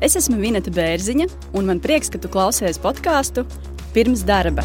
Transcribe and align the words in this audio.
Es 0.00 0.14
esmu 0.16 0.38
Vineta 0.40 0.72
Bērziņa, 0.72 1.26
un 1.60 1.66
man 1.68 1.80
prieks, 1.84 2.08
ka 2.08 2.16
tu 2.16 2.28
klausies 2.32 2.78
podkāstu 2.80 3.42
pirms 3.92 4.22
darba. 4.24 4.62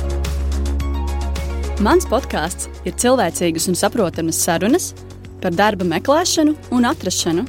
Mans 1.84 2.05
podkāsts 2.07 2.70
ir 2.88 2.93
cilvēcīgas 2.95 3.66
un 3.67 3.75
saprotamas 3.75 4.38
sarunas 4.39 4.93
par 5.43 5.52
darba 5.52 5.84
meklēšanu 5.89 6.53
un 6.71 6.88
atrašanu. 6.88 7.43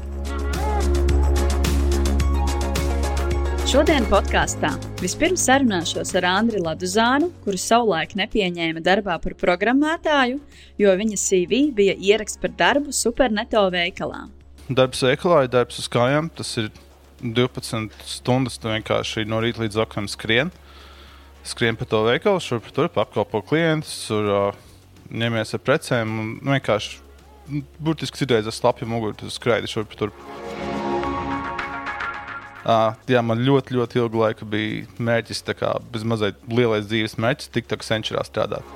Šodien 3.71 4.09
podkāstā 4.11 4.73
vispirms 4.99 5.45
sarunāšos 5.47 6.11
ar 6.19 6.27
Andriu 6.33 6.65
Laduzānu, 6.65 7.29
kuru 7.45 7.61
savulaik 7.61 8.17
nepieņēma 8.19 8.83
darbā 8.83 9.21
par 9.23 9.37
programmētāju, 9.39 10.41
jo 10.83 10.97
viņa 11.03 11.21
CV 11.23 11.63
bija 11.79 11.95
ieraksts 11.95 12.43
par 12.43 12.51
darbu 12.59 12.91
superneto 12.91 13.63
veikalā. 13.71 14.25
Darbs 14.67 15.07
veikalā 15.07 15.45
ir 15.47 15.55
darbs 15.55 15.79
uz 15.79 15.87
kājām. 15.87 16.33
Tas 16.35 16.51
ir 16.59 16.73
12 17.23 17.97
stundas 18.05 18.61
vienkārši 18.63 19.25
no 19.29 19.41
rīta 19.41 19.63
līdz 19.65 19.81
vakaram 19.81 20.09
skrien. 20.11 20.53
Skrien 21.47 21.79
pa 21.79 21.87
to 21.89 22.03
veikalu, 22.05 22.43
šurp 22.43 22.69
tur 22.75 22.91
apkalpo 22.91 23.41
klientus, 23.47 23.95
tur 24.09 24.29
uh, 24.29 24.63
ņemies 25.11 25.55
ar 25.55 25.63
precēm 25.63 26.17
un 26.21 26.33
vienkārši 26.43 26.99
burtiski 27.79 28.19
citreiz 28.19 28.49
ar 28.49 28.55
slapju 28.55 28.89
muguru 28.91 29.15
tu 29.21 29.31
skraidi 29.31 29.71
šurp 29.71 29.95
tur. 29.99 30.13
Uh, 32.67 32.97
jā, 33.07 33.21
man 33.23 33.45
ļoti, 33.47 33.77
ļoti 33.79 34.01
ilgu 34.01 34.25
laiku 34.25 34.47
bija 34.51 34.83
mērķis, 34.99 35.45
kā 35.55 35.77
bezmazliet 35.95 36.41
lielais 36.51 36.89
dzīves 36.91 37.15
mērķis, 37.23 37.53
tik 37.55 37.69
tā 37.71 37.79
kā 37.79 37.87
senčurā 37.87 38.25
strādāt. 38.27 38.67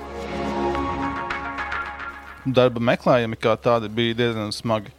Darba 2.47 2.79
meklējumi 2.79 3.37
kā 3.37 3.57
tādi 3.59 3.91
bija 3.91 4.15
diezgan 4.23 4.55
smagi. 4.55 4.95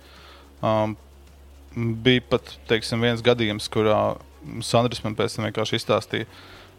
Um, 0.60 0.92
bija 1.76 2.24
pat 2.32 2.54
teiksim, 2.70 3.02
viens 3.04 3.22
gadījums, 3.24 3.68
kurā 3.72 4.16
Sandrs 4.64 5.02
man 5.04 5.16
pēc 5.18 5.36
tam 5.36 5.46
vienkārši 5.46 5.78
izstāstīja, 5.78 6.26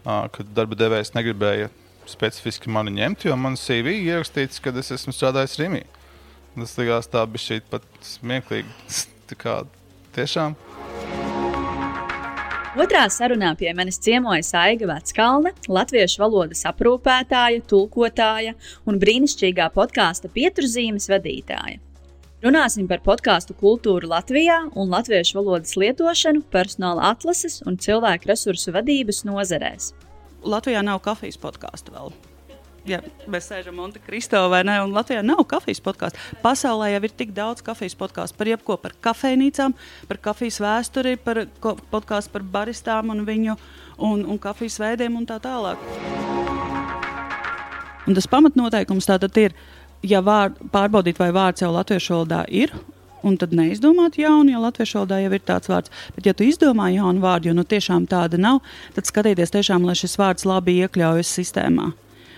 ka 0.04 0.46
darba 0.56 0.76
devējs 0.78 1.14
negribēja 1.16 1.70
specifiski 2.08 2.72
mani 2.72 2.92
ņemt, 2.98 3.24
jo 3.24 3.36
man 3.40 3.56
CV 3.60 3.96
ierakstīts, 4.04 4.60
ka 4.60 4.74
es 4.80 4.92
esmu 4.98 5.14
strādājis 5.16 5.56
Rīgā. 5.60 5.84
Tas 6.54 6.76
likās 6.78 7.08
tā 7.10 7.24
bija 7.26 7.46
šī 7.48 7.62
pat 7.70 7.86
smieklīgi. 8.04 8.70
Tā 9.30 9.38
kā 9.40 9.54
tiešām. 10.14 10.54
Otrā 12.74 13.04
sarunā 13.06 13.52
pie 13.54 13.70
manis 13.78 14.00
ciemojas 14.02 14.50
Aiga 14.58 14.88
Veckalne, 14.90 15.54
latviešu 15.70 16.20
valodas 16.24 16.64
aprūpētāja, 16.66 17.62
tulkotāja 17.70 18.56
un 18.90 18.98
brīnišķīgā 19.02 19.68
podkāstu 19.76 20.30
pieturzīmes 20.34 21.06
vadītāja. 21.12 21.83
Runāsim 22.44 22.84
par 22.84 23.00
podkāstu 23.00 23.54
kultūru 23.56 24.10
Latvijā 24.10 24.58
un 24.76 24.90
latviešu 24.92 25.38
valodas 25.38 25.78
lietošanu 25.80 26.42
personāla 26.52 27.06
atlases 27.14 27.62
un 27.64 27.78
cilvēku 27.80 28.28
resursu 28.28 28.74
vadības 28.74 29.22
nozarēs. 29.24 29.94
Latvijā 30.44 30.82
nav 30.84 30.98
kafijas 31.06 31.40
podkāstu 31.40 31.94
vēl. 31.94 32.12
Ja 32.84 32.98
mēs 33.32 33.48
sēžam 33.48 33.78
Monte 33.80 34.02
Cristo 34.04 34.42
vai 34.52 34.60
ne, 34.68 34.74
un 34.84 34.92
Latvijā 34.92 35.22
nav 35.24 35.40
kafijas 35.48 35.80
podkāstu. 35.86 36.20
Pasaulē 36.42 36.90
jau 36.92 37.00
ir 37.08 37.14
tik 37.16 37.32
daudz 37.32 37.64
kafijas 37.64 37.96
podkāstu 37.96 38.36
par 38.36 38.50
jebko, 38.52 38.76
par 38.82 38.92
kafejnīcām, 39.08 39.72
par 40.10 40.20
kafijas 40.28 40.60
vēsturi, 40.60 41.16
par 41.16 41.46
podkāstu 41.64 42.34
par 42.36 42.44
baristām 42.58 43.14
un 43.14 43.24
viņu 43.24 43.56
un, 44.04 44.20
un 44.20 44.36
kafijas 44.36 44.76
veidiem 44.84 45.16
un 45.16 45.24
tā 45.32 45.40
tālāk. 45.40 45.80
Un 48.04 48.12
tas 48.12 48.28
pamatnoteikums 48.28 49.08
tātad 49.08 49.40
ir, 49.40 49.56
ja 50.04 50.20
vār, 50.24 50.52
pārbaudīt, 50.72 51.18
vai 51.20 51.30
vārds 51.34 51.64
jau 51.64 51.72
latviešu 51.74 52.14
valodā 52.14 52.44
ir. 52.48 52.74
Un 53.24 53.38
tad 53.40 53.54
neizdomāt 53.56 54.18
jaunu, 54.20 54.52
jo 54.52 54.60
latviešu 54.60 54.98
valodā 54.98 55.22
jau 55.22 55.32
ir 55.32 55.44
tāds 55.48 55.70
vārds. 55.72 55.92
Bet, 56.12 56.26
ja 56.28 56.34
tu 56.36 56.44
izdomā 56.44 56.90
jaunu 56.92 57.24
vārdu, 57.24 57.48
jo 57.48 57.56
nu 57.56 57.64
tiešām 57.64 58.04
tāda 58.10 58.40
nav, 58.40 58.60
tad 58.96 59.08
skatīties 59.08 59.54
tiešām, 59.54 59.86
lai 59.88 59.96
šis 59.96 60.18
vārds 60.20 60.44
labi 60.48 60.76
iekļaujas 60.84 61.30
sistēmā. 61.38 61.94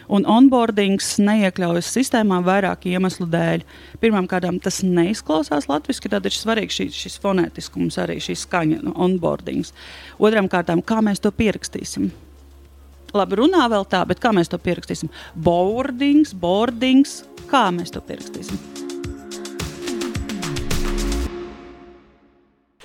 Un 0.06 0.22
onboardings 0.30 1.16
neiekļaujas 1.18 1.88
sistēmā 1.96 2.38
vairāku 2.46 2.92
iemeslu 2.92 3.26
dēļ. 3.26 3.64
Pirmkārt, 3.98 4.46
tas 4.62 4.78
neizklausās 4.86 5.66
latviešu, 5.66 6.12
tad 6.12 6.28
ir 6.30 6.36
svarīgs 6.36 6.78
šis, 6.78 6.94
šis 6.94 7.18
fonētiskums, 7.24 7.98
arī 7.98 8.20
šī 8.22 8.36
skaņa, 8.44 8.78
nu, 8.86 8.94
onboardings. 8.94 9.74
Otram 10.22 10.46
kārtām, 10.52 10.84
kā 10.86 11.02
mēs 11.02 11.18
to 11.24 11.34
pierakstīsim 11.34 12.12
labi 13.16 13.38
runā 13.40 13.64
vēl 13.72 13.86
tā, 13.88 14.02
bet 14.08 14.20
kā 14.22 14.32
mēs 14.36 14.50
to 14.52 14.58
pierakstīsim? 14.60 15.10
Boardings, 15.34 16.34
boardings, 16.36 17.22
kā 17.50 17.68
mēs 17.74 17.94
to 17.94 18.02
pierakstīsim? 18.04 18.76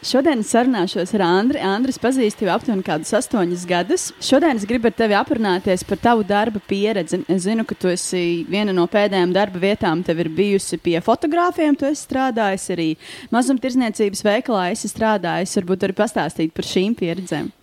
Šodien 0.02 0.40
es 0.42 0.50
sarunāšos 0.50 1.12
ar 1.14 1.22
Andriu. 1.28 1.62
Andris 1.62 2.00
pazīst 2.02 2.40
jau 2.42 2.50
aptuveni 2.50 2.82
kādus 2.82 3.14
astoņus 3.20 3.66
gadus. 3.70 4.08
Šodien 4.18 4.58
es 4.58 4.66
gribu 4.66 4.90
ar 4.90 4.96
tevi 4.98 5.14
aprunāties 5.14 5.84
par 5.86 6.00
tavu 6.02 6.26
darba 6.26 6.58
pieredzi. 6.66 7.20
Es 7.30 7.44
zinu, 7.46 7.62
ka 7.70 7.78
tu 7.78 7.92
esi 7.92 8.42
viena 8.50 8.74
no 8.74 8.88
pēdējām 8.90 9.36
darba 9.36 9.62
vietām. 9.62 10.02
Tev 10.02 10.24
ir 10.24 10.32
bijusi 10.34 10.80
pie 10.82 10.96
fotogrāfiem, 11.06 11.78
tu 11.78 11.86
esi 11.86 12.02
strādājis 12.08 12.66
arī 12.74 12.88
mazumtirdzniecības 13.30 14.26
veikalā. 14.26 14.66
Es 14.74 14.82
esmu 14.82 14.96
strādājis. 14.96 15.54
Varbūt 15.62 15.86
arī 15.86 15.98
pastāstīt 16.02 16.58
par 16.58 16.66
šīm 16.66 16.98
pieredzēm. 16.98 17.54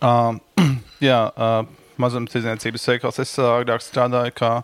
Uh, 0.00 0.40
jā, 1.10 1.22
uh, 1.28 1.92
mazumtirdzniecības 2.00 2.88
veikals. 2.94 3.20
Es 3.20 3.36
uh, 3.36 3.52
agrāk 3.60 3.84
strādāju 3.84 4.32
kā 4.40 4.54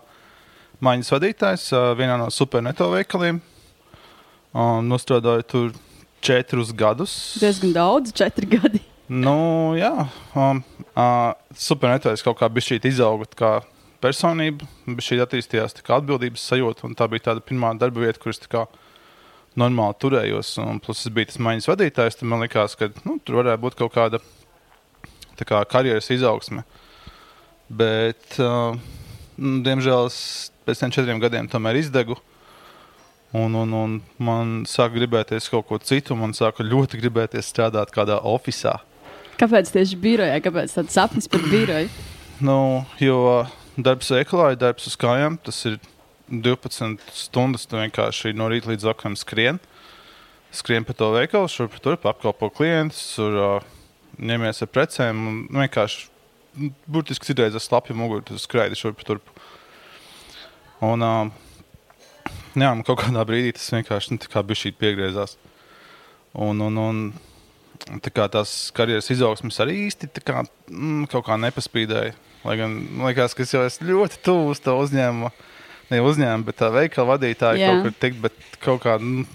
maiņas 0.83 1.13
vadītājs 1.15 1.67
vienā 1.97 2.17
no 2.21 2.29
superneto 2.33 2.89
veikaliem. 2.91 3.41
Nostrādāju 4.87 5.45
tur 5.47 5.71
četrus 6.23 6.73
gadus. 6.75 7.37
Diezgan 7.41 7.73
daudz, 7.75 8.13
četri 8.17 8.49
gadi. 8.49 8.81
nu, 9.07 9.75
jā, 9.79 10.07
um, 10.35 10.59
uh, 10.91 11.31
supernetais 11.55 12.23
kaut 12.25 12.39
kā 12.41 12.49
bija 12.51 12.71
šī 12.71 12.79
izauga 12.89 13.29
kā 13.37 13.51
personība, 14.03 14.67
bet 14.87 15.05
šī 15.05 15.21
attīstījās 15.23 15.77
kā 15.85 16.01
atbildības 16.01 16.43
sajūta. 16.51 16.89
Tā 16.97 17.07
bija 17.11 17.29
tāda 17.29 17.43
pirmā 17.45 17.73
darba 17.79 18.03
vieta, 18.03 18.21
kuras 18.21 18.41
normāli 19.57 19.97
turējos. 20.01 20.57
Un, 20.61 20.81
plus 20.83 21.05
es 21.05 21.13
biju 21.13 21.31
tas 21.31 21.39
maiņas 21.41 21.69
vadītājs. 21.71 22.19
Tad 22.19 22.29
man 22.29 22.43
liekas, 22.45 22.77
ka 22.77 22.91
nu, 23.07 23.17
tur 23.23 23.41
varētu 23.41 23.63
būt 23.63 23.79
kaut 23.79 23.95
kāda 23.95 24.21
kā, 25.41 25.63
karjeras 25.69 26.11
izaugsme. 26.13 26.65
Bet, 27.67 28.37
uh, 28.39 28.77
diemžēl, 29.37 30.09
es 30.09 30.49
pēc 30.67 30.83
tam 30.83 30.93
četriem 30.93 31.21
gadiem 31.21 31.47
tomēr 31.51 31.79
izdegu. 31.79 32.17
Un, 33.35 33.55
un, 33.59 33.73
un 33.75 33.95
man 34.23 34.61
sāka 34.69 34.95
gribēties 34.95 35.49
kaut 35.51 35.67
ko 35.67 35.79
citu. 35.83 36.15
Man 36.15 36.35
sāka 36.37 36.65
ļoti 36.65 36.99
gribēties 37.01 37.49
strādāt 37.51 37.91
kādā 37.95 38.21
oficiālā. 38.23 38.79
Kāpēc 39.37 39.69
tieši 39.73 39.99
birojā? 40.01 40.39
Kāpēc 40.41 40.73
tāds 40.79 40.95
sapnis 40.97 41.29
par 41.29 41.43
biroju? 41.51 41.91
nu, 42.47 42.57
jo 43.03 43.19
darbs 43.77 44.09
veikalā 44.15 44.53
ir 44.53 44.61
darbs 44.61 44.87
uz 44.89 44.97
kājām. 44.99 45.37
Tas 45.43 45.59
ir 45.69 45.77
12 46.31 47.11
stundas. 47.13 47.67
Tu 47.67 47.77
vienkārši 47.77 48.33
no 48.37 48.49
rīta 48.51 48.71
līdz 48.71 48.87
vakaram 48.89 49.17
skrien. 49.19 49.61
Skrien 50.55 50.87
pa 50.87 50.95
to 50.95 51.11
veikalu, 51.13 51.49
šurp 51.51 51.75
tur 51.83 51.99
apkalpo 51.99 52.47
klientus, 52.55 53.01
tur 53.17 53.35
uh, 53.35 53.65
ņemies 54.17 54.63
ar 54.63 54.69
precēm 54.71 55.25
un 55.27 55.41
vienkārši 55.51 56.07
burtiski 56.87 57.29
citreiz 57.29 57.55
ar 57.55 57.63
slapju 57.63 57.95
muguru 57.97 58.25
tu 58.25 58.37
skraidi 58.41 58.77
šurp 58.79 59.03
turp. 59.07 59.31
Un, 60.83 61.01
uh, 61.01 61.29
jā, 62.53 62.69
man 62.69 62.83
kaut 62.85 63.01
kādā 63.01 63.23
brīdī 63.27 63.55
tas 63.57 63.69
vienkārši 63.73 64.15
nu, 64.15 64.21
bija 64.49 64.61
šī 64.63 64.73
piegriezās. 64.77 65.37
Un, 66.37 66.61
un, 66.61 66.77
un 66.77 67.99
tā 68.03 68.11
kā 68.13 68.27
tās 68.31 68.69
karjeras 68.75 69.09
izaugsmes 69.13 69.57
arī 69.63 69.87
īsti 69.87 70.09
kā, 70.21 70.43
mm, 70.69 71.07
kaut 71.13 71.25
kā 71.29 71.37
nepaspīdēja. 71.41 72.13
Lai 72.45 72.55
gan 72.59 72.75
man 72.91 73.09
liekas, 73.09 73.35
ka 73.35 73.43
es 73.43 73.53
jau 73.55 73.63
esmu 73.65 73.89
ļoti 73.89 74.21
tuvu 74.25 74.51
uz 74.53 74.61
to 74.63 74.75
uzņēmumu, 74.79 75.31
ne 75.91 76.03
uzņēmumu, 76.03 76.47
bet 76.47 76.59
tā 76.61 76.69
veikala 76.73 77.15
vadītāja 77.15 77.59
yeah. 77.59 77.73
kaut 77.73 77.87
kur 77.87 77.97
tikt, 78.03 78.21
bet 78.23 78.59
kaut 78.63 78.83
kā 78.85 78.97
mm, 79.01 79.25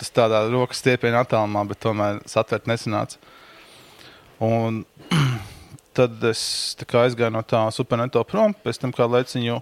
tas 0.00 0.14
tādā 0.14 0.44
rokas 0.48 0.80
stiepienā 0.82 1.24
attālumā, 1.26 1.66
bet 1.68 1.82
tomēr 1.84 2.22
satvert 2.30 2.68
nesanāca. 2.70 3.20
Un 4.44 4.84
tad 5.98 6.22
es 6.30 6.42
aizgāju 6.78 7.34
no 7.34 7.42
tā 7.46 7.64
superneto 7.74 8.22
prom. 8.28 8.54
Pēc 8.64 8.80
tam 8.82 8.94
kādu 8.94 9.18
laiciņu 9.18 9.58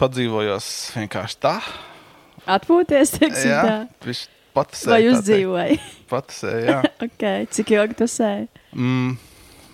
padzīvojos 0.00 0.72
vienkārši 0.96 1.40
tā. 1.42 1.54
Atpūties, 2.48 3.12
teiksim, 3.18 3.52
jā, 3.52 3.62
tā. 3.66 4.12
Patasēja, 4.56 4.90
Vai 4.90 5.00
uzdzīvoji? 5.12 5.80
Patasēja, 6.12 6.60
jā. 6.66 6.78
okay. 7.06 7.48
Cik 7.54 7.74
ilgi 7.76 7.98
tas 8.00 8.14
sēja? 8.18 8.46
Mm, 8.72 9.18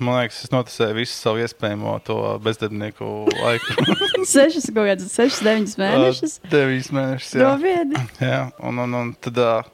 man 0.03 0.19
liekas, 0.19 0.43
es 0.45 0.53
notasēju 0.53 0.99
visu 0.99 1.15
savu 1.15 1.41
iespējamo 1.45 1.95
to 2.05 2.19
bezdarbnieku 2.45 3.13
laiku. 3.31 3.87
sešas, 4.35 4.67
kaut 4.75 4.91
kādas 4.91 5.15
sešas, 5.15 5.41
deviņas 5.47 5.79
mēnešus. 5.81 6.37
Uh, 6.43 6.51
deviņas 6.57 6.91
mēnešus, 6.99 7.31
jā. 7.39 7.47
Noviedi. 7.47 8.05
jā, 8.27 8.43
un, 8.67 8.83
un, 8.85 8.99
un 9.01 9.15
tad 9.25 9.41
uh, 9.41 9.73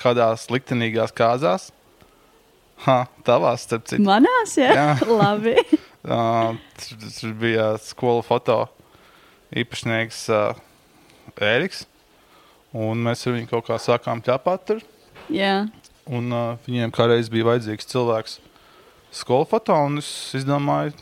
kādās 0.00 0.46
liktenīgās 0.54 1.12
kāzās 1.16 1.68
Ha, 2.86 2.96
tavās, 3.26 3.66
starp 3.66 3.88
citu. 3.90 4.02
Manās, 4.06 4.56
jā, 4.56 4.70
jā. 4.72 4.88
labi. 5.20 5.56
uh, 6.14 6.56
tur, 7.18 7.34
bija 7.40 7.72
skolu 7.84 8.24
foto 8.24 8.62
īpašnieks 9.52 10.22
uh, 10.32 10.60
Ēriks. 11.36 11.84
Un 12.76 13.02
mēs 13.04 13.26
ar 13.26 13.34
viņu 13.36 13.50
kaut 13.50 13.66
kā 13.66 13.76
sākām 13.82 14.22
ķepāt 14.24 14.64
tur. 14.68 14.84
Jā. 15.32 15.66
Un 16.10 16.32
uh, 16.32 16.54
viņiem 16.66 16.92
kādreiz 16.94 17.28
bija 17.32 17.48
vajadzīgs 17.50 17.90
cilvēks 17.90 18.38
skolu 19.14 19.46
foto, 19.50 19.74
un 19.74 19.98
es 20.00 20.08
izdomāju, 20.38 20.94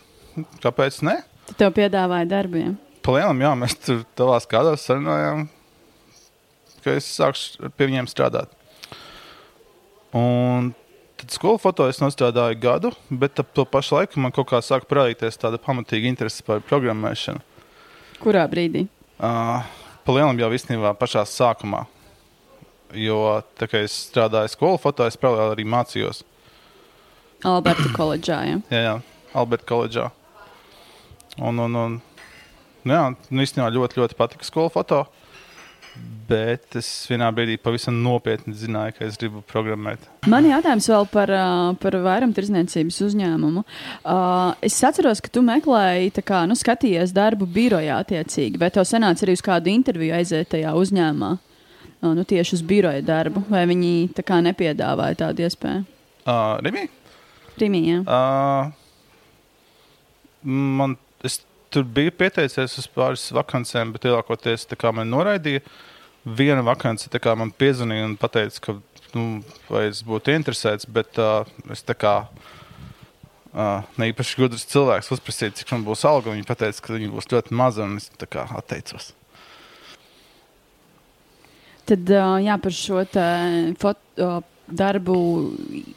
kāpēc 0.65 1.03
ne? 1.07 1.21
Tad 1.49 1.61
tev 1.61 1.75
piedāvāja 1.77 2.29
darbiem. 2.29 2.75
Palielam, 3.05 3.41
jā, 3.41 3.53
mēs 3.57 3.77
tur 3.81 4.03
tavās 4.19 4.49
kādās 4.49 4.85
sarunājām, 4.85 5.47
ka 6.85 6.97
es 6.99 7.09
sākšu 7.15 7.71
pie 7.77 7.89
viņiem 7.89 8.09
strādāt. 8.11 8.53
Un 10.17 10.73
tad 11.19 11.35
skolu 11.35 11.59
foto 11.61 11.89
es 11.91 11.99
nostrādāju 12.03 12.59
gadu, 12.63 12.93
bet 13.11 13.41
ap 13.43 13.51
to 13.57 13.65
pašu 13.69 13.99
laiku 13.99 14.23
man 14.23 14.35
kaut 14.35 14.51
kā 14.53 14.61
sāka 14.65 14.89
parādīties 14.91 15.41
tāda 15.41 15.61
pamatīga 15.63 16.11
interese 16.11 16.45
par 16.47 16.63
programmēšanu. 16.65 17.43
Kurā 18.23 18.47
brīdī? 18.51 18.87
Uh, 19.19 19.67
Palielam 20.07 20.39
jau 20.41 20.51
īstenībā 20.55 20.95
pašā 20.99 21.25
sākumā. 21.29 21.85
Jo 22.97 23.43
tā 23.61 23.69
kā 23.69 23.83
es 23.85 23.95
strādāju 24.09 24.55
skolu 24.55 24.79
foto, 24.81 25.05
es 25.05 25.19
paralēli 25.21 25.59
arī 25.59 25.67
mācījos. 25.69 26.23
Alberta 27.47 27.91
koledžā. 27.95 28.39
Ja? 28.49 28.61
Jā, 28.75 28.81
jā 28.87 28.95
Alberta 29.37 29.69
koledžā. 29.69 30.09
Un, 31.39 31.61
un, 31.63 31.77
un 31.77 31.99
jā, 32.89 33.03
nu 33.31 33.45
īstenībā 33.45 33.69
ļoti, 33.75 34.01
ļoti 34.01 34.17
patika 34.19 34.47
skolu 34.47 34.73
foto. 34.75 35.05
Bet 36.29 36.75
es 36.77 36.89
vienā 37.09 37.31
brīdī 37.33 37.55
pavisam 37.57 38.03
nopietni 38.05 38.53
zināju, 38.53 38.99
ka 38.99 39.07
es 39.07 39.17
gribu 39.17 39.41
programmēt. 39.49 40.03
Man 40.29 40.45
ir 40.45 40.53
jautājums 40.53 40.89
vēl 40.93 41.07
par, 41.09 41.33
uh, 41.33 41.71
par 41.81 41.97
vairumtirdzniecības 42.05 42.99
uzņēmumu. 43.07 43.63
Uh, 43.65 44.53
es 44.69 44.77
atceros, 44.85 45.23
ka 45.25 45.33
tu 45.33 45.41
meklēji, 45.47 46.13
kā, 46.21 46.43
nu, 46.51 46.57
skatījies 46.59 47.17
darbu 47.17 47.49
birojā 47.49 47.97
attiecīgi, 48.05 48.61
vai 48.61 48.69
tev 48.75 48.85
sanāca 48.89 49.25
arī 49.25 49.39
uz 49.39 49.45
kādu 49.47 49.73
interviju 49.73 50.19
aiziet 50.19 50.53
tajā 50.53 50.77
uzņēmumā? 50.77 51.33
Uh, 52.03 52.13
nu, 52.13 52.29
tieši 52.29 52.59
uz 52.59 52.67
biroja 52.75 53.01
darbu, 53.09 53.47
vai 53.49 53.65
viņi 53.73 54.13
tā 54.19 54.27
kā 54.29 54.45
nepiedāvāja 54.45 55.23
tādu 55.25 55.49
iespēju? 55.49 55.83
Uh, 56.29 56.61
Rimī? 56.61 56.85
Rimī, 57.57 57.87
jā. 57.89 58.05
Uh, 58.05 58.69
man, 60.45 61.01
es 61.25 61.41
tur 61.73 61.89
biju 61.89 62.13
pieteicies 62.21 62.77
uz 62.81 62.87
pāris 62.93 63.31
vakancēm, 63.33 63.97
bet 63.97 64.05
lielākoties 64.05 64.69
man 64.93 65.09
noraidīja. 65.09 65.65
Viena 66.37 66.63
vakance 66.67 67.09
man 67.37 67.53
piezvanīja 67.55 68.07
un 68.09 68.17
teica, 68.17 68.61
ka 68.61 68.75
nu, 69.15 69.43
es 69.81 70.03
būtu 70.05 70.35
interesēts, 70.35 70.85
bet 70.85 71.19
uh, 71.23 71.47
es 71.73 71.85
tā 71.87 71.95
kā 71.97 72.15
uh, 72.29 73.87
ne 73.97 74.11
īpaši 74.13 74.41
gudrs 74.41 74.67
cilvēks 74.69 75.13
uzprasīju, 75.15 75.57
cik 75.61 75.73
man 75.73 75.87
būs 75.87 76.05
alga. 76.09 76.35
Viņa 76.35 76.59
teica, 76.59 76.83
ka 76.85 76.97
viņa 76.97 77.15
būs 77.15 77.31
ļoti 77.33 77.57
maza, 77.57 77.87
un 77.87 77.97
es 78.03 78.11
tā 78.19 78.29
kā 78.29 78.45
atteicos. 78.59 79.13
Tad 81.89 82.11
jā, 82.45 82.59
par 82.61 82.75
šo 82.77 83.01
foto 83.81 84.33
darbu 84.69 85.17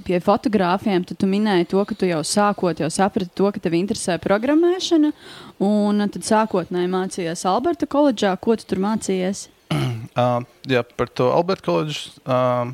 pie 0.06 0.19
fotogrāfiem, 0.24 1.04
tad 1.07 1.19
tu 1.19 1.28
minēji 1.30 1.69
to, 1.74 1.83
ka 1.88 1.95
tu 1.98 2.07
jau 2.07 2.22
sākot, 2.25 2.80
jau 2.80 2.89
saprati 2.92 3.33
to, 3.36 3.50
ka 3.51 3.60
tev 3.63 3.75
interesē 3.78 4.18
programmēšana. 4.24 5.12
Un 5.68 6.06
tad 6.13 6.28
sākotnēji 6.28 6.92
mācījies 6.92 7.45
Alberta 7.51 7.89
koledžā. 7.89 8.33
Ko 8.42 8.56
tu 8.56 8.68
tur 8.69 8.81
mācījies? 8.83 9.50
Uh, 10.16 10.40
jā, 10.69 10.84
par 10.98 11.12
to 11.12 11.30
Alberta 11.34 11.68
koledžu. 11.69 12.12
Uh, 12.25 12.74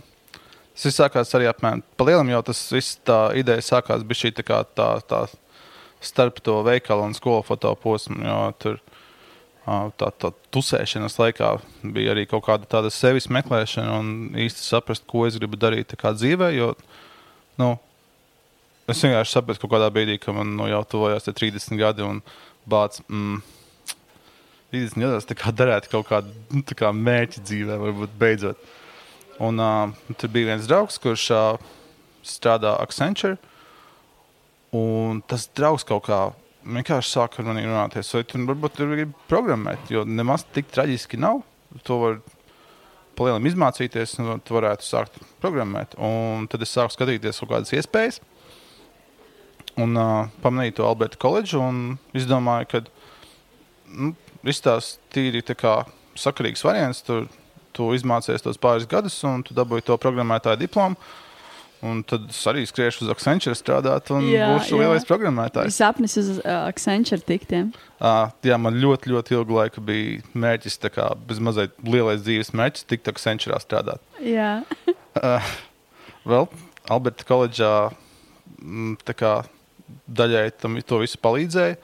tas 0.77 0.97
sākās 0.97 1.33
arī 1.37 1.49
apmēram 1.49 1.81
palielam, 1.97 2.29
jau 2.29 2.43
tas 2.51 2.61
viss 2.73 2.99
tā 3.07 3.31
ideja 3.39 3.65
sākās 3.65 4.05
bija 4.05 4.25
šī 4.25 4.33
tā, 4.37 4.45
kā, 4.45 4.61
tā, 4.77 4.89
tā 5.09 5.25
starp 6.03 6.39
to 6.45 6.59
veikalu 6.65 7.07
un 7.09 7.17
skolu 7.17 7.41
fotoposmu. 7.47 8.21
Tur 8.61 8.77
tā, 9.67 10.11
tā 10.21 10.31
tusēšanas 10.53 11.17
laikā 11.19 11.55
bija 11.95 12.13
arī 12.13 12.27
kaut 12.29 12.45
kāda 12.47 12.69
tāda 12.69 12.91
sevis 12.93 13.29
meklēšana 13.33 13.97
un 13.99 14.13
īsti 14.37 14.63
saprast, 14.63 15.07
ko 15.09 15.25
es 15.27 15.39
gribu 15.39 15.59
darīt 15.59 15.97
dzīvē. 15.97 16.51
Jo, 16.55 16.73
nu, 17.59 17.73
es 18.87 19.03
vienkārši 19.03 19.33
sapratu 19.33 19.65
kaut 19.65 19.75
kādā 19.75 19.91
brīdī, 19.93 20.19
ka 20.21 20.35
man 20.35 20.55
nu, 20.59 20.69
jau 20.71 20.83
tuvojās 20.87 21.27
30 21.27 21.79
gadi 21.79 22.05
un 22.05 22.21
bācis. 22.69 23.03
Mm, 23.09 23.41
30 24.73 24.99
gados 24.99 25.27
darīt 25.55 25.87
kaut 25.91 26.09
kādu 26.09 26.33
nu, 26.51 26.63
kā 26.75 26.91
mērķi 26.91 27.43
dzīvē, 27.45 27.77
varbūt 27.79 28.15
beidzot. 28.19 28.67
Un, 29.43 29.61
uh, 29.61 29.93
tur 30.17 30.31
bija 30.33 30.51
viens 30.53 30.67
draugs, 30.67 30.97
kurš 30.99 31.27
uh, 31.35 31.69
strādā 32.25 32.73
Accenture. 32.81 33.37
Un 34.75 35.21
tas 35.29 35.47
draugs 35.55 35.85
kaut 35.87 36.07
kā 36.09 36.21
vienkārši 36.67 37.13
sāk 37.13 37.37
ar 37.37 37.47
mani 37.47 37.65
runāties. 37.67 38.09
Vai 38.15 38.25
tu 38.27 38.41
varbūt 38.49 38.75
tur 38.75 38.91
gribi 38.91 39.15
programmēt, 39.29 39.91
jo 39.93 40.03
nemaz 40.03 40.43
tik 40.55 40.71
traģiski 40.73 41.19
nav. 41.21 41.43
To 41.87 41.99
var 42.01 42.19
palielināt, 43.17 43.51
izmācīties, 43.51 44.17
un 44.23 44.41
tu 44.43 44.57
varētu 44.57 44.85
sākt 44.85 45.21
programmēt. 45.43 45.95
Un 46.01 46.49
tad 46.51 46.65
es 46.65 46.73
sāku 46.75 46.97
skatīties 46.97 47.39
kaut 47.41 47.53
kādas 47.53 47.73
iespējas. 47.77 48.19
Un 49.77 49.93
uh, 49.93 50.29
pamanīju 50.41 50.79
to 50.79 50.87
Alberta 50.87 51.19
koledžu 51.21 51.61
un 51.61 51.81
izdomāju, 52.17 52.69
ka 52.71 52.81
nu, 53.93 54.15
viss 54.47 54.63
tās 54.63 54.95
tīri 55.13 55.43
tā 55.45 55.75
sakarīgs 56.17 56.63
variants. 56.65 57.03
Tur 57.05 57.27
tu 57.77 57.93
izmācies 57.93 58.43
tos 58.43 58.59
pāris 58.61 58.89
gadus, 58.89 59.19
un 59.27 59.45
tu 59.45 59.55
dabūji 59.57 59.85
to 59.87 59.97
programmētāju 60.01 60.63
diplomu. 60.65 60.97
Un 61.85 61.99
tad 62.09 62.23
es 62.31 62.39
arī 62.49 62.63
skriešu 62.65 63.03
uz 63.05 63.09
Accenture 63.13 63.53
strādāt, 63.53 64.07
un 64.09 64.23
jā, 64.25 64.47
būšu 64.49 64.73
jā. 64.73 64.79
lielais 64.81 65.03
programmētājs. 65.05 65.75
Sapnis 65.77 66.17
uz 66.17 66.31
uh, 66.39 66.63
Accenture 66.63 67.21
tiktiem. 67.21 67.69
Uh, 68.01 68.31
jā, 68.41 68.57
man 68.57 68.79
ļoti, 68.81 69.11
ļoti 69.13 69.35
ilgu 69.37 69.59
laiku 69.59 69.83
bija 69.85 70.23
mērķis, 70.33 70.79
kā 70.95 71.11
bezmazliet 71.29 71.77
lielais 71.85 72.23
dzīves 72.25 72.49
mērķis, 72.57 72.87
tikt 72.89 73.11
Accenture 73.13 73.61
strādāt. 73.61 74.01
Jā. 74.25 74.63
uh, 75.21 75.51
vēl 76.25 76.49
Alberta 76.89 77.29
koledžā 77.29 77.71
mm, 78.57 78.97
kā, 79.13 79.35
daļai 80.09 80.47
tam 80.57 80.81
to 80.81 81.03
visu 81.05 81.21
palīdzēja. 81.21 81.77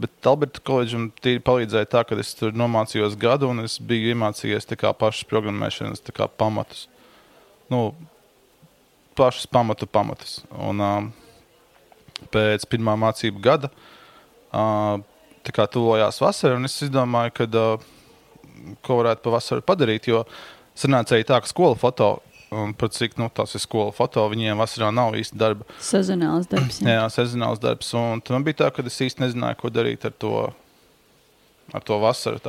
Bet 0.00 0.28
Alberta 0.28 0.62
koledžam 0.64 1.10
palīdzēja 1.20 1.88
tā, 1.92 2.04
ka 2.08 2.16
es 2.22 2.32
tur 2.38 2.54
nomācījos 2.56 3.18
gadu, 3.20 3.50
un 3.52 3.66
es 3.66 3.76
biju 3.76 4.14
iemācījies 4.14 4.68
pašas 4.96 5.26
programmēšanas 5.28 6.04
pamatus. 6.40 6.86
Nu, 7.70 7.92
pašus 9.18 9.46
pamatu 9.46 9.86
pamatus. 9.86 10.40
Un, 10.56 10.80
uh, 10.80 11.10
pēc 12.32 12.64
pirmā 12.70 12.96
mācību 13.00 13.42
gada 13.44 13.70
uh, 14.52 15.00
tuvojās 15.44 16.20
vasara, 16.20 16.56
un 16.56 16.64
es 16.68 16.78
izdomāju, 16.86 17.34
ka, 17.36 17.48
uh, 17.60 17.84
ko 18.84 19.00
varētu 19.02 19.24
pavasarī 19.26 19.64
padarīt. 19.66 20.08
Jo 20.08 20.24
sanāca 20.76 21.16
arī 21.16 21.28
tā, 21.28 21.40
ka 21.40 21.50
skola 21.50 21.76
foto. 21.76 22.18
Un 22.50 22.72
par 22.74 22.90
cik 22.90 23.14
nu, 23.14 23.28
tas 23.30 23.52
ir 23.54 23.62
skola 23.62 23.92
foto, 23.94 24.24
viņiem 24.32 24.58
vasarā 24.58 24.88
nav 24.90 25.14
īsti 25.14 25.38
darba. 25.38 25.66
Sezonāls 25.86 26.48
darbs. 26.50 26.80
Jā, 26.82 26.96
jā 26.98 27.04
sezonāls 27.14 27.62
darbs. 27.62 27.92
Un 27.94 28.22
man 28.34 28.46
bija 28.46 28.64
tā, 28.64 28.70
ka 28.74 28.82
es 28.82 28.98
īsti 29.06 29.22
nezināju, 29.22 29.60
ko 29.60 29.70
darīt 29.70 30.06
ar 30.08 30.16
to, 30.18 30.32
ar 31.70 31.86
to 31.86 32.00
vasaru. 32.02 32.40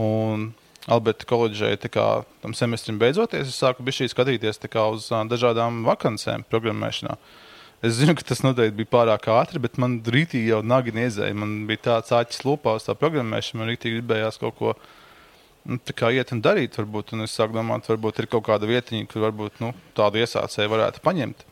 Un 0.00 0.48
Alberta 0.86 1.28
koledžai 1.28 1.74
tam 1.82 2.54
semestrim 2.54 2.98
beidzoties, 2.98 3.50
es 3.50 3.60
sāku 3.60 3.84
skatīties 3.84 4.60
uz 4.62 5.10
uh, 5.10 5.24
dažādām 5.28 5.84
vakancēm 5.84 6.46
programmēšanā. 6.48 7.16
Es 7.84 7.98
zinu, 7.98 8.14
ka 8.16 8.24
tas 8.24 8.40
noteikti 8.40 8.78
bija 8.78 8.94
pārāk 8.94 9.26
ātri, 9.28 9.60
bet 9.60 9.76
man 9.76 9.98
rītīgi 10.00 10.54
jau 10.54 10.62
nagi 10.64 10.94
niezēja. 10.96 11.34
Man 11.36 11.66
bija 11.68 11.82
tāds 11.90 12.14
āķis 12.16 12.46
lupā 12.46 12.78
uz 12.78 12.86
tā 12.86 12.94
programmēšanu, 12.96 13.60
man 13.60 13.68
rītīgi 13.74 13.98
gribējās 14.00 14.40
kaut 14.40 14.56
ko 14.56 14.72
nu, 15.66 15.78
iet 16.14 16.32
un 16.34 16.40
darīt. 16.44 16.78
Varbūt, 16.78 17.12
un 17.16 17.26
es 17.26 17.34
sāku 17.36 17.56
domāt, 17.56 17.88
varbūt 17.90 18.22
ir 18.22 18.30
kaut 18.30 18.46
kāda 18.48 18.68
vietiņa, 18.70 19.08
kur 19.10 19.26
varbūt 19.26 19.60
nu, 19.64 19.72
tādu 19.98 20.22
iesācēju 20.22 20.72
varētu 20.72 21.02
paņemt. 21.04 21.44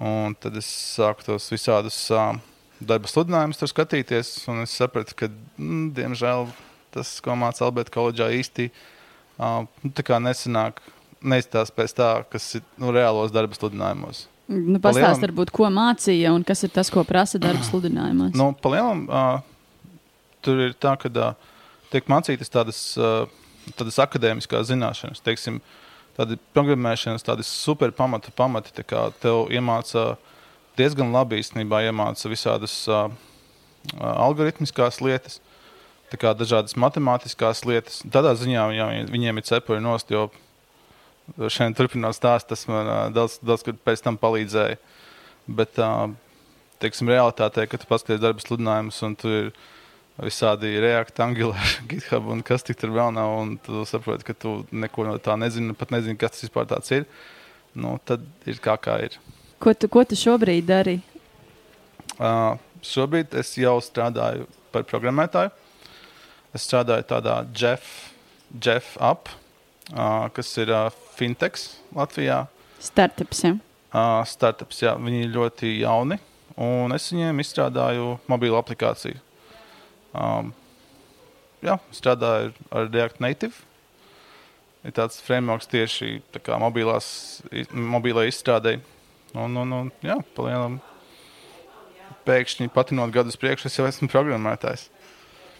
Un 0.00 0.36
tad 0.40 0.56
es 0.60 0.68
sāku 0.96 1.26
tos 1.26 1.48
visādus 1.52 1.98
uh, 2.14 2.32
darba 2.80 3.10
sludinājumus 3.10 3.60
tur 3.60 3.70
skatīties, 3.70 4.32
un 4.52 4.64
es 4.64 4.74
sapratu, 4.78 5.16
ka, 5.18 5.28
mm, 5.60 5.90
diemžēl, 5.98 6.48
tas, 6.94 7.18
ko 7.24 7.36
mācīja 7.38 7.68
Alberta 7.68 7.94
koledžā, 7.94 8.30
īsti 8.38 8.70
uh, 8.70 9.66
nu, 9.84 9.92
nesanāk, 10.24 10.80
neizstāsta 11.20 11.76
pēc 11.76 11.96
tā, 11.96 12.10
kas 12.32 12.48
ir 12.58 12.64
nu, 12.80 12.94
reālos 12.96 13.34
darba 13.34 13.56
sludinājumos. 13.58 14.26
Nu, 14.50 14.80
Pastāstiet, 14.82 15.28
varbūt, 15.28 15.52
ko 15.54 15.68
mācīja 15.70 16.32
un 16.34 16.42
kas 16.46 16.64
ir 16.66 16.72
tas, 16.74 16.88
ko 16.90 17.04
prasa 17.06 17.38
darba 17.42 17.62
sludinājumos. 17.68 18.32
Nu, 18.38 18.50
Palielam, 18.64 19.04
uh, 19.06 19.84
tur 20.42 20.64
ir 20.64 20.74
tā, 20.80 20.96
ka 20.98 21.12
uh, 21.12 21.49
tiek 21.92 22.08
mācītas 22.10 22.52
tādas, 22.52 22.80
tādas 23.78 24.00
akadēmiskās 24.02 24.68
zināšanas, 24.70 25.22
teiksim, 25.26 25.60
tādi 26.16 26.38
programmēšanas, 26.54 27.26
tādi 27.26 27.46
super 27.46 27.94
pamatu 27.96 28.32
pamati. 28.36 28.74
Tā 28.76 28.86
kā 28.86 29.06
tev 29.22 29.48
iemāca 29.54 30.14
diezgan 30.78 31.12
labi 31.14 31.40
īstenībā 31.42 31.84
iemāca 31.88 32.30
visādas 32.32 32.76
algoritmiskās 34.00 35.00
lietas 35.04 35.40
kā, 36.18 36.32
dažādas 36.34 36.76
matemātiskās 36.78 37.64
lietas. 37.68 38.00
Tādā 38.10 38.32
ziņā 38.38 38.64
jā, 38.74 38.86
viņiem 39.10 39.38
ir 39.38 39.46
cepuri 39.46 39.82
nost, 39.84 40.10
jo 40.10 40.28
šeit 41.52 41.76
turpinot 41.78 42.16
stāstu, 42.16 42.54
tas 42.54 42.66
man 42.70 43.14
daudz, 43.14 43.38
daudz 43.44 43.66
pēc 43.84 44.02
tam 44.02 44.18
palīdzēja. 44.18 44.80
Bet, 45.50 45.78
teiksim, 46.82 47.10
realitātē, 47.10 47.66
kad 47.70 47.82
tu 47.82 47.90
paskaties 47.90 48.22
darba 48.22 48.42
sludinājumus 48.42 49.00
un 49.06 49.16
tur 49.18 49.36
ir 49.36 49.52
visādi 50.24 50.72
reakti, 50.82 51.22
Angular, 51.24 51.74
GitHub 51.90 52.30
un 52.32 52.42
kas 52.46 52.64
tik 52.66 52.78
tur 52.80 52.92
vēl 52.94 53.12
nav, 53.16 53.34
un 53.42 53.54
tu 53.64 53.84
saproti, 53.88 54.26
ka 54.26 54.36
tu 54.36 54.60
neko 54.72 55.06
no 55.08 55.18
tā 55.22 55.36
nezini, 55.40 55.76
pat 55.78 55.94
nezini, 55.94 56.18
kas 56.20 56.36
tas 56.36 56.46
vispār 56.46 56.68
tāds 56.70 56.92
ir. 56.96 57.06
nu, 57.74 57.94
tad 58.04 58.24
ir 58.50 58.58
kā, 58.58 58.74
kā 58.82 58.96
ir. 59.04 59.14
Ko 59.62 59.70
tu, 59.78 59.86
ko 59.92 60.02
tu 60.08 60.16
šobrīd 60.18 60.66
dari? 60.66 60.96
Uh, 62.18 62.58
šobrīd 62.82 63.36
es 63.38 63.52
jau 63.60 63.76
strādāju 63.84 64.48
par 64.74 64.86
programmētāju. 64.90 65.52
Es 66.56 66.66
strādāju 66.66 67.06
tādā 67.06 67.36
Jeff, 67.54 68.10
Jeff 68.50 68.96
app, 68.98 69.30
uh, 69.92 70.26
kas 70.34 70.50
ir 70.58 70.72
uh, 70.74 70.88
fintechs 71.14 71.76
Latvijā. 71.94 72.42
Startups. 72.82 73.44
Ja? 73.46 73.54
Uh, 73.90 74.18
startups, 74.26 74.82
jā, 74.82 74.96
viņi 74.98 75.24
ir 75.28 75.34
ļoti 75.36 75.76
jauni, 75.84 76.18
un 76.58 76.96
es 76.96 77.06
viņiem 77.12 77.44
izstrādāju 77.44 78.16
mobilo 78.30 78.58
aplikāciju. 78.58 79.20
Um, 80.16 80.52
jā, 81.64 81.76
strādāju 81.94 82.54
ar 82.72 82.88
React 82.90 83.20
Native. 83.22 83.66
Ir 84.80 84.94
tāds 84.96 85.20
frameworks 85.20 85.68
tieši 85.68 86.20
tā 86.32 86.40
kā 86.42 86.56
mobilās, 86.60 87.42
mobilai 87.72 88.30
izstrādē. 88.30 88.78
Un, 89.36 89.54
un, 89.60 89.74
un 89.76 89.90
jā, 90.02 90.16
palielinām. 90.36 90.80
Pēkšņi 92.26 92.68
patinot 92.74 93.12
gadus 93.14 93.38
priekšu, 93.40 93.68
es 93.70 93.76
jau 93.78 93.86
esmu 93.88 94.08
programmētājs. 94.12 94.88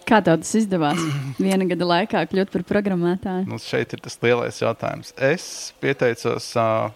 Kā 0.08 0.18
tev 0.24 0.40
tas 0.42 0.52
izdevās 0.58 1.00
viena 1.44 1.66
gada 1.68 1.86
laikā 1.86 2.24
kļūt 2.30 2.52
par 2.54 2.64
programmētāju? 2.68 3.46
Nu, 3.50 3.60
šeit 3.62 3.94
ir 3.94 4.02
tas 4.02 4.18
lielais 4.24 4.60
jautājums. 4.62 5.12
Es 5.16 5.44
pieteicos 5.82 6.48
uh, 6.58 6.88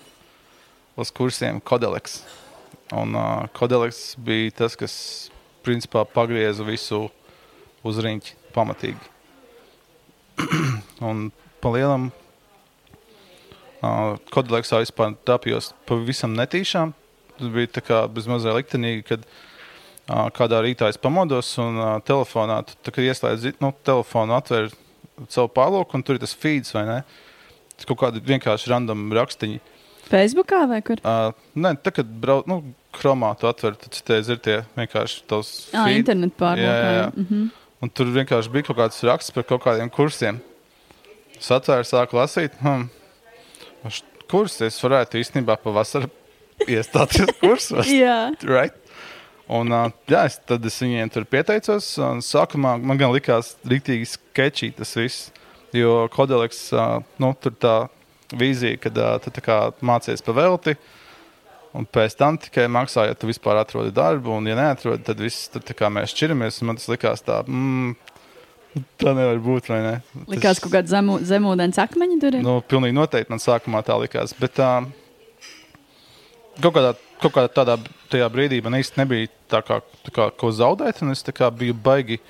uz 0.99 1.13
kursiem 1.15 1.61
Kodelex. 1.63 2.23
Un 2.95 3.15
uh, 3.19 3.45
Kodelex 3.57 4.15
bija 4.25 4.57
tas, 4.65 4.77
kas 4.81 4.97
principā 5.65 6.05
pagrieza 6.09 6.67
visu 6.67 7.07
uz 7.85 8.01
riņķi 8.05 8.35
pamatīgi. 8.55 9.11
un 11.09 11.29
palielam 11.63 12.11
uh, 13.85 14.17
Kodeleksā 14.35 14.81
vispār 14.83 15.15
tapjos 15.27 15.73
pavisam 15.89 16.35
netīšām. 16.39 16.95
Tas 17.35 17.51
bija 17.51 17.73
tā 17.79 17.83
kā 17.83 17.99
bezmazliet 18.15 18.57
liktenīgi, 18.61 19.03
kad 19.09 19.27
uh, 19.27 20.29
kādā 20.35 20.63
rītā 20.65 20.89
es 20.93 21.01
pamodos 21.01 21.51
un 21.63 21.81
uh, 21.81 21.93
telefonā, 22.07 22.61
tu, 22.69 22.79
tā, 22.87 22.95
ieslēdz 23.03 23.57
nu, 23.63 23.73
telefonu, 23.87 24.37
atver 24.39 24.71
savu 25.29 25.51
pārlūku 25.55 25.99
un 25.99 26.03
tur 26.07 26.19
ir 26.19 26.25
tas 26.25 26.35
feeds 26.35 26.75
vai 26.75 26.85
ne? 26.89 26.99
Tas 27.75 27.89
kaut 27.91 28.01
kādi 28.05 28.23
vienkārši 28.23 28.71
random 28.71 29.09
rakstiņi. 29.15 29.59
Facebookā 30.05 30.65
vai 30.71 30.81
kur? 30.85 31.01
Uh, 31.01 31.33
nē, 31.59 31.75
tā 31.83 31.91
kad 31.95 32.07
brauc, 32.07 32.47
nu, 32.51 32.61
chromā 32.95 33.33
tu 33.41 33.49
atver, 33.49 33.75
tad 33.81 33.97
te 34.07 34.19
ir 34.21 34.41
tie 34.45 34.57
vienkārši 34.77 35.23
Ah, 35.73 35.89
feed. 35.89 35.97
internetu 36.03 36.37
pārlūkā. 36.39 36.67
Jā, 36.69 36.75
jā, 36.85 36.97
jā. 36.99 37.07
Mm 37.17 37.27
-hmm. 37.31 37.64
Un 37.85 37.91
tur 37.93 38.09
vienkārši 38.09 38.49
bija 38.49 38.71
kaut 38.71 38.79
kāds 38.79 39.03
raksts 39.05 39.35
par 39.35 39.45
kaut 39.45 39.61
kādiem 39.67 39.91
kursiem. 39.93 40.39
Es 41.37 41.51
atvēru, 41.53 41.85
sāku 41.85 42.17
lasīt. 42.17 42.55
Hmm. 42.63 42.87
Kurs 44.31 44.57
es 44.65 44.79
varētu 44.81 45.21
īstenībā 45.21 45.59
pavasarī 45.61 46.09
iestāties 46.65 47.29
kursos. 47.43 47.91
Jā. 47.93 48.33
right? 48.49 48.73
Un, 49.53 49.69
uh, 49.69 49.91
jā, 50.09 50.23
es, 50.31 50.39
tad 50.49 50.65
es 50.65 50.79
viņiem 50.81 51.13
tur 51.13 51.27
pieteicos. 51.29 51.91
Sākumā 52.25 52.79
man 52.81 53.01
gan 53.01 53.13
likās 53.13 53.53
rīktīgi 53.69 54.09
sketčī 54.15 54.71
tas 54.79 54.95
viss. 54.97 55.29
Jo 55.77 56.07
Kodeliks, 56.09 56.65
uh, 56.73 57.03
nu, 57.21 57.35
tur 57.37 57.53
tā 57.61 57.75
vīzija, 58.33 58.81
kad 58.81 58.97
uh, 58.97 59.19
tu 59.21 59.85
mācies 59.85 60.25
pa 60.25 60.39
velti. 60.41 60.79
Un 61.75 61.87
pēc 61.91 62.15
tam 62.15 62.37
tikai 62.39 62.69
maksā, 62.71 63.09
ja 63.09 63.15
tu 63.19 63.27
vispār 63.27 63.59
atrodi 63.59 63.91
darbu, 63.95 64.37
un, 64.37 64.47
ja 64.47 64.55
neatrodi, 64.55 65.03
tad 65.09 65.19
viss 65.19 65.49
tur 65.51 65.63
tā 65.67 65.75
kā 65.75 65.89
mēs 65.91 66.13
šķiramies. 66.15 66.61
Man 66.69 66.79
tas 66.79 66.87
likās 66.93 67.25
tā, 67.27 67.41
mm, 67.43 67.97
tā 69.03 69.15
nevar 69.19 69.41
būt. 69.43 69.73
Ne? 69.75 69.97
Likās 70.31 70.63
kaut 70.63 70.71
kāda 70.77 70.93
zemu, 70.93 71.19
zemūdens 71.27 71.81
akmeņa 71.83 72.19
tur 72.23 72.39
ir. 72.39 72.45
Nu, 72.47 72.61
pilnīgi 72.71 72.95
noteikti 72.95 73.35
man 73.35 73.43
sākumā 73.43 73.83
tā 73.87 73.97
likās. 73.99 74.37
Bet 74.39 74.63
uh, 74.63 74.87
kaut, 76.61 76.77
kādā, 76.77 76.95
kaut 77.25 77.35
kādā 77.41 77.51
tādā 77.59 77.77
tajā 78.13 78.31
brīdī 78.31 78.63
man 78.63 78.79
īsti 78.79 79.03
nebija 79.03 79.33
tā 79.51 79.65
kā, 79.67 79.81
tā 80.07 80.15
kā 80.15 80.29
ko 80.39 80.53
zaudēt. 80.55 81.03
un 81.03 81.11
Es 81.11 81.27
tā 81.27 81.51
biju 81.51 81.75
baigi. 81.75 82.21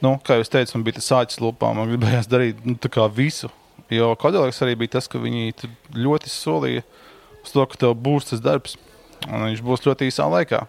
Nu, 0.00 0.14
kā 0.24 0.38
jau 0.38 0.48
teicu, 0.48 0.78
man 0.78 0.88
bija 0.88 0.96
tas 0.96 1.12
sācis 1.12 1.44
lupā. 1.44 1.74
Man 1.76 1.92
gribējās 1.92 2.30
darīt 2.30 2.64
nu, 2.64 2.78
tā 2.80 2.88
kā 2.88 3.04
visu. 3.12 3.52
Jo 3.92 4.14
Kodeliks 4.16 4.62
arī 4.64 4.78
bija 4.80 4.96
tas, 4.96 5.10
ka 5.10 5.20
viņi 5.20 5.52
ļoti 5.92 6.30
solīja 6.32 6.88
uz 7.50 7.56
to, 7.56 7.66
ka 7.66 7.80
tev 7.82 7.96
būs 7.98 8.30
tas 8.30 8.42
darbs. 8.42 8.76
Un 9.26 9.48
viņš 9.48 9.62
būs 9.66 9.82
ļoti 9.84 10.08
īsā 10.08 10.26
laikā. 10.30 10.64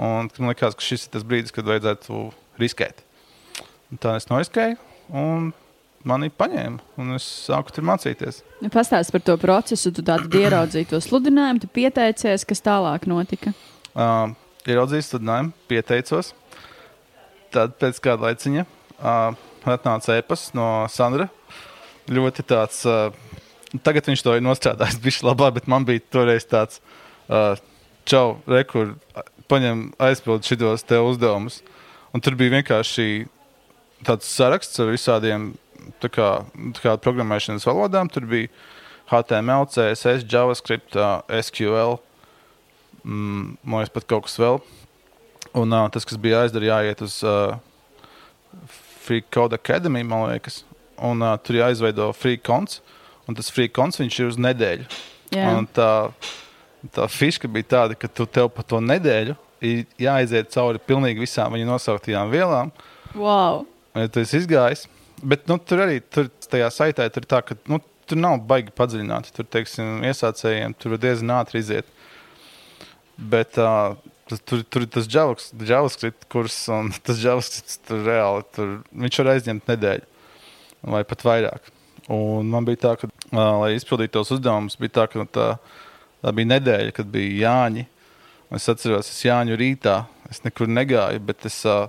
Un 0.00 0.30
man 0.38 0.52
liekas, 0.52 0.76
ka 0.78 0.84
šis 0.84 1.06
ir 1.06 1.16
tas 1.16 1.26
brīdis, 1.26 1.52
kad 1.52 1.66
vajadzētu 1.68 2.30
riskēt. 2.60 3.02
Un 3.90 4.00
tā 4.00 4.14
es 4.16 4.28
noiskēju. 4.30 4.78
Un 5.10 5.50
mani 6.06 6.30
paņēma, 6.32 6.80
un 7.02 7.16
es 7.16 7.26
sāku 7.48 7.74
tur 7.74 7.84
mācīties. 7.90 8.40
Nu, 8.62 8.70
Pastāst 8.72 9.12
par 9.12 9.24
to 9.26 9.34
procesu, 9.40 9.92
tu 9.92 10.04
tādu 10.06 10.30
ieraudzīji 10.44 10.92
to 10.94 11.02
sludinājumu, 11.04 11.64
tu 11.64 11.72
pieteicies, 11.74 12.46
kas 12.48 12.64
tālāk 12.64 13.08
notika. 13.10 13.52
Uh, 13.90 14.32
ieraudzīju 14.70 15.08
sludinājumu, 15.08 15.52
pieteicos. 15.68 16.32
Tad 17.50 17.74
pēc 17.82 17.98
kāda 18.04 18.30
laiciņa 18.30 18.64
uh, 18.64 19.36
atnāca 19.66 20.16
e-pasts 20.20 20.54
no 20.56 20.86
Sandra. 20.92 21.26
Ļoti 22.10 22.46
tāds, 22.46 22.84
uh, 22.88 23.10
tagad 23.78 24.08
viņš 24.10 24.24
to 24.26 24.36
ir 24.36 24.44
nostrādājis, 24.44 25.00
bija 25.04 25.26
labāk, 25.30 25.58
bet 25.60 25.68
man 25.70 25.86
bija 25.88 26.02
toreiz 26.12 26.46
tāds, 26.48 26.80
uh, 27.28 27.54
čau, 28.08 28.40
rekur, 28.50 28.96
paņem 29.50 29.90
aizpildu 30.02 30.46
šitos 30.46 30.86
te 30.86 30.98
uzdevumus. 31.02 31.60
Un 32.14 32.22
tur 32.22 32.34
bija 32.38 32.56
vienkārši 32.58 33.28
tāds 34.06 34.28
saraksts 34.30 34.80
ar 34.82 34.90
visādiem 34.90 35.52
tā 36.02 36.10
kā, 36.12 36.28
tā 36.74 36.82
kā 36.82 36.96
programmēšanas 37.02 37.66
valodām. 37.68 38.10
Tur 38.10 38.26
bija 38.30 38.50
HTML, 39.10 39.66
CSS, 39.70 40.26
JavaScript, 40.30 40.94
uh, 40.98 41.20
SQL, 41.42 41.98
mm, 43.02 43.56
man 43.62 43.82
liekas, 43.82 43.94
pat 43.94 44.08
kaut 44.10 44.28
kas 44.28 44.38
vēl. 44.40 44.60
Un 45.58 45.74
uh, 45.74 45.88
tas, 45.90 46.06
kas 46.06 46.18
bija 46.20 46.44
aizdara, 46.44 46.70
jāiet 46.76 47.02
uz 47.02 47.20
uh, 47.26 47.56
Free 49.02 49.24
Code 49.34 49.58
Academy, 49.58 50.04
man 50.06 50.28
liekas. 50.30 50.62
Un 51.02 51.24
uh, 51.24 51.34
tur 51.42 51.58
jāizveido 51.58 52.10
free 52.14 52.38
konts. 52.38 52.80
Un 53.30 53.36
tas 53.38 53.50
free 53.54 53.70
konts 53.70 54.00
viņš 54.00 54.18
ir 54.18 54.30
uz 54.32 54.38
nedēļu. 54.42 54.88
Tā, 55.76 55.90
tā 56.96 57.06
fiška 57.12 57.50
bija 57.52 57.68
tāda, 57.76 57.98
ka 57.98 58.10
tu 58.10 58.26
tev 58.26 58.50
pa 58.54 58.64
to 58.66 58.80
nedēļu 58.82 59.36
ir 59.64 59.84
jāaiziet 60.00 60.50
cauri 60.54 60.80
pilnīgi 60.82 61.22
visām 61.22 61.54
viņa 61.54 61.68
nosauktajām 61.68 62.32
vielām. 62.32 62.72
Wow. 63.14 63.64
Ja 63.94 64.08
tu 64.10 64.22
esi 64.24 64.40
izgājis. 64.40 64.86
Bet 65.20 65.46
nu, 65.50 65.58
tur 65.60 65.84
arī 65.84 66.00
tur, 66.00 66.30
tajā 66.50 66.70
saitē 66.72 67.06
tur, 67.12 67.26
tā, 67.28 67.42
ka, 67.44 67.56
nu, 67.68 67.80
tur 68.08 68.20
nav 68.20 68.40
baigi 68.48 68.72
padziļināti. 68.76 69.34
Tur, 69.36 69.48
teiksim, 69.52 70.00
iesācējiem 70.08 70.74
tur 70.80 70.96
diezgan 71.00 71.36
ātri 71.36 71.60
iziet. 71.60 71.90
Bet 73.30 73.58
uh, 73.60 73.98
tur, 74.38 74.62
tur 74.64 74.86
ir 74.86 74.92
tas 74.94 75.10
JavaScript 75.10 76.24
kurs, 76.32 76.62
un 76.72 76.88
tas 77.06 77.20
JavaScript 77.20 77.82
tur 77.88 78.06
reāli 78.06 78.48
tur, 78.56 78.78
viņš 79.04 79.20
var 79.20 79.34
aizņemt 79.34 79.68
nedēļu 79.74 80.08
vai 80.94 81.04
pat 81.04 81.26
vairāk. 81.26 81.68
Un 82.10 82.50
man 82.50 82.66
bija 82.66 82.82
tā, 82.88 82.96
ka, 82.98 83.10
lai 83.30 83.74
izpildītu 83.76 84.16
tos 84.18 84.32
uzdevumus, 84.34 84.78
bija 84.80 84.96
tā, 85.00 85.06
ka 85.10 85.26
tā, 85.30 85.48
tā 86.24 86.34
bija 86.34 86.56
nedēļa, 86.56 86.94
kad 86.96 87.10
bija 87.12 87.36
Jāņi. 87.44 87.86
Un 88.50 88.58
Es 88.58 88.66
atceros, 88.66 89.06
es 89.06 89.22
Jāņu 89.22 89.54
rītā. 89.58 90.02
Es 90.30 90.42
nekur 90.42 90.66
negāju, 90.70 91.20
bet 91.22 91.46
es 91.46 91.60
uh, 91.66 91.86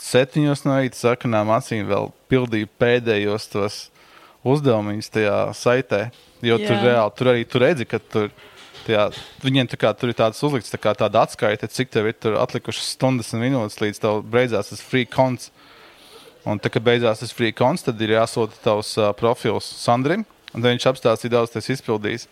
septiņos 0.00 0.64
no 0.66 0.76
rīta 0.78 0.98
sarkanām 0.98 1.50
acīm 1.56 1.88
vēl 1.88 2.10
pildīju 2.30 2.68
pēdējos 2.80 3.48
tos 3.52 3.78
uzdevumus 4.46 5.10
tajā 5.12 5.48
saitē. 5.56 6.08
Jo 6.44 6.58
Jā. 6.60 6.68
tur 6.68 6.84
reāli 6.86 7.16
tur 7.18 7.32
arī 7.32 7.44
tur 7.48 7.64
redzi, 7.64 7.88
ka 7.88 7.98
tur, 7.98 8.28
tajā, 8.86 9.08
viņiem 9.42 9.68
tā 9.72 9.78
kā, 9.80 9.92
tur 9.96 10.12
ir 10.12 10.18
tāds 10.18 10.40
uzlikts 10.44 10.72
tā 10.72 10.80
kā 10.80 10.94
tāda 10.96 11.24
atskaite, 11.26 11.68
cik 11.72 11.90
tev 11.92 12.08
ir 12.12 12.38
atlikušas 12.38 12.94
stundas 12.94 13.32
un 13.34 13.42
minūtes 13.42 13.80
līdz 13.82 14.02
tev 14.04 14.22
beidzās 14.28 14.70
tas 14.72 14.84
free 14.84 15.08
konts. 15.08 15.50
Un 16.46 16.60
tā 16.62 16.70
kā 16.70 16.80
beidzās 16.82 17.22
tas 17.22 17.34
free 17.34 17.54
konts, 17.56 17.84
tad 17.86 18.00
ir 18.04 18.14
jāsūta 18.14 18.60
tavs 18.62 18.94
uh, 19.00 19.10
profils 19.18 19.66
Sandrim. 19.82 20.24
Un 20.54 20.64
viņš 20.64 20.86
apstāstīja, 20.92 21.34
daudz 21.34 21.52
tas 21.52 21.68
izpildījis. 21.74 22.28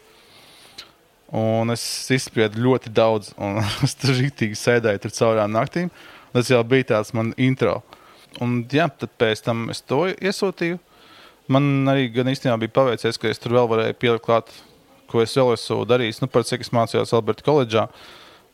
Un 1.36 1.74
es 1.74 1.82
izspriedu 2.14 2.62
ļoti 2.62 2.92
daudz, 2.94 3.32
un 3.42 3.58
es 3.86 3.96
tur 3.98 4.14
rītīgi 4.14 4.58
sēdēju 4.58 5.02
tur 5.04 5.16
caurām 5.18 5.52
naktīm. 5.56 5.90
Tas 6.36 6.50
jau 6.52 6.62
bija 6.68 6.92
tāds 6.94 7.12
man 7.16 7.32
intro. 7.40 7.80
Un, 8.44 8.60
jā, 8.70 8.86
tad 8.92 9.12
pēc 9.18 9.42
tam 9.46 9.66
es 9.72 9.80
to 9.82 10.04
iesūtīju. 10.12 10.78
Man 11.52 11.88
arī 11.88 12.08
gan 12.12 12.28
īstenībā 12.28 12.58
bija 12.64 12.74
paveicies, 12.80 13.18
ka 13.22 13.30
es 13.30 13.40
tur 13.40 13.54
vēl 13.56 13.68
varēju 13.70 13.98
pielikt 14.00 14.24
klāt, 14.26 14.50
ko 15.10 15.22
es 15.22 15.34
vēl 15.38 15.54
esmu 15.54 15.84
darījis. 15.88 16.20
Nu, 16.22 16.28
par 16.30 16.44
cik 16.46 16.64
es 16.66 16.72
mācījos 16.74 17.14
Alberta 17.16 17.46
koledžā. 17.46 17.86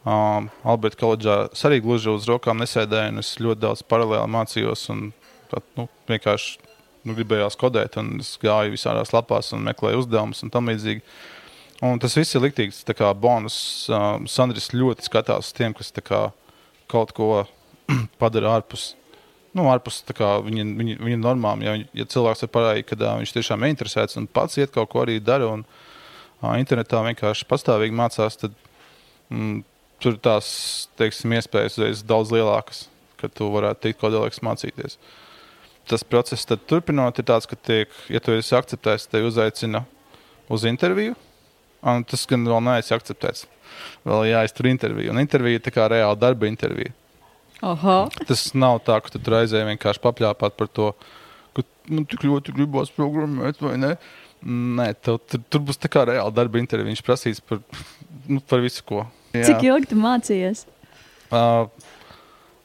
Um, 0.03 0.51
Alberta 0.67 1.01
koledžā 1.01 1.37
arī 1.69 1.81
gluži 1.83 2.13
uz 2.13 2.29
rokām 2.29 2.61
nesēdēju, 2.61 3.15
un 3.15 3.23
es 3.23 3.35
ļoti 3.41 3.63
daudz 3.65 3.85
paralēli 3.89 4.31
mācījos. 4.35 4.85
Un, 4.93 5.09
tad, 5.53 5.67
nu, 5.79 5.87
vienkārši 6.11 6.59
nu, 7.07 7.15
gribējās 7.17 7.59
kodēt, 7.61 7.99
un 8.01 8.17
es 8.23 8.35
gāju 8.43 8.75
visādās 8.75 9.13
lapās 9.15 9.53
un 9.57 9.65
meklēju 9.69 10.05
uzdevumus 10.05 10.43
un 10.47 10.53
tam 10.55 10.71
līdzīgi. 10.71 11.05
Un 11.83 11.99
tas 11.99 12.15
viss 12.15 12.37
ir 12.39 12.45
liktīgs. 12.45 12.85
tā 12.87 12.95
kā 12.95 13.09
Bonus 13.19 13.89
um, 13.91 14.29
Sandris 14.31 14.71
ļoti 14.71 15.09
skatās 15.09 15.49
uz 15.51 15.57
tiem, 15.57 15.75
kas 15.75 15.91
kā, 15.99 16.29
kaut 16.87 17.11
ko 17.17 17.31
padara 18.23 18.59
ārpus. 18.59 18.93
Nu, 19.53 19.67
ārpus 19.69 20.01
viņa, 20.07 20.65
viņa, 20.79 20.95
viņa 21.03 21.19
normām. 21.21 21.65
Ja, 21.67 21.75
ja 21.93 22.07
cilvēks 22.09 22.47
ir 22.47 22.53
parādījis, 22.55 22.87
ka 22.89 22.97
ā, 23.03 23.17
viņš 23.21 23.35
tiešām 23.35 23.65
ir 23.65 23.75
interesēts 23.75 24.17
un 24.17 24.31
pats 24.31 24.57
iet 24.57 24.73
kaut 24.73 24.93
ko 24.95 25.03
arī 25.03 25.19
dara 25.21 25.51
un 25.51 25.67
uh, 25.67 26.55
internetā 26.55 27.03
vienkārši 27.05 27.49
pastāvīgi 27.51 27.99
mācās, 27.99 28.39
tad 28.41 28.55
mm, 29.29 29.61
tur 30.03 30.17
tās 30.23 30.49
teiksim, 30.99 31.35
iespējas 31.37 31.79
ir 31.83 31.99
daudz 32.09 32.33
lielākas, 32.35 32.87
ka 33.21 33.29
tu 33.29 33.51
varētu 33.53 33.89
tikt 33.89 34.01
kodolīgs 34.01 34.41
mācīties. 34.47 34.99
Tas 35.91 36.05
process 36.07 36.47
turpinot 36.47 37.19
ir 37.19 37.27
tāds, 37.27 37.49
ka, 37.51 37.59
tiek, 37.59 37.91
ja 38.13 38.21
tu 38.23 38.35
esi 38.37 38.55
akceptēts, 38.57 39.09
te 39.11 39.23
uzaicina 39.27 39.85
uz 40.53 40.67
interviju. 40.69 41.17
Un 41.83 42.05
tas 42.07 42.23
gan 42.31 42.47
vēl 42.47 42.63
neesmu 42.63 42.97
akceptēts. 42.97 43.49
Vēl 44.07 44.29
jāiztur 44.31 44.69
interviju. 44.71 45.11
Un 45.11 45.23
intervija 45.23 45.59
ir 45.59 45.65
tā 45.65 45.73
kā 45.75 45.89
reāla 45.91 46.19
darba 46.19 46.47
intervija. 46.47 46.95
Oho. 47.63 47.97
Tas 48.27 48.49
nav 48.59 48.81
tā, 48.87 48.99
ka 49.03 49.13
tu 49.15 49.21
tur 49.23 49.39
aizēji 49.39 49.69
vienkārši 49.71 50.03
papļāpāt 50.03 50.57
par 50.59 50.71
to, 50.79 50.91
ka 51.55 51.65
man 51.91 52.07
tik 52.11 52.25
ļoti 52.27 52.55
gribās 52.57 52.91
programmēt, 52.95 53.63
vai 53.63 53.77
ne? 53.79 53.93
Nē, 54.43 54.89
tev, 54.99 55.21
tur, 55.31 55.43
tur 55.51 55.63
būs 55.69 55.79
tā 55.79 55.91
kā 55.91 56.03
reāla 56.09 56.35
darba 56.35 56.59
intervija. 56.59 56.91
Viņš 56.91 57.05
prasīs 57.07 57.43
par, 57.47 57.61
nu, 58.27 58.41
par 58.51 58.63
visu, 58.65 58.83
ko. 58.87 59.05
Jā. 59.35 59.47
Cik 59.47 59.63
ilgi 59.69 59.93
tu 59.93 59.99
mācījies? 60.03 60.65
Uh, 61.33 61.71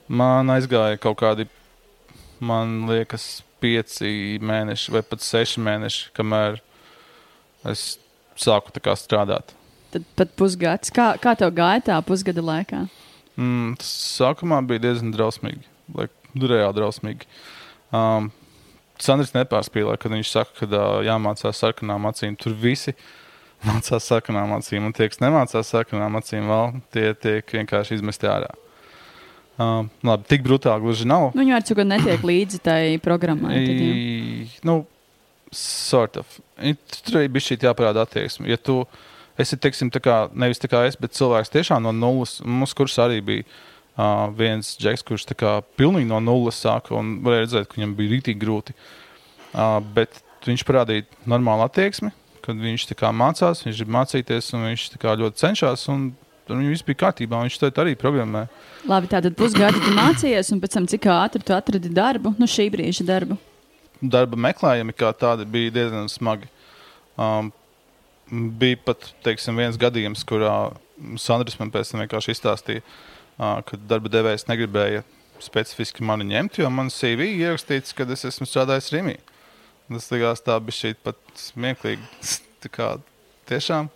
man 0.09 0.49
aizgāja 0.55 0.97
kaut 1.01 1.19
kādi, 1.21 1.45
man 2.39 2.83
liekas, 2.89 3.41
pieci 3.61 4.37
mēneši 4.43 4.93
vai 4.93 5.03
pat 5.05 5.23
seši 5.25 5.61
mēneši, 5.65 6.09
kamēr 6.17 6.59
es 7.71 7.97
sāku 8.37 8.73
strādāt. 8.95 9.53
Tad 9.93 10.05
pat 10.19 10.33
pusgads. 10.37 10.91
Kā, 10.93 11.13
kā 11.21 11.33
tev 11.39 11.53
gāja 11.57 11.83
tā 11.89 11.99
pusgada 12.05 12.43
laikā? 12.43 12.85
Mm, 13.37 13.77
tas 13.79 13.89
sākumā 14.17 14.59
bija 14.67 14.83
diezgan 14.87 15.13
drausmīgi. 15.13 15.63
Lai, 15.95 16.09
reāli 16.35 16.75
drausmīgi. 16.77 17.29
Um, 17.95 18.29
Sandrs 19.01 19.33
nepārspīlēja, 19.35 19.99
kad 20.01 20.13
viņš 20.13 20.29
saka, 20.33 20.53
ka 20.57 20.67
uh, 20.67 20.99
jāmācās 21.05 21.61
sarkanām 21.61 22.09
acīm. 22.09 22.35
Tur 22.39 22.55
visi 22.57 22.93
mācās 23.67 24.09
sarkanām 24.09 24.57
acīm, 24.57 24.89
un 24.89 24.95
tie, 24.97 25.09
kas 25.11 25.21
nemācās 25.23 25.73
sarkanām 25.73 26.17
acīm, 26.19 26.49
vēl 26.49 26.81
tie 26.93 27.11
tiek 27.17 27.57
vienkārši 27.59 27.99
izmesti 27.99 28.29
ārā. 28.29 28.51
Um, 29.57 29.87
labi, 30.05 30.27
tik 30.29 30.43
brutāli 30.45 30.85
gluži 30.85 31.07
nav. 31.09 31.31
Nu, 31.33 31.41
viņi 31.41 31.55
ar 31.57 31.65
citu 31.65 31.85
netiek 31.87 32.21
līdzi 32.21 32.59
tai 32.61 32.81
programmai. 33.01 33.57
Tad, 33.65 34.57
nu, 34.69 34.79
sort 35.55 36.19
of. 36.21 36.39
Tur 37.07 37.23
arī 37.23 37.31
bija 37.33 37.49
šī 37.49 37.57
jāparāda 37.65 38.03
attieksme. 38.05 38.45
Ja 38.51 38.59
tu, 38.61 38.83
uh, 38.83 39.05
es 39.37 39.53
teiksim, 39.53 39.91
tā 39.93 40.01
kā, 40.03 40.17
nevis 40.33 40.61
tā 40.61 40.69
kā 40.71 40.83
es, 40.89 40.97
bet 40.99 41.15
cilvēks 41.17 41.53
tiešām 41.53 41.85
no 41.85 41.93
nulles. 41.95 42.37
Mums 42.43 42.73
kurs 42.77 42.97
arī 43.01 43.19
bija 43.25 43.45
uh, 43.45 44.27
viens 44.37 44.73
džeks, 44.81 45.05
kurš 45.05 45.27
kā, 45.37 45.59
pilnīgi 45.79 46.09
no 46.09 46.19
nulles 46.23 46.59
sāka 46.63 46.95
un 46.97 47.17
varēja 47.25 47.45
redzēt, 47.45 47.69
ka 47.69 47.79
viņam 47.79 47.97
bija 47.97 48.13
rītīgi 48.15 48.41
grūti. 48.41 48.77
Uh, 49.53 49.77
bet 49.95 50.21
viņš 50.47 50.65
parādīja 50.67 51.05
normālu 51.29 51.67
attieksmi, 51.67 52.11
kad 52.45 52.59
viņš 52.61 52.87
kā, 52.97 53.11
mācās, 53.13 53.63
viņš 53.65 53.83
grib 53.83 53.93
mācīties 53.93 54.53
un 54.57 54.69
viņš 54.71 54.87
kā, 55.01 55.17
ļoti 55.21 55.43
cenšas. 55.43 55.87
Viņam 56.47 56.71
viss 56.71 56.85
bija 56.87 57.01
kārtībā, 57.03 57.41
viņš 57.43 57.59
to 57.59 57.69
arī 57.83 57.95
programmē. 57.99 58.45
Labi, 58.87 59.09
tātad 59.11 59.35
pusgadu 59.37 59.81
tu 59.83 59.93
mācījies, 59.95 60.51
un 60.55 60.61
pēc 60.63 60.77
tam 60.77 60.87
cik 60.87 61.07
ātri 61.11 61.43
tu 61.43 61.55
atradi 61.55 61.91
darbu, 61.91 62.33
nu 62.39 62.47
šī 62.47 62.69
brīža 62.73 63.05
darbu? 63.07 63.37
Darba 64.01 64.39
meklējumi 64.39 64.95
kā 64.95 65.11
tādi 65.17 65.47
bija 65.49 65.73
diezgan 65.79 66.07
smagi. 66.11 66.49
Um, 67.17 67.51
bija 68.29 68.79
pat 68.85 69.11
teiksim, 69.25 69.57
viens 69.57 69.79
gadījums, 69.79 70.25
kurā 70.27 70.55
Sandrs 71.19 71.57
man 71.59 71.71
pēc 71.73 71.91
tam 71.91 72.03
vienkārši 72.03 72.33
izstāstīja, 72.33 72.83
ka 73.37 73.79
darba 73.89 74.11
devējs 74.11 74.47
negribēja 74.49 75.03
specifiski 75.43 76.05
mani 76.05 76.25
ņemt, 76.31 76.61
jo 76.61 76.69
man 76.73 76.89
CV 76.93 77.29
ierakstīts, 77.37 77.93
ka 77.97 78.07
es 78.13 78.25
esmu 78.25 78.47
strādājis 78.49 78.89
Rīgā. 78.95 79.17
Tas 79.87 80.09
likās 80.11 80.41
tā 80.43 80.57
bija 80.59 80.79
šī 80.81 80.93
pat 80.99 81.19
smieklīgi. 81.39 82.03
kā, 82.75 82.97
tiešām. 83.47 83.87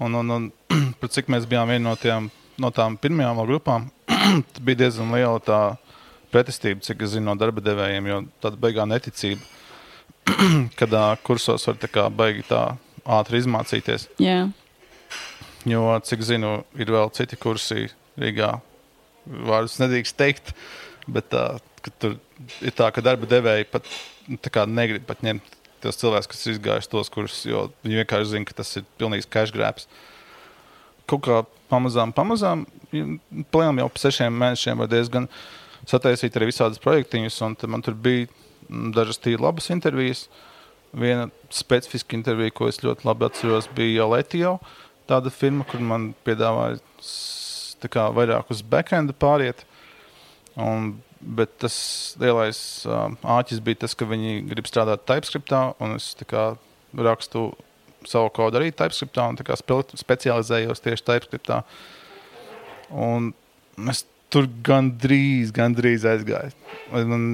Un, 0.00 0.16
un, 0.16 0.34
un 0.36 0.48
par 1.00 1.12
cik 1.12 1.28
mēs 1.32 1.46
bijām 1.48 1.70
viena 1.70 1.90
no, 1.90 1.94
tiem, 2.00 2.30
no 2.60 2.70
tām 2.74 2.96
pirmajām 3.00 3.42
grupām, 3.44 3.88
bija 4.64 4.86
diezgan 4.86 5.12
liela 5.14 5.40
tā 5.44 5.60
pretestība, 6.32 6.82
cik 6.86 7.04
es 7.04 7.14
zinu 7.16 7.28
no 7.28 7.36
darba 7.38 7.62
devējiem, 7.64 8.08
jo 8.08 8.20
tāda 8.42 8.60
beigā 8.60 8.86
neticība, 8.88 9.42
kad 10.78 10.96
kursos 11.26 11.66
var 11.68 11.78
tā 11.82 11.90
kā 11.92 12.06
baigi 12.08 12.46
tā 12.48 12.64
ātri 13.04 13.42
izmācīties. 13.42 14.08
Jā. 14.22 14.44
Jo, 15.68 15.84
cik 16.06 16.24
zinu, 16.24 16.60
ir 16.80 16.92
vēl 16.92 17.12
citi 17.12 17.36
kursi 17.36 17.90
Rīgā. 18.20 18.54
Vārdus 19.28 19.76
nedrīkst 19.82 20.16
teikt, 20.16 20.54
bet 21.10 21.34
uh, 21.36 21.60
tur 22.00 22.16
ir 22.64 22.72
tā, 22.76 22.88
ka 22.94 23.04
darba 23.04 23.28
devēji 23.28 23.68
pat 23.68 23.88
nu, 24.30 24.38
negrib 24.72 25.04
pat 25.08 25.20
ņemt 25.26 25.59
tos 25.82 25.98
cilvēkus, 26.00 26.30
kas 26.30 26.44
ir 26.46 26.56
izgājuši 26.56 26.90
tos 26.92 27.12
kursus, 27.12 27.46
jo 27.48 27.68
viņi 27.84 28.02
vienkārši 28.02 28.32
zina, 28.34 28.48
ka 28.48 28.58
tas 28.60 28.74
ir 28.78 28.86
pilnīgs 29.00 29.30
grabs. 29.54 29.88
Kaut 31.10 31.24
kā 31.26 31.40
pamazām, 31.70 32.12
pamazām, 32.14 32.66
plēnām 33.52 33.82
jau 33.82 33.88
pa 33.88 34.04
sešiem 34.04 34.36
mēnešiem 34.42 34.78
var 34.82 34.90
diezgan 34.90 35.26
sataisīt 35.88 36.36
arī 36.36 36.50
visādas 36.50 36.82
projektiņus, 36.82 37.40
un 37.46 37.56
man 37.72 37.82
tur 37.82 37.94
bija 37.94 38.28
dažas 38.94 39.18
tīri 39.18 39.42
labas 39.42 39.70
intervijas. 39.70 40.28
Viena 40.90 41.28
specifiska 41.54 42.16
intervija, 42.18 42.50
ko 42.54 42.66
es 42.70 42.80
ļoti 42.82 43.06
labi 43.06 43.28
atceros, 43.28 43.68
bija 43.74 44.08
Latio. 44.10 44.56
Tāda 45.10 45.30
firma, 45.30 45.66
kur 45.66 45.82
man 45.82 46.10
piedāvāja 46.26 46.80
kā, 47.90 48.08
vairāk 48.14 48.50
uz 48.50 48.62
backendu 48.66 49.14
pāriet. 49.16 49.64
Un, 50.58 50.96
bet 51.20 51.52
tas 51.60 51.76
lielais 52.20 52.58
uh, 52.88 53.10
āķis 53.38 53.60
bija 53.64 53.82
tas, 53.84 53.94
ka 53.96 54.08
viņi 54.08 54.44
grib 54.48 54.68
strādāt 54.68 55.04
TypeScriptā, 55.08 55.62
un 55.82 55.98
es 55.98 56.12
kā, 56.28 56.54
rakstu 56.96 57.50
savu 58.08 58.30
kodu 58.36 58.60
arī 58.60 58.70
TypeScriptā, 58.72 59.26
un 59.28 59.40
kā, 59.44 59.58
specializējos 60.00 60.84
tieši 60.84 61.06
TypeScriptā. 61.10 61.60
Un 62.90 63.32
es 63.92 64.04
tur 64.32 64.48
gandrīz, 64.64 65.52
gandrīz 65.54 66.06
aizgāju. 66.08 66.54
Un 66.96 67.26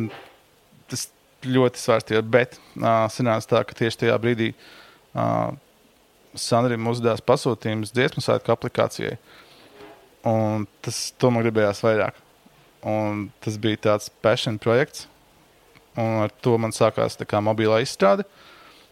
tas 0.91 1.07
ļoti 1.47 1.81
svārstījot, 1.81 2.29
bet 2.33 2.59
uh, 2.59 3.07
sanāca 3.13 3.55
tā, 3.55 3.63
ka 3.69 3.79
tieši 3.79 4.03
tajā 4.05 4.19
brīdī 4.23 4.53
uh, 4.53 5.55
Sandrija 6.37 6.81
uzdevās 6.91 7.23
pasūtījums 7.25 7.95
dziesmu 7.97 8.21
svētku 8.25 8.53
aplikācijai. 8.53 9.17
Un 10.27 10.67
tas 10.85 10.99
man 11.23 11.45
gribējās 11.47 11.81
vairāk. 11.87 12.26
Un 12.85 13.29
tas 13.45 13.57
bija 13.61 13.81
tāds 13.91 14.11
passion 14.23 14.59
projekts. 14.63 15.07
Un 15.97 16.27
ar 16.27 16.35
to 16.45 16.57
man 16.61 16.75
sākās 16.77 17.17
mobilā 17.41 17.81
izstrāde. 17.85 18.27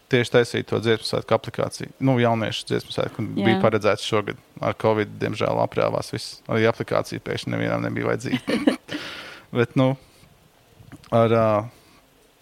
Tieši 0.09 0.31
taisīt 0.35 0.67
to 0.69 0.77
dziesmu 0.77 1.05
svētku 1.07 1.33
aplikāciju. 1.33 1.89
Nu, 1.99 2.19
jauniešu 2.21 2.67
dziesmu 2.69 2.93
svētku 2.93 3.23
bija 3.39 3.57
paredzēts 3.61 4.05
šogad. 4.05 4.37
Ar 4.61 4.75
Covid, 4.77 5.15
diemžēl, 5.21 5.57
aprāvās 5.63 6.11
viss. 6.13 6.41
Arī 6.45 6.67
aplikācija 6.69 7.23
pēkšņi 7.25 7.53
nevienam 7.55 7.81
nebija 7.85 8.11
vajadzīga. 8.11 8.75
Bet, 9.57 9.73
nu, 9.79 9.95
ar, 11.09 11.33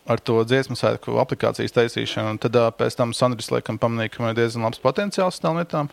ar 0.03 0.23
to 0.27 0.41
dziesmu 0.47 0.75
sēklu 0.79 1.21
aplikācijas 1.23 1.75
taisīšanu. 1.75 2.35
Un 2.35 2.41
tad 2.43 2.59
pēc 2.79 2.99
tam 2.99 3.15
Sandrs 3.15 3.51
laikam 3.53 3.79
pamanīja, 3.79 4.15
ka 4.15 4.25
man 4.25 4.35
ir 4.35 4.41
diezgan 4.41 4.67
labs 4.67 4.83
potenciāls 4.83 5.39
tām 5.43 5.61
lietām. 5.61 5.91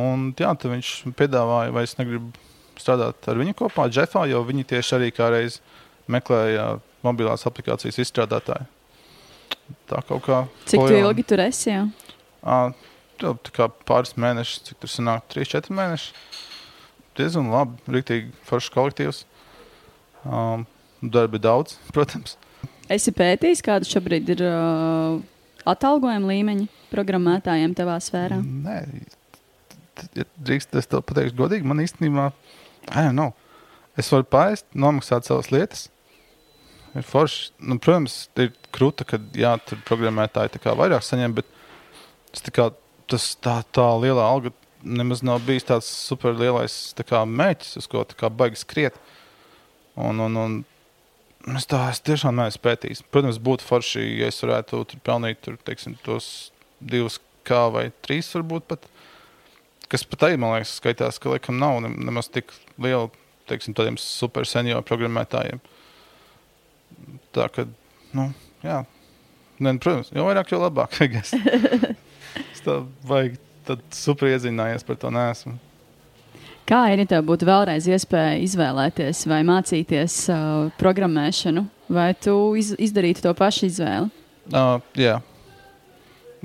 Un 0.00 0.30
jā, 0.38 0.54
viņš 0.64 0.94
piedāvāja, 1.18 1.74
vai 1.76 1.84
es 1.84 1.96
negribu 2.00 2.32
strādāt 2.80 3.28
ar 3.30 3.40
viņu 3.40 3.56
kopā, 3.58 3.88
Jeffā, 3.92 4.26
jo 4.30 4.42
viņi 4.48 4.66
tieši 4.74 4.96
arī 4.98 5.10
kā 5.14 5.30
reiz 5.32 5.60
meklēja 6.10 6.78
mobilās 7.04 7.46
aplikācijas 7.48 8.00
izstrādātāju. 8.02 8.66
Tā 9.90 10.02
kaut 10.06 10.24
kā. 10.26 10.40
Cik 10.70 10.82
tu 10.88 10.96
ilgi 10.96 11.24
tur 11.30 11.42
esi? 11.44 11.70
Jā? 11.70 11.84
À, 12.42 12.72
tā 13.20 13.54
kā 13.54 13.68
pāris 13.86 14.16
mēnešus, 14.18 14.64
cik 14.68 14.80
tur 14.82 14.90
sanāk, 14.90 15.26
3-4 15.32 15.76
mēneši. 15.76 16.12
Diezgan 17.18 17.50
labi, 17.52 17.78
rīktīgi 17.90 18.32
foršs 18.48 18.72
kolektīvs. 18.74 19.24
Um, 20.24 20.66
darbi 21.02 21.40
daudz, 21.42 21.78
protams. 21.94 22.36
Esi 22.90 23.12
pētījis, 23.14 23.62
kāda 23.62 23.86
šobrīd 23.86 24.32
ir 24.34 24.42
uh, 24.42 25.20
atalgojuma 25.68 26.32
līmeņa 26.32 26.66
programmētājiem 26.90 27.74
tavā 27.78 27.96
sfērā? 28.02 28.40
Nē, 28.42 28.80
drīkst 30.42 30.74
es 30.80 30.90
tev 30.90 31.04
pateikšu 31.06 31.38
godīgi, 31.38 31.68
man 31.70 31.82
īstenībā, 31.84 32.30
know, 33.14 33.32
es 33.98 34.10
varu 34.12 34.26
pāriest, 34.26 34.66
nomaksāt 34.74 35.28
savas 35.28 35.50
lietas. 35.54 35.88
Ir 36.96 37.06
forši, 37.06 37.52
nu, 37.62 37.78
protams, 37.78 38.24
ir 38.40 38.50
krūta, 38.74 39.06
ka 39.06 39.20
jā, 39.38 39.52
tur 39.62 39.78
programmētāji 39.86 40.58
vairāk 40.64 41.04
saņem, 41.06 41.36
bet 41.38 41.46
tas, 42.32 42.42
kā, 42.50 42.70
tas 43.10 43.28
tā, 43.38 43.60
tā 43.70 43.86
lielā 44.02 44.24
alga 44.26 44.50
nemaz 44.82 45.22
nav 45.22 45.44
bijis 45.46 45.68
tāds 45.68 45.86
super 45.86 46.34
lielais 46.34 46.74
mērķis, 46.98 47.76
uz 47.78 47.86
ko 47.86 48.04
baigi 48.30 48.58
skriet. 48.58 48.98
Un, 49.94 50.18
un, 50.18 50.36
un 50.36 50.60
Es 51.48 51.64
tā 51.64 51.86
es 51.88 52.02
tiešām 52.04 52.36
neesmu 52.36 52.60
pētījis. 52.66 53.00
Protams, 53.08 53.38
būtu 53.40 53.64
forši, 53.64 54.02
ja 54.20 54.26
es 54.28 54.42
varētu 54.44 54.82
tur 54.84 54.98
pelnīt 55.06 55.38
tur, 55.40 55.56
teiksim, 55.64 55.94
tos 56.04 56.50
divus 56.80 57.16
kā 57.48 57.62
vai 57.72 57.86
trīs, 58.04 58.28
varbūt 58.36 58.66
pat. 58.68 58.84
Kas 59.90 60.04
pat 60.06 60.26
arī, 60.28 60.36
man 60.38 60.52
liekas, 60.52 60.74
skaitās, 60.76 61.16
ka 61.18 61.32
laikam 61.32 61.56
nav 61.58 61.80
nemaz 61.80 62.28
tik 62.28 62.52
liela, 62.82 63.10
teiksim, 63.50 63.74
tādiem 63.76 63.98
super 64.00 64.48
senioru 64.48 64.86
programmētājiem. 64.86 65.60
Tā 67.34 67.46
kā, 67.54 67.66
nu, 68.16 68.30
jā. 68.64 68.82
Ne, 69.60 69.74
nu, 69.74 69.78
protams, 69.82 70.10
jo 70.16 70.24
vairāk, 70.24 70.52
jo 70.54 70.62
labāk. 70.62 70.96
es 72.54 72.64
tā 72.64 72.80
vajag 73.06 73.36
tad 73.68 73.82
super 73.94 74.30
iezinājies 74.32 74.86
par 74.86 74.98
to 75.00 75.10
neesmu. 75.14 75.58
Kā 76.70 76.84
ir, 76.92 77.02
ja 77.02 77.10
tev 77.16 77.24
būtu 77.26 77.48
vēlreiz 77.48 77.88
iespēja 77.90 78.38
izvēlēties 78.44 79.24
vai 79.30 79.40
mācīties 79.46 80.16
uh, 80.30 80.68
programmēšanu, 80.78 81.64
vai 81.90 82.12
tu 82.14 82.34
iz, 82.58 82.72
izdarītu 82.78 83.24
to 83.24 83.32
pašu 83.34 83.66
izvēli? 83.66 84.10
Uh, 84.50 84.78
jā. 84.98 85.16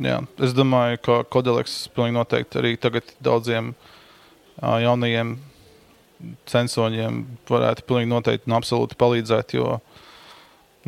jā, 0.02 0.18
es 0.46 0.56
domāju, 0.58 1.02
ka 1.06 1.20
Kodeks 1.30 1.78
noteikti 1.96 2.62
arī 2.62 2.74
tagad 2.82 3.14
daudziem 3.22 3.72
uh, 3.76 4.80
jaunajiem 4.82 5.38
censoņiem 6.50 7.22
varētu 7.50 7.86
pilnīgi 7.88 8.12
noteikti 8.12 8.50
un 8.50 8.58
absolūti 8.58 8.98
palīdzēt, 9.00 9.56
jo, 9.58 9.78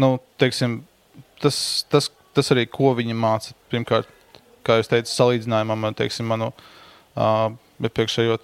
nu, 0.01 0.15
teiksim, 0.41 0.81
tas, 1.43 1.59
tas, 1.91 2.09
tas 2.37 2.53
arī, 2.55 2.67
ko 2.71 2.93
viņi 2.97 3.17
māca, 3.17 3.55
pirmkārt, 3.71 4.11
kā 4.67 4.79
jūs 4.79 4.91
teicat, 4.91 5.11
salīdzinājumam 5.11 5.87
ar, 5.87 5.95
teiksim, 5.97 6.27
manu 6.29 6.51
uh, 6.51 7.47
iepriekšējo, 7.83 8.37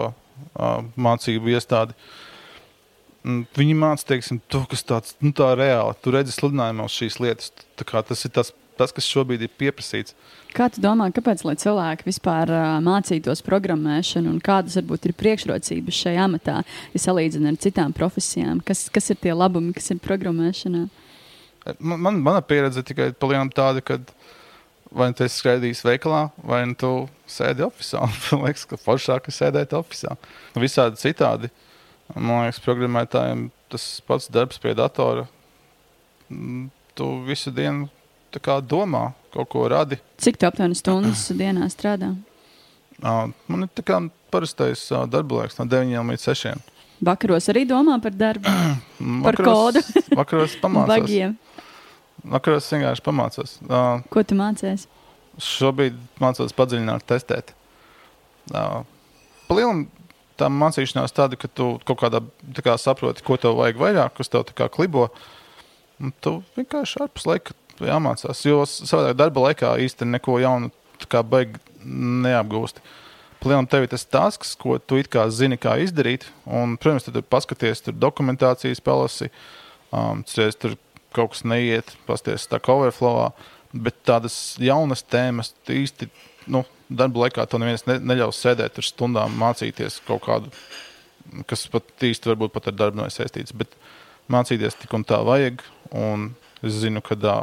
uh, 0.00 0.82
mācību 0.96 1.52
iestādi. 1.54 1.96
Viņi 3.56 3.76
māca 3.76 4.06
teiksim, 4.14 4.40
to, 4.48 4.62
kas 4.70 4.86
tāds 4.88 5.16
nu, 5.20 5.34
tā 5.36 5.50
reāli. 5.58 5.98
Tu 6.00 6.12
redzi 6.14 6.32
sludinājumos 6.32 6.96
šīs 6.96 7.18
lietas. 7.20 7.50
Tas 7.76 8.24
ir 8.24 8.32
tas, 8.32 8.54
tas, 8.80 8.94
kas 8.96 9.08
šobrīd 9.08 9.44
ir 9.44 9.52
pieprasīts. 9.60 10.16
Kā 10.56 10.66
tu 10.72 10.82
domā, 10.82 11.10
kāpēc 11.14 11.44
cilvēki 11.44 12.08
vispār 12.08 12.50
uh, 12.50 12.70
mācītos 12.84 13.44
programmēšanu 13.46 14.32
un 14.32 14.40
kādas 14.42 14.78
varbūt 14.80 15.10
ir 15.10 15.16
priekšrocības 15.20 16.00
šajā 16.04 16.24
amatā, 16.26 16.56
ja 16.94 17.04
salīdzina 17.04 17.52
ar 17.52 17.60
citām 17.62 17.94
profesijām? 17.96 18.64
Kas, 18.66 18.88
kas 18.92 19.12
ir 19.12 19.20
tie 19.22 19.36
labumi, 19.36 19.74
kas 19.76 19.92
ir 19.94 20.02
programmēšanā? 20.02 20.88
Man, 21.78 22.00
man, 22.00 22.18
mana 22.24 22.40
pieredze 22.40 22.82
tikai 22.88 23.12
tāda, 23.14 23.84
ka 23.84 24.00
vai 24.90 25.10
nu 25.10 25.14
tu 25.14 25.24
esi 25.24 25.38
skraidījis 25.38 25.84
veikalā, 25.86 26.24
vai 26.42 26.64
nu 26.66 26.74
tu 26.78 26.90
sēdi 27.30 27.64
oficiālā. 27.66 28.10
Man 28.32 28.46
liekas, 28.48 28.66
ka 28.66 28.78
foršāk 28.80 29.30
ir 29.30 29.36
sēdēt 29.36 29.74
oficiālā. 29.78 30.18
Visādi 30.58 31.00
citādi. 31.00 31.50
Man 32.16 32.46
liekas, 32.46 32.62
programmētājiem 32.64 33.48
tas 33.70 33.86
pats 34.06 34.26
darbs 34.32 34.58
pie 34.62 34.74
datora. 34.74 35.28
Mm, 36.30 36.68
tu 36.98 37.12
visu 37.26 37.52
dienu 37.54 37.86
domā, 38.62 39.12
kaut 39.34 39.48
ko 39.48 39.68
radi. 39.68 39.98
Cik 40.18 40.38
tu 40.38 40.46
aptuveni 40.46 40.74
stundas 40.74 41.30
dienā 41.40 41.68
strādā? 41.72 42.14
Man 43.00 43.64
ir 43.64 43.70
tā 43.74 43.82
kā 43.82 43.98
parastais 44.30 44.90
darba 45.10 45.42
laiks 45.42 45.58
no 45.58 45.64
9 45.64 46.12
līdz 46.12 46.26
6. 46.30 46.70
Vakaros 47.00 47.48
arī 47.48 47.64
domā 47.64 47.96
par 48.02 48.12
darbu, 48.12 48.52
par 49.26 49.36
kodu. 49.40 49.80
vakaros 50.20 50.56
pamācās. 50.60 51.36
Vakaros 52.20 52.66
vienkārši 52.68 53.04
pamācos. 53.04 53.56
Uh, 53.64 54.02
Ko 54.12 54.22
tu 54.22 54.36
mācījies? 54.36 54.84
Šobrīd 55.40 55.96
mācos 56.20 56.52
padziļināt, 56.52 57.06
testēt. 57.08 57.54
Uh, 58.52 58.82
Palielam 59.48 59.86
tā 60.40 60.50
mācīšanās 60.52 61.14
tāda, 61.16 61.38
ka 61.40 61.48
tu 61.48 61.72
kaut 61.88 62.02
kādā 62.02 62.20
kā 62.60 62.76
saproti, 62.80 63.24
ko 63.24 63.38
tev 63.40 63.56
vajag 63.58 63.80
vairāk, 63.80 64.18
kas 64.18 64.32
tev 64.32 64.44
klibo. 64.74 65.08
Un 66.00 66.12
tu 66.24 66.38
vienkārši 66.56 67.00
ārpus 67.04 67.26
laika 67.28 67.56
jāmācās. 67.88 68.44
Jo 68.46 68.64
savā 68.68 69.14
darba 69.16 69.48
laikā 69.48 69.76
īstenībā 69.86 70.18
neko 70.18 70.38
jaunu 70.42 70.72
baigi 71.30 71.60
neapgūsti. 71.84 72.82
Plēnām 73.40 73.66
tev 73.72 73.86
ir 73.86 73.92
tas 73.94 74.04
tasks, 74.04 74.52
ko 74.60 74.76
tu 74.78 74.98
it 75.00 75.08
kā 75.08 75.24
zini, 75.32 75.56
kā 75.56 75.78
izdarīt. 75.80 76.26
Un, 76.44 76.76
protams, 76.76 77.06
tad 77.08 77.24
paskaties, 77.32 77.80
tur 77.86 77.96
dokumentācijas 77.96 78.82
palasi. 78.84 79.30
Um, 79.96 80.20
tur 80.28 80.76
kaut 81.16 81.32
kas 81.34 81.44
neiet, 81.48 81.94
pasties 82.06 82.46
tā 82.50 82.60
coverflowā, 82.62 83.30
bet 83.72 83.96
tādas 84.06 84.36
jaunas 84.60 85.02
tēmas 85.02 85.54
īsti, 85.70 86.10
nu, 86.50 86.62
darba 86.90 87.24
laikā 87.24 87.46
to 87.50 87.58
neviens 87.62 87.86
ne, 87.88 87.98
neļaus 88.02 88.38
sēdēt 88.42 88.78
ar 88.80 88.86
stundām, 88.86 89.34
mācīties 89.40 90.00
kaut 90.06 90.24
kādu, 90.26 90.52
kas 91.50 91.66
pat 91.72 92.06
īsti 92.06 92.30
varbūt 92.32 92.54
pat 92.54 92.70
ar 92.70 92.78
darbu 92.78 93.02
nav 93.02 93.10
saistīts, 93.14 93.54
bet 93.56 93.74
mācīties 94.30 94.78
tik 94.82 94.94
un 94.96 95.06
tā 95.06 95.20
vajag, 95.26 95.64
un 95.96 96.30
es 96.66 96.78
zinu, 96.82 97.02
ka 97.04 97.18
tā, 97.18 97.36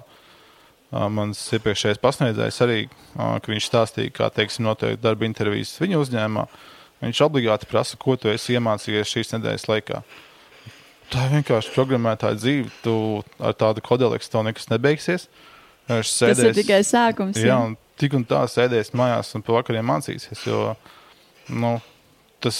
mans 0.91 1.41
iepriekšējais 1.57 1.99
pasniedzējs 2.03 2.61
arī, 2.63 2.79
ka 3.15 3.51
viņš 3.51 3.67
stāstīja, 3.67 4.13
kā, 4.15 4.29
teiksim, 4.33 4.67
notiek 4.67 4.99
darba 5.03 5.27
intervijas 5.27 5.75
viņa 5.81 5.99
uzņēmumā, 6.03 6.45
viņš 7.03 7.21
obligāti 7.25 7.67
prasa, 7.69 7.99
ko 7.99 8.15
tu 8.19 8.31
esi 8.31 8.55
iemācījies 8.55 9.11
šīs 9.11 9.35
nedēļas 9.35 9.67
laikā. 9.67 10.01
Tā 11.11 11.23
ir 11.27 11.35
vienkārši 11.37 11.71
programmētāja 11.71 12.35
dzīve. 12.35 12.71
Tu 12.83 12.93
ar 13.39 13.53
tādu 13.55 13.83
kodoleksu 13.83 14.31
tev 14.33 14.43
nekas 14.47 14.67
nebeigsies. 14.67 15.27
Sēdēs, 15.87 16.41
Tas 16.41 16.41
ir 16.43 16.57
tikai 16.57 16.81
sākums. 16.83 17.39
Jā, 17.39 17.61
un 17.63 17.77
tik 17.99 18.17
un 18.17 18.25
tā 18.27 18.41
sēdēs 18.51 18.91
mājās 18.97 19.31
un 19.37 19.43
pa 19.45 19.55
vakariem 19.55 19.87
mācīsies. 19.87 20.43
Jo 20.49 20.73
nu, 21.47 21.77
tas 22.43 22.57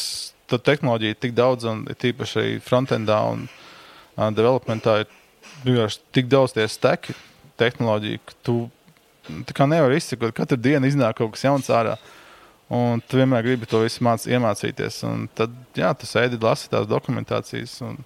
tehnoloģija 0.47 1.15
ir 1.15 1.19
tik 1.19 1.35
daudz, 1.35 1.67
un 1.67 1.83
tīpaši 1.91 2.39
arī 2.39 2.53
frontendā 2.63 3.19
un 3.33 3.43
uh, 3.49 4.29
developmentā 4.31 5.01
ir 5.03 5.11
vienkārši 5.65 5.99
tik 6.15 6.31
daudz 6.31 6.55
tie 6.55 6.69
steki 6.71 7.17
tehnoloģiju, 7.59 8.21
ka 8.25 8.37
tu 8.45 8.57
nevari 9.67 9.97
izsekot. 9.99 10.35
Katru 10.35 10.59
dienu 10.59 10.87
iznāk 10.87 11.19
kaut 11.19 11.35
kas 11.35 11.45
jauns 11.47 11.71
ārā. 11.73 11.97
Un 12.73 12.99
tu 13.07 13.19
vienmēr 13.19 13.45
gribi 13.45 13.67
to 13.69 13.79
visu 13.83 14.03
māc, 14.03 14.25
iemācīties. 14.27 14.99
Un 15.07 15.27
tad, 15.35 15.53
jā, 15.77 15.93
tu 15.95 16.07
sēdi, 16.07 16.39
lasi 16.43 16.71
tās 16.71 16.87
dokumentācijas. 16.89 17.77
Un, 17.87 18.01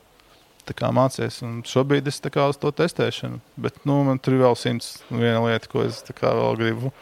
mācīties. 0.94 1.42
Un 1.46 1.62
šobrīd 1.66 2.08
es 2.08 2.22
uz 2.22 2.60
to 2.62 2.72
testēšanu, 2.72 3.42
bet 3.58 3.82
nu, 3.86 4.04
man 4.08 4.22
tur 4.22 4.38
ir 4.38 4.46
vēl 4.46 4.58
simts 4.58 5.02
viena 5.10 5.42
lieta, 5.46 5.68
ko 5.72 5.86
es 5.88 6.04
vēl 6.06 6.60
gribu. 6.60 6.94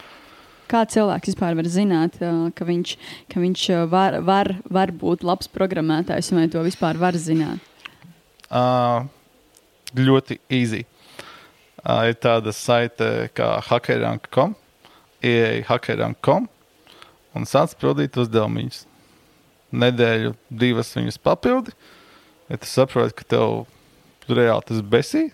Kā 0.70 0.84
cilvēks 0.86 1.32
vispār 1.32 1.56
var 1.58 1.66
zināt, 1.66 2.20
ka 2.54 2.64
viņš, 2.64 2.94
ka 3.32 3.40
viņš 3.42 3.64
var, 3.90 4.20
var, 4.22 4.54
var 4.70 4.92
būt 4.94 5.24
labs 5.26 5.50
programmētājs, 5.50 6.30
vai 6.32 6.46
to 6.48 6.62
vispār 6.62 6.98
var 7.00 7.18
zināt? 7.18 7.58
Uh, 8.50 9.06
ļoti 9.98 10.38
easy. 10.48 10.84
Ir 11.80 12.16
tāda 12.20 12.52
saite 12.52 13.30
kā 13.36 13.54
hackerank.com, 13.64 14.52
ieeja 15.24 15.64
hackerank.com 15.70 16.48
un 17.36 17.46
sāc 17.48 17.72
pildīt 17.80 18.18
uzdevumus. 18.20 18.84
Nedēļu, 19.70 20.34
divas 20.50 20.90
viņas 20.96 21.20
papildi, 21.22 21.72
ja 22.50 22.58
tu 22.58 22.66
saproti, 22.66 23.14
ka 23.20 23.26
tev 23.36 24.32
reāli 24.34 24.66
tas 24.66 24.80
besī, 24.82 25.28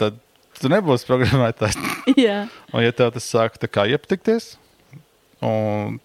tad 0.00 0.16
tu 0.56 0.70
nebūsi 0.72 1.08
programmētājs. 1.08 1.76
Jā. 2.16 2.46
un, 2.72 2.80
ja 2.84 2.94
tev 2.96 3.12
tas 3.14 3.28
sāk 3.28 3.60
iepatikties, 3.60 4.54
un 5.44 6.00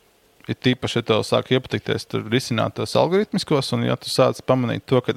ir 0.45 0.59
tīpaši, 0.59 0.99
ja 0.99 1.07
tev 1.07 1.23
sāk 1.27 1.53
iepatikties, 1.55 2.05
tur 2.11 2.27
risināt 2.31 2.75
tos 2.77 2.97
algoritmiskos, 2.99 3.71
un 3.77 3.87
ja 3.87 3.95
tu 3.99 4.11
sāc 4.11 4.43
pamanīt 4.45 4.85
to, 4.91 5.01
ka 5.01 5.15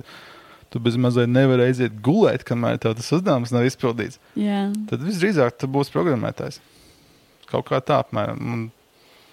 tu 0.72 0.81
bez 0.83 0.96
mazliet 1.00 1.31
nevari 1.33 1.68
aiziet 1.68 2.00
gulēt, 2.04 2.44
kamēr 2.48 2.81
tev 2.83 2.96
tas 2.98 3.12
uzdevums 3.16 3.52
nav 3.54 3.66
izpildīts, 3.68 4.20
Jā. 4.38 4.68
tad 4.90 5.04
visdrīzāk 5.04 5.57
tu 5.61 5.70
būsi 5.70 5.94
programmētājs. 5.94 6.61
Kaut 7.48 7.70
kā 7.70 7.81
tā 7.81 8.02
apmēram. 8.04 8.42
Un 8.52 8.66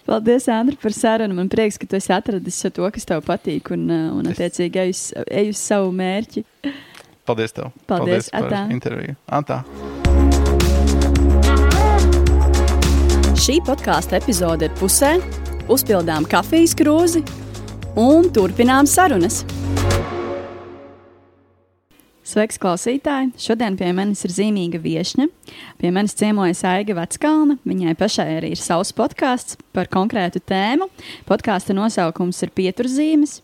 Paldies, 0.06 0.46
Andri, 0.54 0.78
par 0.78 0.94
sarunu. 0.94 1.34
Man 1.34 1.48
prieks, 1.50 1.80
ka 1.82 1.88
tu 1.90 1.98
esi 1.98 2.14
atradis 2.14 2.60
to, 2.62 2.86
kas 2.94 3.08
tev 3.10 3.24
patīk, 3.26 3.72
un, 3.74 3.88
uh, 3.90 4.12
un 4.14 4.30
attiecīgi 4.30 4.82
ej 4.84 4.92
uz, 4.94 5.02
ej 5.26 5.50
uz 5.50 5.58
savu 5.58 5.90
mērķi. 5.98 6.44
Paldies 7.26 7.56
tev. 7.58 7.72
Paldies, 7.90 8.30
Paldies 8.30 8.30
par 8.30 8.52
atā. 8.52 8.62
interviju. 8.70 9.16
Antā. 9.26 9.64
Šī 13.42 13.58
podkāstu 13.66 14.20
epizode 14.20 14.70
ir 14.70 14.78
pusē. 14.78 15.16
Uzpildām 15.74 16.30
kafijas 16.30 16.78
krūzi 16.78 17.26
un 17.98 18.30
turpinām 18.30 18.86
sarunas. 18.86 19.42
Sveiks, 22.26 22.58
klausītāji! 22.58 23.36
Šodien 23.38 23.76
pie 23.78 23.92
manis 23.94 24.24
ir 24.26 24.32
zīmīga 24.34 24.80
viesne. 24.82 25.28
Pie 25.78 25.92
manis 25.94 26.16
ciemojas 26.18 26.64
Aiga 26.66 26.96
Veckalna. 26.98 27.60
Viņai 27.70 27.94
pašai 28.00 28.26
arī 28.40 28.50
ir 28.56 28.62
savs 28.62 28.90
podkāsts 28.98 29.60
par 29.78 29.92
konkrētu 29.94 30.42
tēmu. 30.42 30.90
Podkāsta 31.30 31.78
nosaukums 31.78 32.42
ir 32.42 32.54
Pieturzīmes. 32.58 33.38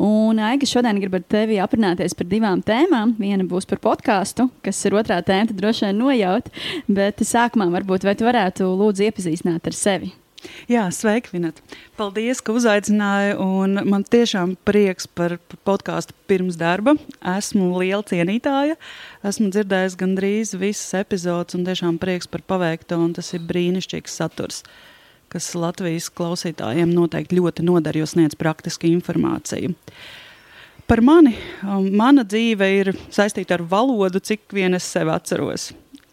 Un 0.00 0.40
Aiga 0.40 0.64
šodien 0.64 0.96
grib 1.02 1.20
ar 1.20 1.28
tevi 1.28 1.60
aprunāties 1.60 2.16
par 2.16 2.32
divām 2.32 2.64
tēmām. 2.64 3.18
Viena 3.20 3.44
būs 3.44 3.68
par 3.68 3.84
podkāstu, 3.84 4.48
kas 4.64 4.80
ir 4.88 4.96
otrā 4.96 5.20
tēma, 5.20 5.52
droši 5.52 5.90
vien 5.90 6.00
nojaut. 6.00 6.48
Bet 6.88 7.20
sākumā 7.20 7.68
varbūt 7.76 8.08
vai 8.08 8.16
tu 8.16 8.24
varētu 8.24 8.72
lūdzu 8.80 9.10
iepazīstināt 9.10 9.68
ar 9.68 9.76
sevi? 9.76 10.16
Jā, 10.70 10.86
sveiki, 10.92 11.30
Vinat. 11.34 11.60
Paldies, 11.98 12.40
ka 12.44 12.54
uzaicināji. 12.56 13.36
Man 13.86 14.04
tiešām 14.06 14.56
prieks 14.66 15.06
par, 15.06 15.36
podkāstu 15.68 16.16
pirms 16.30 16.58
darba. 16.60 16.96
Esmu 17.36 17.70
liela 17.80 18.02
cienītāja. 18.06 18.76
Esmu 19.26 19.52
dzirdējis 19.54 19.96
gandrīz 20.00 20.56
visas 20.58 20.96
epizodes 21.00 21.58
un 21.58 21.64
tiešām 21.68 22.00
prieks 22.02 22.30
par 22.30 22.44
paveikto. 22.46 22.98
Tas 23.16 23.32
ir 23.36 23.46
brīnišķīgs 23.46 24.18
saturs, 24.20 24.62
kas 25.32 25.52
Latvijas 25.58 26.10
klausītājiem 26.10 26.92
noteikti 26.94 27.40
ļoti 27.40 27.66
noder, 27.66 27.98
jo 27.98 28.06
sniedz 28.10 28.38
praktisku 28.38 28.90
informāciju. 28.90 29.74
Par 30.86 31.00
mani, 31.02 31.32
um, 31.66 31.88
mana 31.98 32.22
dzīve 32.22 32.66
ir 32.76 32.92
saistīta 33.10 33.56
ar 33.56 33.64
valodu, 33.66 34.20
cik 34.22 34.52
vien 34.54 34.76
es 34.78 34.86
sevi 34.86 35.10
atceros. 35.10 35.72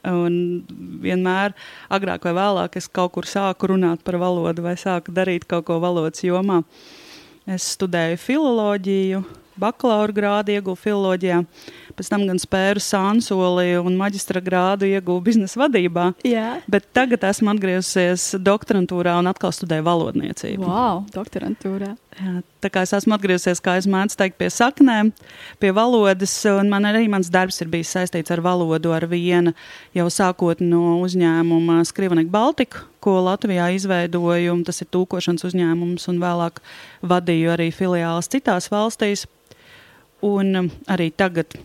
Un 0.09 0.33
vienmēr, 1.03 1.53
agrāk 1.93 2.25
vai 2.27 2.33
vēlāk, 2.35 2.75
es 2.75 2.89
kaut 2.91 3.13
kur 3.15 3.27
sāku 3.29 3.71
runāt 3.71 4.03
par 4.03 4.17
valodu 4.19 4.65
vai 4.65 4.75
sāku 4.79 5.13
darīt 5.15 5.47
kaut 5.47 5.63
ko 5.69 5.79
valodas 5.79 6.25
jomā. 6.25 6.59
Es 7.47 7.69
studēju 7.77 8.19
filoloģiju, 8.19 9.23
bakalaura 9.59 10.15
grādu 10.15 10.53
ieguvu 10.55 10.79
filoloģijā. 10.79 11.41
Pēc 11.93 12.09
tam 12.09 12.25
gan 12.25 12.39
spēru 12.41 12.81
sānsoli 12.81 13.75
un 13.77 13.97
maģistra 13.99 14.41
grādu 14.41 14.87
ieguvu 14.89 15.21
biznesa 15.27 15.61
vadībā. 15.61 16.09
Jā. 16.25 16.59
Bet 16.71 16.87
tagad 16.95 17.25
esmu 17.29 17.53
atgriezusies 17.53 18.33
doktorantūrā 18.41 19.19
un 19.21 19.29
atkal 19.29 19.53
studēju 19.53 19.85
valodniecību. 19.85 20.65
Wow, 20.65 21.03
doktorantūrā. 21.13 21.93
Jā, 22.13 22.33
tā 22.61 22.69
kā 22.73 22.83
es 22.85 22.93
esmu 22.93 23.15
atgriezies, 23.15 23.61
kā 23.63 23.75
es 23.79 23.87
mēdzu 23.89 24.17
teikt, 24.19 24.37
pie 24.37 24.49
saknēm, 24.53 25.09
pie 25.61 25.71
valodas, 25.73 26.33
un 26.49 26.69
man 26.69 26.85
arī 26.89 27.07
mans 27.09 27.29
darbs 27.33 27.57
ir 27.63 27.71
bijis 27.73 27.93
saistīts 27.95 28.33
ar 28.33 28.41
valodu, 28.45 28.93
ar 28.93 29.07
vienu 29.09 29.55
jau 29.97 30.05
sākot 30.13 30.61
no 30.61 30.99
uzņēmuma 31.05 31.79
Skrivanek 31.89 32.29
Baltika, 32.33 32.85
ko 33.03 33.17
Latvijā 33.25 33.71
izveidoju, 33.75 34.53
un 34.53 34.61
tas 34.67 34.83
ir 34.83 34.91
tūkošanas 34.93 35.45
uzņēmums, 35.49 36.05
un 36.11 36.21
vēlāk 36.21 36.61
vadīju 37.01 37.55
arī 37.55 37.71
filiāles 37.75 38.29
citās 38.31 38.69
valstīs. 38.73 39.25
Un 40.23 40.55
um, 40.55 40.69
arī 40.87 41.09
tagad, 41.11 41.57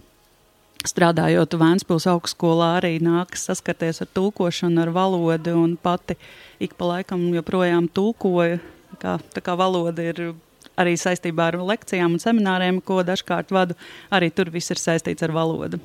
strādājot 0.88 1.54
Vēncpils 1.60 2.08
augstskolā, 2.10 2.72
arī 2.80 2.96
nākas 3.02 3.46
saskarties 3.46 4.02
ar 4.02 4.10
tulkošanu, 4.16 4.82
ar 4.82 4.90
valodu, 4.94 5.54
un 5.58 5.76
pati 5.78 6.18
ik 6.62 6.74
pa 6.78 6.92
laikam 6.94 7.28
joprojām 7.36 7.86
tulkoju. 7.94 8.58
Kā, 8.98 9.18
tā 9.34 9.42
kā 9.44 9.54
valoda 9.54 10.02
ir 10.02 10.32
arī 10.78 10.96
saistībā 10.98 11.52
ar 11.52 11.58
lekcijām 11.68 12.16
un 12.16 12.22
semināriem, 12.22 12.80
ko 12.82 13.02
dažkārt 13.06 13.52
vadu, 13.54 13.76
arī 14.10 14.32
tur 14.34 14.50
viss 14.50 14.74
ir 14.74 14.80
saistīts 14.80 15.22
ar 15.26 15.34
valodu. 15.36 15.78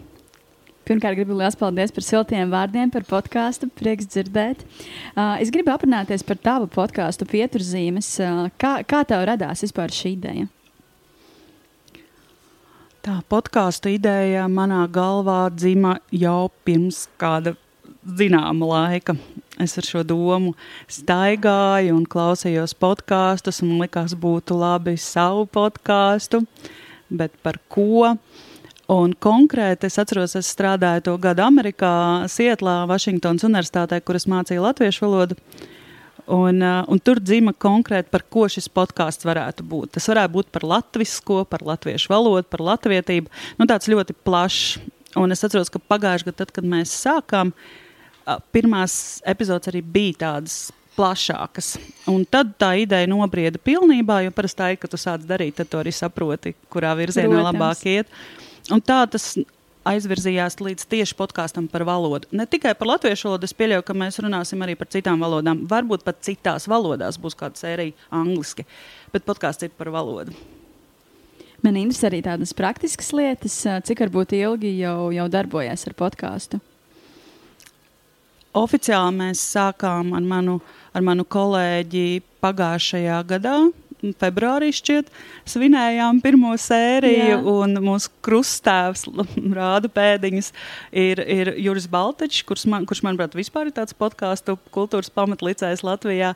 Pirmkārt, 0.83 1.15
gribu 1.15 1.37
liels 1.39 1.55
paldies 1.55 1.93
par 1.95 2.03
siltiem 2.03 2.49
vārdiem, 2.51 2.89
par 2.91 3.05
podkāstu. 3.07 3.69
Prieks 3.79 4.09
dzirdēt. 4.11 4.65
Uh, 5.13 5.37
es 5.39 5.53
gribu 5.53 5.71
aprunāties 5.71 6.25
par 6.27 6.41
tavu 6.43 6.67
podkāstu 6.73 7.27
pieturzīmes. 7.29 8.09
Uh, 8.19 8.49
kā, 8.59 8.75
kā 8.83 9.05
tev 9.07 9.23
radās 9.29 9.63
vispār 9.63 9.93
šī 9.95 10.17
ideja? 10.17 10.49
Tā 13.03 13.17
podkāstu 13.27 13.89
ideja 13.91 14.45
manā 14.47 14.85
galvā 14.87 15.49
dzima 15.51 15.97
jau 16.15 16.45
pirms 16.63 17.01
kāda 17.19 17.51
zināma 18.07 18.69
laika. 18.69 19.17
Es 19.59 19.73
ar 19.75 19.83
šo 19.83 20.05
domu 20.07 20.53
staigāju 20.87 21.97
un 21.97 22.05
klausījos 22.07 22.71
podkāstus, 22.79 23.59
un 23.65 23.73
likās, 23.81 24.15
būtu 24.15 24.55
labi 24.55 24.95
savu 24.95 25.43
podkāstu, 25.51 26.45
bet 27.11 27.35
par 27.43 27.59
ko? 27.67 28.13
Un 28.95 29.17
konkrēti 29.19 29.91
es 29.91 29.99
atceros, 29.99 30.37
es 30.39 30.55
strādāju 30.55 31.03
to 31.09 31.19
gadu 31.27 31.43
Amerikā, 31.43 31.93
Sietlā, 32.31 32.85
Vašingtonas 32.87 33.43
Universitātē, 33.43 33.99
kur 33.99 34.15
es 34.15 34.29
mācīju 34.31 34.63
latviešu 34.63 35.09
valodu. 35.09 35.41
Un, 36.31 36.61
uh, 36.63 36.85
un 36.87 37.01
tur 37.03 37.19
dzima 37.19 37.51
konkrēti, 37.51 38.07
par 38.13 38.23
ko 38.31 38.45
šis 38.51 38.69
podkāsts 38.71 39.27
varētu 39.27 39.65
būt. 39.67 39.95
Tas 39.97 40.07
varētu 40.07 40.31
būt 40.37 40.51
par 40.55 40.63
latviešu, 40.63 41.41
par 41.51 41.65
latviešu 41.67 42.11
valodu, 42.13 42.47
par 42.47 42.63
latvietību. 42.63 43.31
Nu, 43.59 43.67
tāds 43.67 43.91
ļoti 43.91 44.15
plašs. 44.23 44.77
Un 45.19 45.35
es 45.35 45.43
atceros, 45.45 45.69
ka 45.69 45.81
pagājušajā 45.83 46.31
gadā, 46.31 46.47
kad 46.55 46.65
mēs 46.65 46.93
sākām, 47.03 47.51
uh, 47.53 48.39
pirmās 48.55 49.19
epizodes 49.29 49.69
arī 49.69 49.83
bija 49.83 50.21
tādas 50.23 50.71
plašākas. 50.97 51.73
Un 52.09 52.23
tad 52.29 52.53
tā 52.61 52.73
ideja 52.83 53.09
nobrieda 53.09 53.59
pilnībā, 53.61 54.21
jo 54.25 54.33
parasti 54.35 54.61
tā 54.61 54.69
ir, 54.73 54.79
ka 54.81 54.89
tu 54.89 54.99
sāc 55.01 55.25
darīt, 55.27 55.57
tad 55.59 55.71
tu 55.71 55.81
arī 55.81 55.93
saproti, 55.95 56.53
kurā 56.71 56.93
virzienā 56.97 57.33
Protams. 57.33 57.49
labāk 57.49 57.85
iet. 57.89 58.15
Un 58.71 58.81
tā 58.81 59.01
tas 59.11 59.33
aizvirzījās 59.87 60.59
līdz 60.63 60.87
tieši 60.91 61.15
podkāstam 61.19 61.67
par 61.71 61.85
valodu. 61.87 62.29
Ne 62.35 62.45
tikai 62.49 62.73
par 62.79 62.93
latviešu 62.93 63.29
valodu, 63.29 63.47
es 63.49 63.55
pieļauju, 63.57 63.85
ka 63.87 63.95
mēs 63.97 64.19
runāsim 64.23 64.63
arī 64.63 64.75
par 64.79 64.89
citām 64.93 65.23
valodām. 65.23 65.65
Varbūt 65.69 66.05
pat 66.07 66.23
citās 66.25 66.67
valodās 66.71 67.19
būs 67.21 67.37
kāda 67.39 67.59
sērija 67.59 67.95
angliski, 68.13 68.65
bet 69.13 69.27
podkāsts 69.27 69.67
ir 69.67 69.73
par 69.77 69.91
valodu. 69.93 70.35
Man 71.63 71.79
interesē 71.79 72.09
arī 72.09 72.19
tādas 72.25 72.51
praktiskas 72.55 73.13
lietas, 73.15 73.55
cik 73.87 74.03
varbūt 74.03 74.35
ilgi 74.35 74.73
jau, 74.81 75.13
jau 75.15 75.27
darbojies 75.31 75.87
ar 75.87 75.95
podkāstu. 75.99 76.59
Oficiāli 78.53 79.15
mēs 79.17 79.41
sākām 79.55 80.11
ar 80.13 80.25
manu, 80.27 80.59
ar 80.93 81.01
manu 81.01 81.23
kolēģi 81.25 82.21
pagājušajā 82.43 83.21
gadā. 83.31 83.55
Februārī 84.19 84.71
šķiet, 84.75 85.07
svinējām 85.47 86.19
pirmo 86.23 86.51
sēriju, 86.59 87.29
Jā. 87.29 87.39
un 87.39 87.79
mūsu 87.85 88.11
krustāvs 88.25 89.05
rāda 89.59 89.91
pēdiņas. 89.91 90.51
Ir, 90.91 91.23
ir 91.23 91.53
Juris 91.63 91.87
Baltačs, 91.91 92.43
kurš, 92.47 92.67
man, 92.71 92.87
kurš 92.89 93.03
manuprāt, 93.07 93.37
vispār 93.37 93.71
ir 93.71 93.77
tāds 93.77 93.95
podkāstu 93.95 94.57
kultūras 94.75 95.11
pamatlicējs 95.13 95.85
Latvijā. 95.87 96.33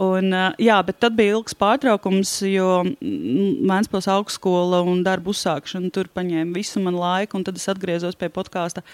Un, 0.00 0.30
jā, 0.62 0.76
bet 0.86 1.00
tad 1.02 1.16
bija 1.18 1.34
ilgs 1.34 1.56
pārtraukums, 1.58 2.36
jo 2.46 2.68
Vēncpils 3.00 4.06
augstskola 4.12 4.84
un 4.86 5.02
darbu 5.06 5.34
uzsākšana 5.34 5.90
tur 5.94 6.12
paņēma 6.14 6.54
visu 6.54 6.82
manu 6.84 7.02
laiku, 7.02 7.40
un 7.40 7.48
tad 7.48 7.58
es 7.58 7.66
atgriezos 7.72 8.18
pie 8.20 8.30
podkāsta 8.30 8.84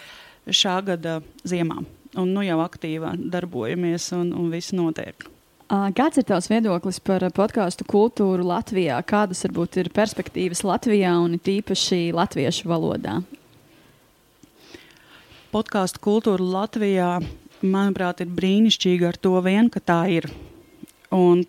šā 0.49 0.79
gada 0.87 1.19
ziemā. 1.45 1.83
Un 2.17 2.33
nu 2.33 2.47
jau 2.47 2.63
aktīvā 2.65 3.13
darbojamies, 3.19 4.09
un, 4.17 4.33
un 4.33 4.49
viss 4.55 4.73
notiek. 4.73 5.29
Uh, 5.67 5.89
Kāds 5.99 6.21
ir 6.21 6.23
tavs 6.23 6.47
viedoklis 6.47 7.01
par 7.03 7.25
uh, 7.27 7.33
podkāstu 7.35 7.83
kultūru 7.91 8.45
Latvijā? 8.47 9.01
Kādas 9.03 9.41
varbūt 9.49 9.81
ir 9.83 9.89
perspektīvas 9.91 10.63
Latvijā 10.63 11.11
un 11.19 11.35
it 11.41 11.51
īpaši 11.51 12.13
latviešu 12.15 12.69
valodā? 12.71 13.17
Podkāstu 15.51 16.05
kultūra 16.05 16.47
Latvijā, 16.53 17.11
manuprāt, 17.67 18.23
ir 18.23 18.31
brīnišķīga 18.39 19.11
ar 19.11 19.19
to 19.19 19.35
vien, 19.43 19.67
ka 19.67 19.83
tā 19.83 19.99
ir. 20.21 20.31
Un 21.11 21.43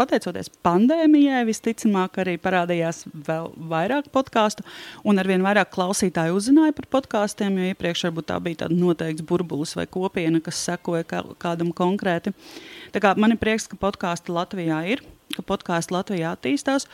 pateicoties 0.00 0.50
pandēmijai, 0.64 1.44
visticamāk, 1.48 2.18
arī 2.22 2.36
parādījās 2.40 3.04
vēl 3.28 3.50
vairāk 3.70 4.10
podkāstu, 4.10 4.64
un 5.06 5.20
arvien 5.22 5.44
vairāk 5.44 5.70
klausītāju 5.74 6.36
uzzināja 6.38 6.74
par 6.76 6.88
podkāstiem, 6.96 7.58
jo 7.58 7.70
iepriekš 7.70 8.08
varbūt 8.08 8.30
tā 8.32 8.38
bija 8.42 8.64
tāda 8.64 8.78
noteikts 8.80 9.26
burbulis 9.26 9.76
vai 9.78 9.86
kopiena, 9.86 10.42
kas 10.44 10.60
sekoja 10.70 11.06
kā, 11.06 11.22
kādam 11.42 11.74
konkrēti. 11.76 12.32
Kā 12.32 12.79
man 13.16 13.34
ir 13.34 13.40
prieks, 13.40 13.68
ka 13.70 13.78
podkāsti 13.80 14.32
Latvijā 14.34 14.80
ir, 14.90 15.02
ka 15.36 15.44
podkāsti 15.46 15.94
Latvijā 15.94 16.34
attīstās, 16.34 16.88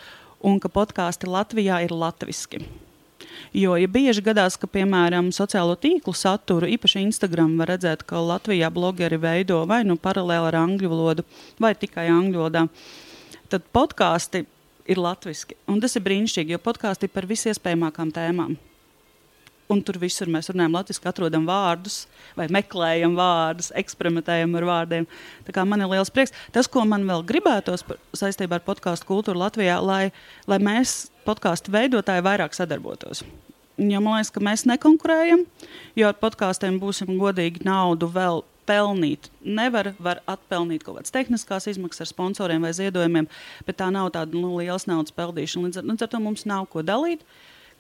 un 0.45 0.61
ka 0.61 0.69
podkāsti 0.69 1.29
Latvijā 1.31 1.83
ir 1.85 1.95
latviski. 1.95 2.65
Jo, 3.57 3.77
ja 3.81 3.89
bieži 3.89 4.21
gadās, 4.25 4.57
ka, 4.61 4.69
piemēram, 4.69 5.31
sociālo 5.33 5.77
tīklu 5.81 6.13
saturu, 6.17 6.69
īpaši 6.69 7.05
Instagram, 7.07 7.55
var 7.61 7.73
redzēt, 7.73 8.05
ka 8.09 8.21
Latvijā 8.21 8.69
blogeri 8.73 9.17
veido 9.21 9.63
vai 9.69 9.83
nu 9.89 9.97
paralēli 9.97 10.51
ar 10.51 10.59
angļu 10.61 10.91
valodu, 10.93 11.25
vai 11.61 11.73
tikai 11.79 12.09
angļu 12.13 12.43
valodā, 12.43 12.67
tad 13.53 13.65
podkāsti 13.73 14.45
ir 14.87 15.01
latviski. 15.01 15.57
Un 15.71 15.81
tas 15.81 15.97
ir 15.97 16.05
brīnišķīgi, 16.05 16.57
jo 16.57 16.63
podkāsti 16.63 17.09
ir 17.09 17.15
par 17.15 17.29
visiespējamākām 17.31 18.13
tēmām. 18.15 18.57
Un 19.73 19.81
tur 19.83 19.99
visur 19.99 20.31
mēs 20.31 20.47
runājam 20.53 20.77
latviešu, 20.77 21.03
atrodam 21.11 21.47
vārdus, 21.49 22.05
vai 22.39 22.47
meklējam 22.55 23.17
vārdus, 23.19 23.73
eksperimentējam 23.75 24.55
ar 24.61 24.67
vārdiem. 24.69 25.09
Tā 25.47 25.55
kā 25.57 25.65
man 25.67 25.83
ir 25.83 25.91
liels 25.91 26.13
prieks. 26.15 26.35
Tas, 26.55 26.71
ko 26.71 26.85
man 26.87 27.07
vēl 27.09 27.25
gribētos 27.27 27.83
par, 27.87 27.99
saistībā 28.15 28.61
ar 28.61 28.67
podkāstu 28.67 29.09
kultūru 29.09 29.43
Latvijā, 29.43 29.81
lai, 29.83 30.13
lai 30.47 30.61
mēs, 30.63 31.09
podkāstu 31.27 31.75
veidotāji, 31.75 32.23
vairāk 32.27 32.55
sadarbotos. 32.55 33.25
Jo 33.77 33.99
man 34.01 34.21
liekas, 34.21 34.31
ka 34.33 34.41
mēs 34.41 34.63
nekonkurējam, 34.71 35.43
jo 35.99 36.07
ar 36.09 36.15
podkāstiem 36.21 36.79
būsim 36.81 37.19
godīgi 37.19 37.67
naudu 37.67 38.09
vēl 38.09 38.45
pelnīt. 38.67 39.29
Nevar 39.43 39.93
var 40.03 40.23
atpelnīt 40.31 40.85
kaut 40.87 41.01
kādas 41.01 41.15
tehniskās 41.15 41.69
izmaksas 41.71 42.07
ar 42.07 42.11
sponsoriem 42.11 42.65
vai 42.67 42.73
ziedojumiem, 42.77 43.29
bet 43.67 43.79
tā 43.83 43.91
nav 43.95 44.11
tāda 44.15 44.39
nu, 44.39 44.57
liela 44.59 44.79
naudas 44.91 45.15
peldīšana. 45.17 45.69
Līdz 45.69 45.83
ar, 45.83 45.91
līdz 45.93 46.07
ar 46.07 46.13
to 46.15 46.23
mums 46.23 46.47
nav 46.49 46.67
ko 46.73 46.87
dalīt. 46.87 47.23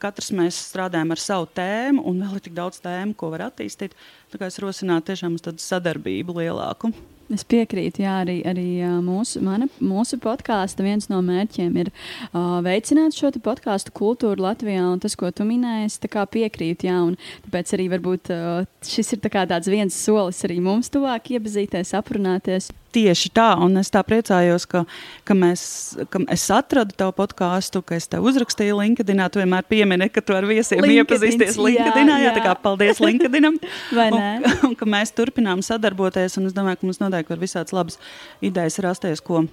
Katrs 0.02 0.30
mēs 0.36 0.58
strādājam 0.68 1.14
ar 1.14 1.20
savu 1.22 1.50
tēmu, 1.56 2.04
un 2.04 2.22
vēl 2.24 2.38
ir 2.38 2.46
tik 2.46 2.56
daudz 2.56 2.82
tēmu, 2.84 3.16
ko 3.16 3.32
var 3.32 3.48
attīstīt. 3.48 3.96
Tā 4.32 4.40
kā 4.40 4.50
es 4.50 4.60
rosinātu 4.60 5.12
tiešām 5.12 5.38
uz 5.38 5.44
tādu 5.46 5.62
sadarbību 5.64 6.40
lielāku. 6.40 6.92
Es 7.32 7.42
piekrītu, 7.42 8.04
jā, 8.04 8.20
arī, 8.22 8.36
arī 8.46 8.66
mūsu, 9.02 9.40
mana, 9.42 9.66
mūsu 9.82 10.14
podkāsta 10.22 10.84
viens 10.86 11.08
no 11.10 11.18
mērķiem 11.26 11.80
ir 11.82 11.90
uh, 11.90 12.60
veicināt 12.62 13.16
šo 13.18 13.32
podkāstu 13.42 13.90
kultūru 13.96 14.44
Latvijā. 14.44 14.84
Un 14.92 15.02
tas, 15.02 15.16
ko 15.18 15.32
tu 15.34 15.42
minēji, 15.48 15.88
es 15.90 15.98
piekrītu, 15.98 16.86
jā, 16.86 17.00
un 17.02 17.16
tāpēc 17.48 17.74
arī 17.74 17.88
varbūt 17.96 18.30
uh, 18.30 18.62
šis 18.86 19.16
ir 19.16 19.24
tā 19.24 19.42
tāds 19.42 19.66
viens 19.66 19.96
solis 20.06 20.44
arī 20.46 20.60
mums 20.62 20.92
tuvāk 20.94 21.32
iepazīties, 21.34 21.96
aprunāties. 21.98 22.70
Tieši 22.96 23.28
tā, 23.36 23.50
un 23.60 23.76
es 23.76 23.90
tā 23.92 24.00
priecājos, 24.06 24.64
ka, 24.70 24.86
ka, 25.28 25.34
mēs, 25.36 25.62
ka 26.08 26.22
es 26.32 26.46
atradu 26.54 26.96
tavu 26.96 27.12
podkāstu, 27.18 27.82
ka 27.84 27.98
es 27.98 28.08
tev 28.08 28.24
uzrakstīju 28.24 28.78
LinkedIn. 28.78 29.20
Tu 29.32 29.42
vienmēr 29.42 29.66
piemini, 29.68 30.08
ka 30.12 30.22
tu 30.24 30.36
ar 30.36 30.46
viesiem 30.48 30.80
LinkedIns, 30.80 31.02
iepazīsties 31.04 31.60
LinkedIn. 31.60 32.08
Jā, 32.14 32.22
jā, 32.24 32.32
tā 32.32 32.40
jā. 32.40 32.46
kā 32.48 32.56
paldies 32.62 33.02
LinkedInam. 33.04 33.60
Vai 33.98 34.08
un, 34.14 34.48
un 34.70 34.74
ka 34.80 34.88
mēs 34.88 35.12
turpinām 35.16 35.60
sadarboties, 35.66 36.38
un 36.40 36.48
es 36.48 36.56
domāju, 36.56 36.80
ka 36.80 36.88
mums 36.88 37.02
noteikti 37.04 37.34
var 37.34 37.44
visādas 37.44 37.76
labas 37.76 38.00
idejas 38.40 38.80
rasties, 38.80 39.20
ko, 39.20 39.44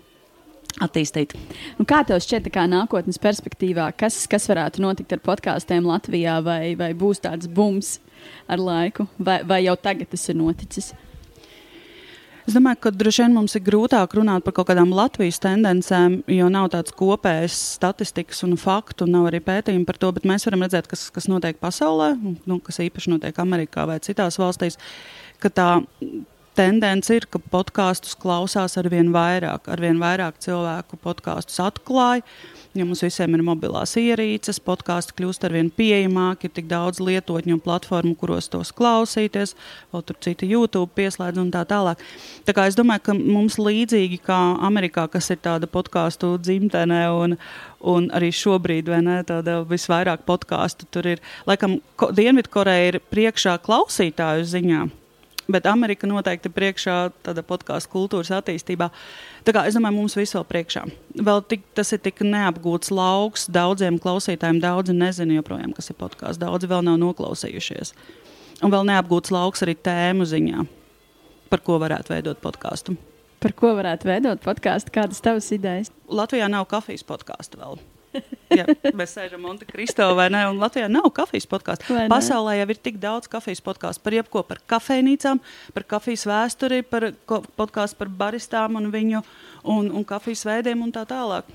attīstīt. 0.82 1.36
Nu, 1.78 1.86
kā 1.90 2.02
tev 2.08 2.24
šķiet, 2.24 2.48
kā 2.54 2.64
nākotnes 2.72 3.20
perspektīvā, 3.22 3.92
kas, 4.00 4.24
kas 4.32 4.48
varētu 4.50 4.88
notikt 4.88 5.14
ar 5.18 5.24
podkāstiem 5.26 5.86
Latvijā, 5.90 6.40
vai, 6.46 6.78
vai 6.80 6.94
būs 6.98 7.22
tāds 7.28 7.52
bums 7.52 7.98
ar 8.48 8.62
laiku, 8.64 9.08
vai, 9.20 9.42
vai 9.48 9.66
jau 9.68 9.76
tagad 9.76 10.16
tas 10.16 10.30
ir 10.32 10.40
noticis? 10.40 10.94
Es 12.44 12.58
domāju, 12.58 12.82
ka 12.84 12.92
droši 12.92 13.24
vien 13.24 13.36
mums 13.38 13.54
ir 13.56 13.64
grūtāk 13.64 14.18
runāt 14.18 14.44
par 14.44 14.56
kaut 14.58 14.68
kādām 14.68 14.92
Latvijas 14.92 15.40
tendencēm, 15.44 16.18
jo 16.28 16.50
nav 16.52 16.74
tādas 16.74 16.92
kopējas 17.00 17.56
statistikas 17.78 18.44
un 18.44 18.58
faktu, 18.60 19.08
nav 19.08 19.30
arī 19.30 19.40
pētījumi 19.46 19.88
par 19.88 20.00
to. 20.02 20.12
Bet 20.18 20.28
mēs 20.28 20.44
varam 20.50 20.66
redzēt, 20.66 20.90
kas, 20.92 21.06
kas 21.16 21.30
notiek 21.32 21.62
pasaulē, 21.64 22.12
nu, 22.20 22.60
kas 22.66 22.82
īpaši 22.84 23.14
notiek 23.16 23.40
Amerikā 23.40 23.88
vai 23.88 24.02
citās 24.04 24.40
valstīs, 24.42 24.76
ka 25.40 25.54
tā 25.56 25.70
tendence 26.58 27.14
ir, 27.16 27.28
ka 27.30 27.42
podkāstus 27.54 28.18
klausās 28.20 28.78
ar 28.80 28.90
vien 28.92 29.12
vairāk, 29.14 29.70
ar 29.72 29.82
vien 29.82 30.00
vairāk 30.02 30.40
cilvēku 30.44 31.00
podkāstus 31.04 31.62
atklāja. 31.64 32.26
Ja 32.74 32.88
mums 32.90 33.04
visiem 33.06 33.36
ir 33.38 33.44
mobilās 33.46 33.92
ierīces, 34.02 34.58
podkāstu 34.66 35.14
kļūst 35.20 35.44
ar 35.46 35.54
vien 35.54 35.68
pieejamāki, 35.70 36.50
ir 36.50 36.54
tik 36.56 36.66
daudz 36.72 36.98
lietotņu 37.06 37.54
un 37.54 37.62
platformu, 37.62 38.16
kuros 38.18 38.50
tos 38.50 38.72
klausīties, 38.74 39.54
vēl 39.94 40.06
tur 40.08 40.18
citi 40.26 40.50
YouTube 40.50 40.90
pieslēdz 40.98 41.38
un 41.44 41.52
tā 41.54 41.62
tālāk. 41.70 42.02
Tā 42.48 42.56
kā 42.58 42.66
es 42.66 42.78
domāju, 42.80 43.04
ka 43.06 43.18
mums 43.20 43.60
līdzīgi 43.62 44.18
kā 44.26 44.40
Amerikā, 44.66 45.06
kas 45.14 45.30
ir 45.30 45.44
tāda 45.46 45.70
podkāstu 45.70 46.34
dzimtene 46.42 47.04
un, 47.14 47.38
un 47.94 48.10
arī 48.10 48.34
šobrīd, 48.34 48.90
vai 48.90 49.04
ne, 49.06 49.20
tāda 49.30 49.62
visvairāk 49.70 50.26
podkāstu 50.26 50.90
tur 50.90 51.14
ir, 51.14 51.24
laikam, 51.46 51.78
Dienvidkoreja 52.02 52.90
ir 52.90 53.02
priekšā 53.14 53.60
klausītāju 53.62 54.50
ziņā 54.50 54.84
bet 55.52 55.68
Amerika 55.70 56.08
noteikti 56.08 56.52
priekšā 56.54 56.98
tāda 57.26 57.44
podkāstu 57.46 57.92
kultūras 57.94 58.32
attīstībā. 58.36 58.90
Tā 59.44 59.56
kā 59.56 59.66
es 59.68 59.78
domāju, 59.78 59.98
mums 60.00 60.18
visur 60.18 60.46
priekšā. 60.48 60.86
Vēl 61.20 61.44
tik, 61.50 61.66
tas 61.78 61.94
ir 61.96 62.02
tik 62.04 62.24
neapgūts 62.26 62.94
lauks 62.94 63.48
daudziem 63.52 64.00
klausītājiem. 64.04 64.62
Daudzi 64.64 64.96
nezina 64.98 65.40
joprojām, 65.40 65.74
kas 65.76 65.92
ir 65.92 66.00
podkāsts. 66.00 66.42
Daudzi 66.42 66.70
vēl 66.72 66.86
nav 66.88 67.00
noklausījušies. 67.04 67.96
Un 68.64 68.72
vēl 68.72 68.86
neapgūts 68.88 69.34
lauks 69.34 69.66
arī 69.66 69.76
tēmu 69.76 70.28
ziņā, 70.30 70.68
par 71.52 71.64
ko 71.66 71.80
varētu 71.84 72.16
veidot 72.16 72.40
podkāstu. 72.44 72.96
Par 73.44 73.52
ko 73.60 73.74
varētu 73.76 74.08
veidot 74.08 74.46
podkāstu? 74.46 74.94
Kādas 74.96 75.20
tavas 75.24 75.50
idejas? 75.52 75.92
Latvijā 76.08 76.48
nav 76.52 76.70
kafijas 76.72 77.04
podkāstu 77.04 77.60
vēl 77.60 77.82
ja 78.60 78.68
mēs 78.94 79.16
sēžam 79.18 79.44
Monte 79.46 79.68
Cristo 79.70 80.10
vai 80.18 80.30
ne, 80.34 80.44
un 80.52 80.62
Latvijā 80.62 80.90
nav 80.92 81.10
kafijas 81.16 81.48
podkāstu. 81.50 81.98
Pasaulē 82.12 82.58
jau 82.60 82.70
ir 82.74 82.82
tik 82.90 83.00
daudz 83.02 83.32
kafijas 83.32 83.64
podkāstu 83.66 84.06
par 84.06 84.18
jebko, 84.20 84.46
par 84.48 84.62
kafejnīcām, 84.76 85.42
par 85.76 85.88
kafijas 85.96 86.28
vēsturi, 86.30 86.84
par 86.88 87.12
podkāstu 87.58 88.04
par 88.04 88.14
baristām 88.24 88.80
un 88.80 88.92
viņu 88.94 89.24
un, 89.64 89.92
un 89.92 90.08
kafijas 90.08 90.46
veidiem 90.48 90.86
un 90.86 90.94
tā 90.96 91.08
tālāk 91.10 91.50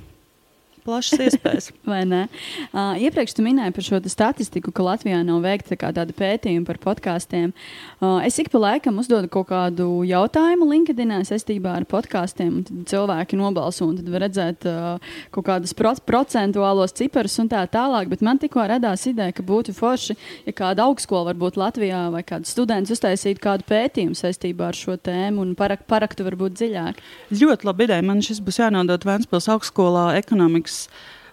plašas 0.89 1.25
iespējas. 1.27 1.71
Vai 1.91 2.03
ne? 2.09 2.25
Uh, 2.71 2.97
iepriekš 3.05 3.37
tu 3.37 3.45
minēji 3.45 3.75
par 3.77 3.89
šo 3.89 4.01
statistiku, 4.09 4.73
ka 4.75 4.87
Latvijā 4.87 5.21
nav 5.27 5.43
veikta 5.45 5.77
tā 5.77 5.93
tāda 5.97 6.15
pētījuma 6.17 6.67
par 6.69 6.81
podkāstiem. 6.83 7.53
Uh, 7.99 8.19
es 8.27 8.39
ik 8.41 8.51
pa 8.53 8.63
laikam 8.63 9.01
uzdodu 9.03 9.31
kaut 9.33 9.51
kādu 9.51 9.89
jautājumu 10.09 10.69
LinkedInā 10.71 11.21
saistībā 11.29 11.75
ar 11.81 11.89
podkāstiem, 11.89 12.61
un 12.61 12.67
tad 12.69 12.93
cilvēki 12.93 13.39
nobalso, 13.41 13.89
un 13.91 13.99
tad 14.01 14.09
var 14.13 14.25
redzēt 14.27 14.69
uh, 14.69 15.15
kaut 15.35 15.49
kādus 15.49 15.75
pro 15.77 15.93
procentuālos 16.07 16.93
ciparus 16.97 17.39
un 17.43 17.49
tā 17.51 17.63
tālāk. 17.71 18.11
Bet 18.13 18.23
man 18.25 18.41
tikko 18.41 18.65
radās 18.69 19.07
ideja, 19.09 19.35
ka 19.35 19.45
būtu 19.47 19.75
forši, 19.77 20.17
ja 20.49 20.55
kāda 20.57 20.85
augstskola 20.89 21.33
varbūt 21.33 21.59
Latvijā 21.61 22.03
vai 22.13 22.23
kāds 22.27 22.53
students 22.55 22.93
uztaisītu 22.95 23.43
kādu 23.45 23.67
pētījumu 23.69 24.19
saistībā 24.19 24.69
ar 24.71 24.79
šo 24.79 24.99
tēmu 25.01 25.45
un 25.45 25.55
parak 25.59 25.87
paraktu 25.89 26.27
varbūt 26.27 26.59
dziļāk. 26.59 27.01
Ļoti 27.33 27.69
labi 27.69 27.89
ideja. 27.89 28.05
Man 28.05 28.23
šis 28.25 28.43
būs 28.45 28.61
jānodod 28.61 29.07
Vēncpils 29.09 29.49
augstskolā 29.55 30.05
ekonomikas 30.21 30.78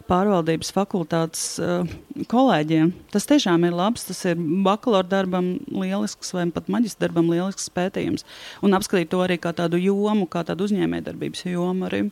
pārvaldības 0.09 0.69
fakultātes 0.75 1.45
uh, 1.61 1.87
kolēģiem. 2.31 2.91
Tas 3.13 3.27
tiešām 3.29 3.65
ir 3.67 3.75
labs. 3.75 4.05
Tas 4.09 4.21
ir 4.29 4.37
bakalaura 4.65 5.07
darbam 5.09 5.55
lielisks 5.71 6.33
vai 6.35 6.45
pat 6.53 6.69
maģistra 6.71 7.07
darbam 7.07 7.31
lielisks 7.33 7.71
pētījums. 7.73 8.27
Un 8.65 8.77
apskatīt 8.77 9.11
to 9.13 9.23
arī 9.25 9.39
kā 9.41 9.55
tādu 9.57 9.81
jomu, 9.81 10.29
kā 10.29 10.45
tādu 10.47 10.69
uzņēmējdarbības 10.69 11.47
jomu 11.49 11.89
arī. 11.89 12.05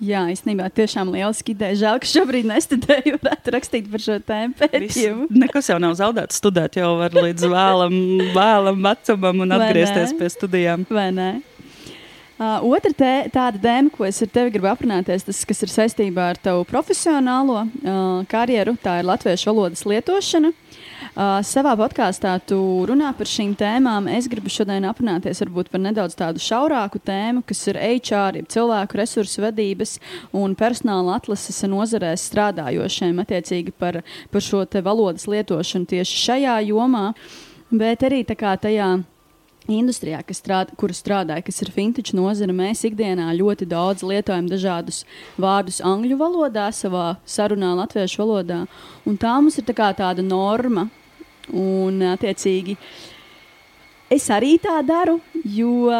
Jā, 0.00 0.22
īstenībā 0.32 0.70
tiešām 0.72 1.10
lieliski 1.12 1.52
ideja. 1.52 1.76
Žēl, 1.82 1.98
ka 2.00 2.08
šobrīd 2.08 2.46
nestudēju, 2.48 3.18
varētu 3.20 3.52
rakstīt 3.52 3.90
par 3.92 4.00
šo 4.00 4.16
tēmu 4.24 4.56
pētījumu. 4.56 5.28
Nekas 5.42 5.68
jau 5.68 5.76
nav 5.82 5.98
zaudēts. 5.98 6.40
Studēt 6.40 6.80
jau 6.80 6.94
var 7.02 7.12
līdz 7.12 7.44
vēlam, 7.52 7.96
vēlam 8.38 8.80
vecumam 8.86 9.44
un 9.44 9.58
atgriezties 9.58 10.16
pie 10.16 10.30
studijām. 10.32 10.88
Vai 10.88 11.10
ne? 11.12 11.30
Uh, 12.40 12.56
otra 12.72 12.88
tē, 12.96 13.28
tāda 13.28 13.58
tēma, 13.60 13.90
ko 13.92 14.06
es 14.08 14.16
ar 14.24 14.30
tevi 14.32 14.54
gribu 14.54 14.70
aprunāties, 14.70 15.26
tas, 15.26 15.42
kas 15.44 15.58
ir 15.60 15.68
saistībā 15.68 16.30
ar 16.32 16.38
tavu 16.40 16.62
profesionālo 16.64 17.66
uh, 17.66 18.22
karjeru, 18.30 18.72
tā 18.80 18.94
ir 19.02 19.08
latviešu 19.10 19.50
valodas 19.50 19.84
lietošana. 19.84 20.48
Uh, 20.48 21.42
savā 21.44 21.74
podkāstā 21.76 22.38
tu 22.48 22.56
runā 22.88 23.10
par 23.18 23.28
šīm 23.28 23.52
tēmām. 23.60 24.08
Es 24.08 24.24
gribu 24.32 24.48
šodien 24.48 24.88
aprunāties 24.88 25.44
varbūt 25.44 25.68
par 25.68 25.84
nedaudz 25.84 26.16
tādu 26.16 26.40
šaurāku 26.40 27.02
tēmu, 27.04 27.44
kas 27.44 27.60
ir 27.68 27.76
HR, 27.76 28.40
jeb 28.40 28.48
cilvēku 28.56 29.02
resursu 29.02 29.44
vadības 29.44 29.98
un 30.32 30.56
personāla 30.56 31.20
atlases 31.20 31.60
nozarēs 31.68 32.24
strādājošiem, 32.32 33.20
attiecīgi 33.20 33.76
par, 33.76 34.00
par 34.32 34.48
šo 34.48 34.64
valodas 34.80 35.28
lietošanu 35.28 35.92
tieši 35.92 36.24
šajā 36.24 36.58
jomā, 36.72 37.10
bet 37.68 38.08
arī 38.08 38.24
tajā 38.32 38.94
industrijā, 39.72 40.20
strād, 40.34 40.72
kur 40.78 40.92
strādāja, 40.96 41.44
kas 41.46 41.62
ir 41.64 41.70
fintech 41.74 42.12
nozara, 42.16 42.54
mēs 42.54 42.84
ikdienā 42.88 43.30
ļoti 43.38 43.68
daudz 43.70 44.04
lietojam 44.06 44.48
dažādus 44.50 45.04
vārdus 45.40 45.80
angļu 45.84 46.18
valodā, 46.20 46.68
savā 46.74 47.14
sarunā 47.24 47.72
latviešu 47.78 48.22
valodā. 48.22 48.64
Un 49.06 49.16
tā 49.20 49.36
mums 49.38 49.58
ir 49.58 49.68
tā 49.68 49.92
tāda 49.96 50.24
norma. 50.24 50.88
Un, 51.50 51.96
attiecīgi, 52.12 52.76
es 54.12 54.28
arī 54.30 54.54
tā 54.62 54.76
daru, 54.86 55.16
jo 55.42 55.90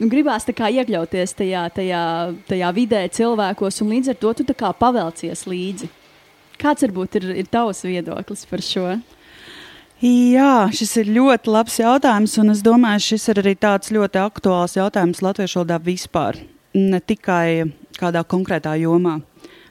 nu, 0.00 0.08
gribās 0.10 0.48
iekļauties 0.48 1.36
tajā, 1.36 1.68
tajā, 1.76 2.02
tajā 2.48 2.72
vidē, 2.74 3.04
cilvēkos, 3.12 3.82
un 3.84 3.94
līdz 3.94 4.12
ar 4.14 4.18
to 4.18 4.32
tu 4.40 4.54
pavelcies 4.54 5.46
līdzi. 5.46 5.90
Kāds 6.60 6.84
varbūt 6.84 7.20
ir, 7.20 7.30
ir 7.44 7.46
tavs 7.48 7.84
viedoklis 7.84 8.44
par 8.48 8.60
šo? 8.64 8.98
Jā, 10.00 10.70
šis 10.72 10.94
ir 11.02 11.10
ļoti 11.12 11.50
labs 11.52 11.74
jautājums, 11.76 12.38
un 12.40 12.54
es 12.54 12.62
domāju, 12.64 13.02
šis 13.04 13.26
ir 13.28 13.40
arī 13.42 13.52
tāds 13.60 13.90
ļoti 13.92 14.16
aktuāls 14.22 14.78
jautājums 14.78 15.20
latviešu 15.20 15.58
valodā 15.58 15.76
vispār, 15.84 16.38
ne 16.72 17.00
tikai 17.04 17.66
kādā 17.98 18.22
konkrētā 18.24 18.78
jomā. 18.80 19.18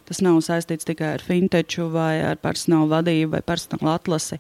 Tas 0.05 0.21
nav 0.21 0.37
saistīts 0.45 0.85
tikai 0.85 1.15
ar 1.15 1.25
fintechu 1.25 1.87
vai 1.89 2.19
ar 2.27 2.37
personāla 2.37 2.99
vadību 2.99 3.31
vai 3.33 3.41
personāla 3.41 3.95
atlasi. 3.97 4.37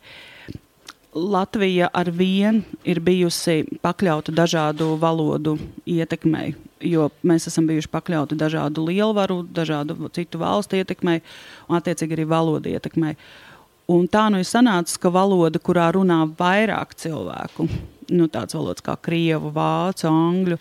Latvija 1.17 1.89
ar 1.89 2.13
vienu 2.13 2.61
ir 2.85 3.01
bijusi 3.01 3.63
pakļauta 3.81 4.29
dažādu 4.37 4.93
valodu 5.01 5.57
ietekmei, 5.89 6.53
jo 6.85 7.09
mēs 7.25 7.49
esam 7.49 7.65
bijuši 7.65 7.89
pakļauti 7.89 8.37
dažādu 8.37 8.85
lielvaru, 8.91 9.41
dažādu 9.41 9.97
citu 10.13 10.45
valstu 10.45 10.77
ietekmei 10.77 11.23
un, 11.65 11.79
attiecīgi, 11.81 12.13
arī 12.13 12.29
valodu 12.29 12.77
ietekmei. 12.77 13.17
Uh, 13.17 13.48
Un 13.89 14.05
tā 14.11 14.27
nu 14.29 14.37
ir 14.37 14.45
sanācis, 14.45 14.99
ka 15.01 15.09
valoda, 15.09 15.57
kurā 15.57 15.87
runā 15.95 16.21
vairāk 16.37 16.93
cilvēku, 16.99 17.65
nu, 18.13 18.27
tādas 18.29 18.57
valodas 18.57 18.85
kā 18.85 18.93
krievu, 19.01 19.49
vācu, 19.55 20.05
angļu, 20.09 20.59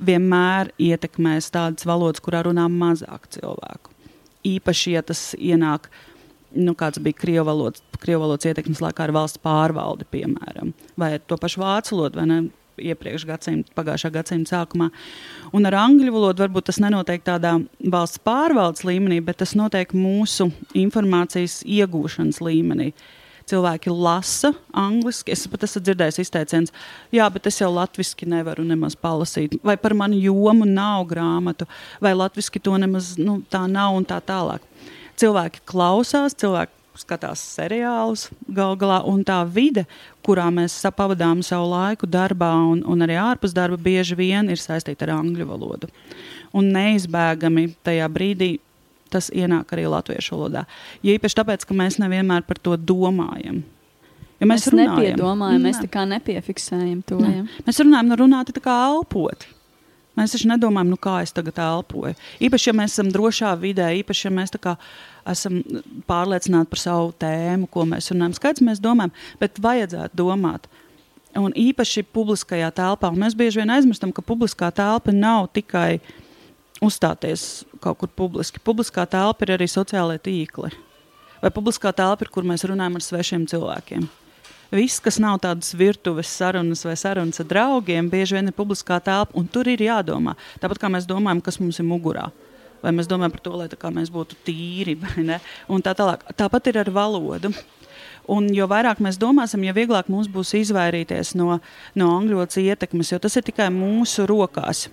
vienmēr 0.00 0.70
ietekmēs 0.80 1.50
tādas 1.52 1.84
valodas, 1.88 2.22
kurā 2.24 2.44
runā 2.46 2.64
mazāk 2.72 3.28
cilvēku. 3.36 3.92
Īpaši, 4.48 4.94
ja 4.94 5.02
tas 5.04 5.26
ienāk, 5.36 5.90
nu, 6.56 6.72
kāds 6.78 7.02
bija 7.04 7.18
krievu 7.20 7.44
valodas, 7.50 7.84
krievu 8.00 8.24
valodas 8.24 8.48
ietekmes 8.48 8.80
laikā 8.80 9.04
ar 9.04 9.12
valsts 9.12 9.42
pārvaldi, 9.44 10.08
piemēram, 10.08 10.72
vai 10.96 11.18
to 11.20 11.36
pašu 11.40 11.60
vācu 11.60 11.98
valodu, 11.98 12.22
vai 12.22 12.26
ne, 12.30 12.40
iepriekš 12.80 13.26
gadsimta, 13.28 13.72
pagājušā 13.76 14.10
gadsimta 14.14 14.56
sākumā. 14.56 14.90
Un 15.56 15.68
ar 15.68 15.76
angļu 15.82 16.12
valodu 16.14 16.44
varbūt 16.44 16.70
tas 16.70 16.80
nenotiek 16.82 17.24
tādā 17.26 17.56
valsts 17.92 18.22
pārvaldes 18.24 18.86
līmenī, 18.88 19.20
bet 19.24 19.40
tas 19.42 19.56
notiek 19.58 19.92
mūsu 19.96 20.50
informācijas 20.78 21.60
iegūšanas 21.66 22.40
līmenī. 22.44 22.92
Cilvēki 23.50 23.90
lasa 23.90 24.52
angliski. 24.78 25.34
Es 25.34 25.48
pat 25.50 25.64
esmu 25.66 25.82
dzirdējis 25.82 26.20
izteiciens, 26.22 26.74
jā, 27.10 27.26
bet 27.34 27.48
es 27.50 27.58
jau 27.58 27.70
latviešu 27.74 28.28
nevaru 28.30 28.62
nemaz 28.66 28.94
palasīt. 28.94 29.56
Vai 29.66 29.74
par 29.80 29.96
manu 29.98 30.20
jomu 30.20 30.68
nav 30.68 31.08
grāmatu, 31.10 31.66
vai 32.02 32.14
latviešu 32.14 32.62
to 32.62 32.76
nemaz 32.78 33.16
nu, 33.18 33.40
tā 33.50 33.64
nav 33.66 33.98
un 33.98 34.06
tā 34.06 34.20
tālāk. 34.22 34.62
Cilvēki 35.18 35.64
klausās, 35.68 36.36
cilvēki 36.38 36.79
skatās 37.00 37.42
seriālus 37.56 38.28
gal 38.48 38.76
galā, 38.80 39.00
un 39.08 39.24
tā 39.26 39.40
vide, 39.48 39.86
kurā 40.26 40.48
mēs 40.54 40.78
pavadām 40.96 41.42
savu 41.46 41.70
laiku 41.72 42.08
darbā 42.10 42.52
un, 42.70 42.84
un 42.86 43.06
arī 43.06 43.18
ārpus 43.20 43.54
darba, 43.56 43.78
bieži 43.80 44.18
vien 44.18 44.50
ir 44.52 44.60
saistīta 44.60 45.08
ar 45.08 45.16
angļu 45.18 45.48
valodu. 45.48 45.90
Un 46.56 46.72
neizbēgami 46.74 47.70
tajā 47.86 48.08
brīdī 48.10 48.52
tas 49.10 49.30
ienāk 49.34 49.74
arī 49.74 49.88
latviešu 49.90 50.36
valodā. 50.36 50.64
Jo 51.02 51.14
īpaši 51.18 51.38
tāpēc, 51.40 51.66
ka 51.66 51.76
mēs 51.76 51.98
nevienmēr 52.02 52.46
par 52.46 52.60
to 52.62 52.76
domājam. 52.78 53.62
Ja 54.40 54.48
mēs 54.48 54.68
mēs 54.70 54.76
nepiedomājam, 54.78 55.64
mēs 55.66 55.80
tā 55.82 55.88
kā 55.92 56.06
nepiefiksējam 56.08 57.00
to. 57.08 57.18
Ne. 57.20 57.48
Mēs 57.66 57.82
runājam, 57.82 58.08
nu 58.08 58.20
runāt 58.22 58.52
tā 58.56 58.62
kā 58.64 58.76
elpot. 58.88 59.44
Mēs 60.18 60.34
taču 60.34 60.48
nedomājam, 60.50 60.90
nu, 60.92 60.98
kā 61.00 61.20
es 61.24 61.32
tagad 61.32 61.60
elpoju. 61.62 62.16
Īpaši, 62.42 62.70
ja 62.70 62.74
mēs 62.76 62.96
esam 62.96 63.10
drošā 63.14 63.52
vidē, 63.60 63.86
īpaši, 64.00 64.26
ja 64.26 64.32
mēs 64.34 64.52
esam 65.28 65.60
pārliecināti 66.08 66.70
par 66.72 66.82
savu 66.82 67.10
tēmu, 67.20 67.68
ko 67.72 67.86
mēs 67.88 68.10
runājam. 68.12 68.36
Skaidrs, 68.38 68.64
mēs 68.66 68.82
domājam, 68.82 69.12
bet 69.40 69.60
vajadzētu 69.62 70.20
domāt. 70.20 70.68
Un 71.38 71.54
īpaši 71.54 72.04
publiskajā 72.10 72.72
telpā. 72.74 73.12
Un 73.12 73.20
mēs 73.22 73.36
bieži 73.38 73.62
vien 73.62 73.70
aizmirstam, 73.70 74.12
ka 74.12 74.24
publiskā 74.26 74.72
telpa 74.74 75.14
nav 75.14 75.50
tikai 75.54 76.00
uzstāties 76.82 77.66
kaut 77.82 78.00
kur 78.00 78.10
publiski. 78.22 78.62
Publiskā 78.64 79.06
telpa 79.10 79.46
ir 79.46 79.54
arī 79.58 79.68
sociālai 79.70 80.18
tīkli. 80.22 80.72
Vai 81.40 81.52
publiskā 81.54 81.92
telpa 81.96 82.26
ir, 82.26 82.32
kur 82.34 82.48
mēs 82.48 82.66
runājam 82.66 82.98
ar 82.98 83.06
svešiem 83.06 83.46
cilvēkiem 83.50 84.08
viss, 84.70 85.02
kas 85.02 85.18
nav 85.22 85.40
tādas 85.42 85.74
virtuves 85.74 86.30
sarunas 86.30 86.84
vai 86.86 86.96
sarunas 86.98 87.42
ar 87.42 87.48
draugiem, 87.50 88.10
bieži 88.10 88.38
vien 88.38 88.50
ir 88.50 88.56
publiskā 88.56 89.00
telpa, 89.02 89.34
un 89.38 89.48
tur 89.50 89.68
ir 89.68 89.82
jādomā. 89.82 90.36
Tāpat 90.62 90.80
kā 90.82 90.90
mēs 90.92 91.08
domājam, 91.10 91.42
kas 91.44 91.60
mums 91.62 91.80
ir 91.82 91.88
mugurā. 91.88 92.28
Vai 92.80 92.94
mēs 92.96 93.08
domājam 93.10 93.34
par 93.34 93.42
to, 93.44 93.52
lai 93.60 93.68
mēs 93.92 94.12
būtu 94.12 94.38
tīri, 94.46 94.96
tā 95.84 95.92
tālāk. 95.96 96.24
Tāpat 96.36 96.70
ir 96.70 96.80
ar 96.80 96.90
valodu. 96.94 97.52
Un 98.30 98.46
jo 98.54 98.66
vairāk 98.70 99.00
mēs 99.02 99.18
domāsim, 99.20 99.64
jo 99.66 99.74
vieglāk 99.74 100.08
mums 100.12 100.28
būs 100.30 100.54
izvairīties 100.60 101.34
no, 101.40 101.58
no 101.98 102.08
angļu 102.16 102.38
valodas 102.44 102.60
ietekmes, 102.62 103.12
jo 103.12 103.18
tas 103.18 103.36
ir 103.36 103.44
tikai 103.46 103.68
mūsu 103.74 104.26
rokās. 104.30 104.86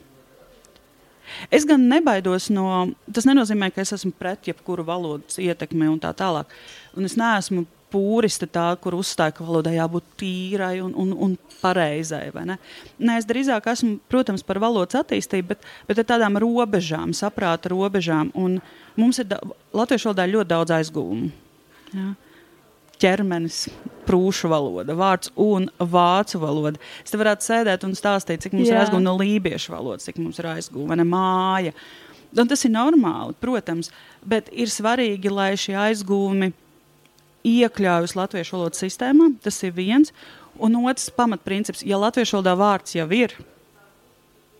Es 1.51 1.65
gan 1.67 1.83
nebaidos 1.91 2.49
no. 2.53 2.87
Tas 3.13 3.27
nenozīmē, 3.27 3.69
ka 3.75 3.83
es 3.83 3.93
esmu 3.97 4.13
pret 4.17 4.47
jebkuru 4.47 4.85
valodas 4.87 5.39
ietekmi 5.43 5.89
un 5.91 5.99
tā 6.01 6.13
tālāk. 6.17 6.51
Un 6.97 7.07
es 7.07 7.17
neesmu 7.19 7.65
pūriste, 7.93 8.49
tā, 8.51 8.67
kur 8.81 8.97
uzstāja, 8.97 9.35
ka 9.37 9.45
valodai 9.47 9.77
jābūt 9.77 10.11
tīrai 10.19 10.75
un, 10.83 10.93
un, 10.99 11.13
un 11.27 11.35
pareizai. 11.61 12.27
Ne? 12.47 12.57
Nē, 12.99 13.17
es 13.21 13.27
drīzāk 13.29 13.69
esmu, 13.71 13.97
protams, 14.11 14.43
par 14.47 14.59
valodas 14.63 14.99
attīstību, 14.99 15.53
bet, 15.53 15.67
bet 15.89 16.03
ar 16.03 16.09
tādām 16.13 16.39
robežām, 16.43 17.15
saprāta 17.17 17.71
robežām. 17.73 18.33
Un 18.35 18.59
mums 18.99 19.23
ir 19.23 19.37
latviešu 19.75 20.11
valodā 20.11 20.27
ļoti 20.33 20.51
daudz 20.53 20.77
aizgūmu. 20.81 21.29
Ja? 21.95 22.13
ķermenis, 23.01 23.67
prūšu 24.07 24.49
valoda, 24.51 24.95
vārds 24.97 25.31
un 25.37 25.67
vācu 25.77 26.41
valoda. 26.41 26.81
Es 27.03 27.13
te 27.13 27.19
varētu 27.19 27.45
sēdēt 27.45 27.85
un 27.87 27.95
stāstīt, 27.97 28.43
cik 28.43 28.55
mums 28.55 28.69
Jā. 28.69 28.73
ir 28.73 28.81
aizgūta 28.81 29.03
no 29.03 29.15
lībiešu 29.19 29.73
valodas, 29.73 30.07
cik 30.07 30.17
mums 30.21 30.39
ir 30.41 30.49
aizgūta 30.55 31.05
māja. 31.05 31.75
Un 32.37 32.49
tas 32.49 32.65
ir 32.67 32.73
normāli, 32.73 33.37
protams, 33.39 33.91
bet 34.25 34.49
ir 34.51 34.71
svarīgi, 34.71 35.31
lai 35.31 35.51
šie 35.59 35.77
aizgūmi 35.79 36.51
iekļaujas 37.47 38.15
latviešu 38.17 38.57
valodas 38.57 38.81
sistēmā. 38.83 39.31
Tas 39.43 39.61
ir 39.63 39.75
viens. 39.77 40.13
Un 40.59 40.75
otrs 40.89 41.11
pamatprincips, 41.13 41.85
ja 41.85 41.99
latviešu 42.01 42.39
valodā 42.39 42.55
vārds 42.57 42.95
jau 42.97 43.05
ir, 43.13 43.35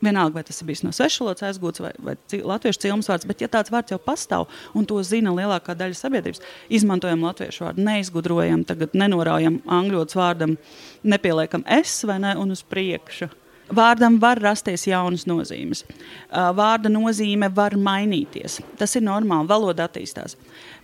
vienalga 0.02 0.38
vai 0.38 0.44
tas 0.46 0.62
ir 0.62 0.68
bijis 0.68 0.84
no 0.86 0.92
svešu 0.94 1.24
valodas 1.24 1.46
aizgūts 1.48 1.82
vai, 1.82 1.92
vai 1.98 2.16
latviešu 2.52 2.84
cilmes 2.84 3.10
vārds, 3.10 3.26
bet 3.30 3.42
ja 3.42 3.50
tāds 3.52 3.74
vārds 3.74 3.94
jau 3.94 4.00
pastāv 4.02 4.46
un 4.78 4.86
to 4.86 5.00
zina 5.06 5.34
lielākā 5.34 5.74
daļa 5.78 5.98
sabiedrības, 5.98 6.44
izmantojam 6.70 7.26
latviešu 7.26 7.66
vārdu, 7.66 7.86
neizgudrojam, 7.88 8.66
tagad 8.68 8.94
nenoraujam 8.98 9.60
angļu 9.66 10.06
vārdam, 10.14 10.56
nepieliekam 11.02 11.66
es 11.80 11.98
vai 12.06 12.20
ne 12.22 12.38
un 12.38 12.54
uz 12.54 12.62
priekšu. 12.62 13.32
Vārdam 13.68 14.16
var 14.22 14.40
rasties 14.40 14.86
jaunas 14.88 15.26
nozīmes. 15.28 15.84
Vārda 16.32 16.92
nozīme 16.92 17.50
var 17.54 17.76
mainīties. 17.76 18.62
Tas 18.80 18.96
ir 18.96 19.04
normāli, 19.04 19.50
valoda 19.50 19.88
attīstās. 19.90 20.38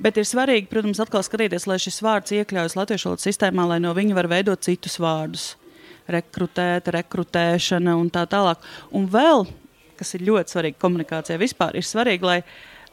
Bet 0.04 0.20
ir 0.20 0.28
svarīgi, 0.28 0.68
protams, 0.72 1.00
atkal 1.00 1.24
skatīties, 1.24 1.68
lai 1.70 1.80
šis 1.80 2.02
vārds 2.04 2.36
iekļaujas 2.36 2.76
latviešu 2.76 3.10
valodas 3.10 3.28
sistēmā, 3.30 3.68
lai 3.72 3.80
no 3.84 3.94
viņa 3.96 4.18
var 4.20 4.28
veidot 4.32 4.68
citus 4.68 5.00
vārdus. 5.00 5.54
Rekrutēt, 6.12 6.92
rekrutēšana 6.92 7.96
un 7.96 8.12
tā 8.12 8.26
tālāk. 8.28 8.60
Un 8.92 9.08
vēl, 9.08 9.48
kas 10.00 10.16
ir 10.18 10.28
ļoti 10.28 10.58
svarīgi 10.58 10.82
komunikācijā 10.84 11.40
vispār, 11.40 11.80
ir 11.80 11.88
svarīgi, 11.88 12.28
lai, 12.28 12.40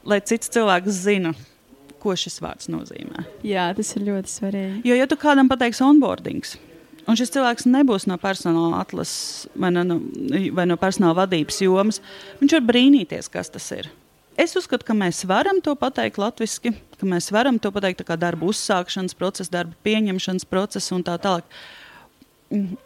lai 0.07 0.23
cits 0.23 0.53
cilvēks 0.55 1.03
zina, 1.03 1.35
ko 2.01 2.15
šis 2.15 2.39
vārds 2.41 2.71
nozīmē. 2.71 3.27
Jā, 3.43 3.73
tas 3.77 3.91
ir 3.99 4.07
ļoti 4.07 4.39
svarīgi. 4.39 4.83
Jo, 4.87 4.95
ja 5.03 5.11
tu 5.11 5.19
kādam 5.21 5.51
pateiksi 5.51 5.83
onboardings, 5.85 6.55
Un 7.11 7.19
šis 7.19 7.33
cilvēks 7.35 7.67
nebūs 7.67 8.07
no 8.07 8.15
personāla 8.23 8.85
atlases 8.85 9.49
vai 9.59 9.73
no, 9.75 9.99
vai 10.55 10.67
no 10.71 10.77
personāla 10.79 11.25
vadības 11.25 11.59
jomas. 11.65 11.99
Viņš 12.39 12.55
var 12.55 12.69
brīnīties, 12.69 13.31
kas 13.33 13.51
tas 13.51 13.67
ir. 13.75 13.91
Es 14.41 14.55
uzskatu, 14.57 14.87
ka 14.87 14.95
mēs 14.97 15.25
varam 15.29 15.59
to 15.65 15.75
pateikt 15.77 16.21
latviešu, 16.21 16.73
ka 17.01 17.09
mēs 17.09 17.29
varam 17.35 17.59
to 17.61 17.73
pateikt 17.75 18.05
kā 18.09 18.17
darba 18.21 18.47
uzsākšanas 18.49 19.17
procesa, 19.19 19.53
darba 19.59 19.75
pieņemšanas 19.85 20.47
procesa 20.49 20.95
un 20.97 21.05
tā 21.05 21.19
tālāk. 21.21 21.59
Mhm. 22.55 22.79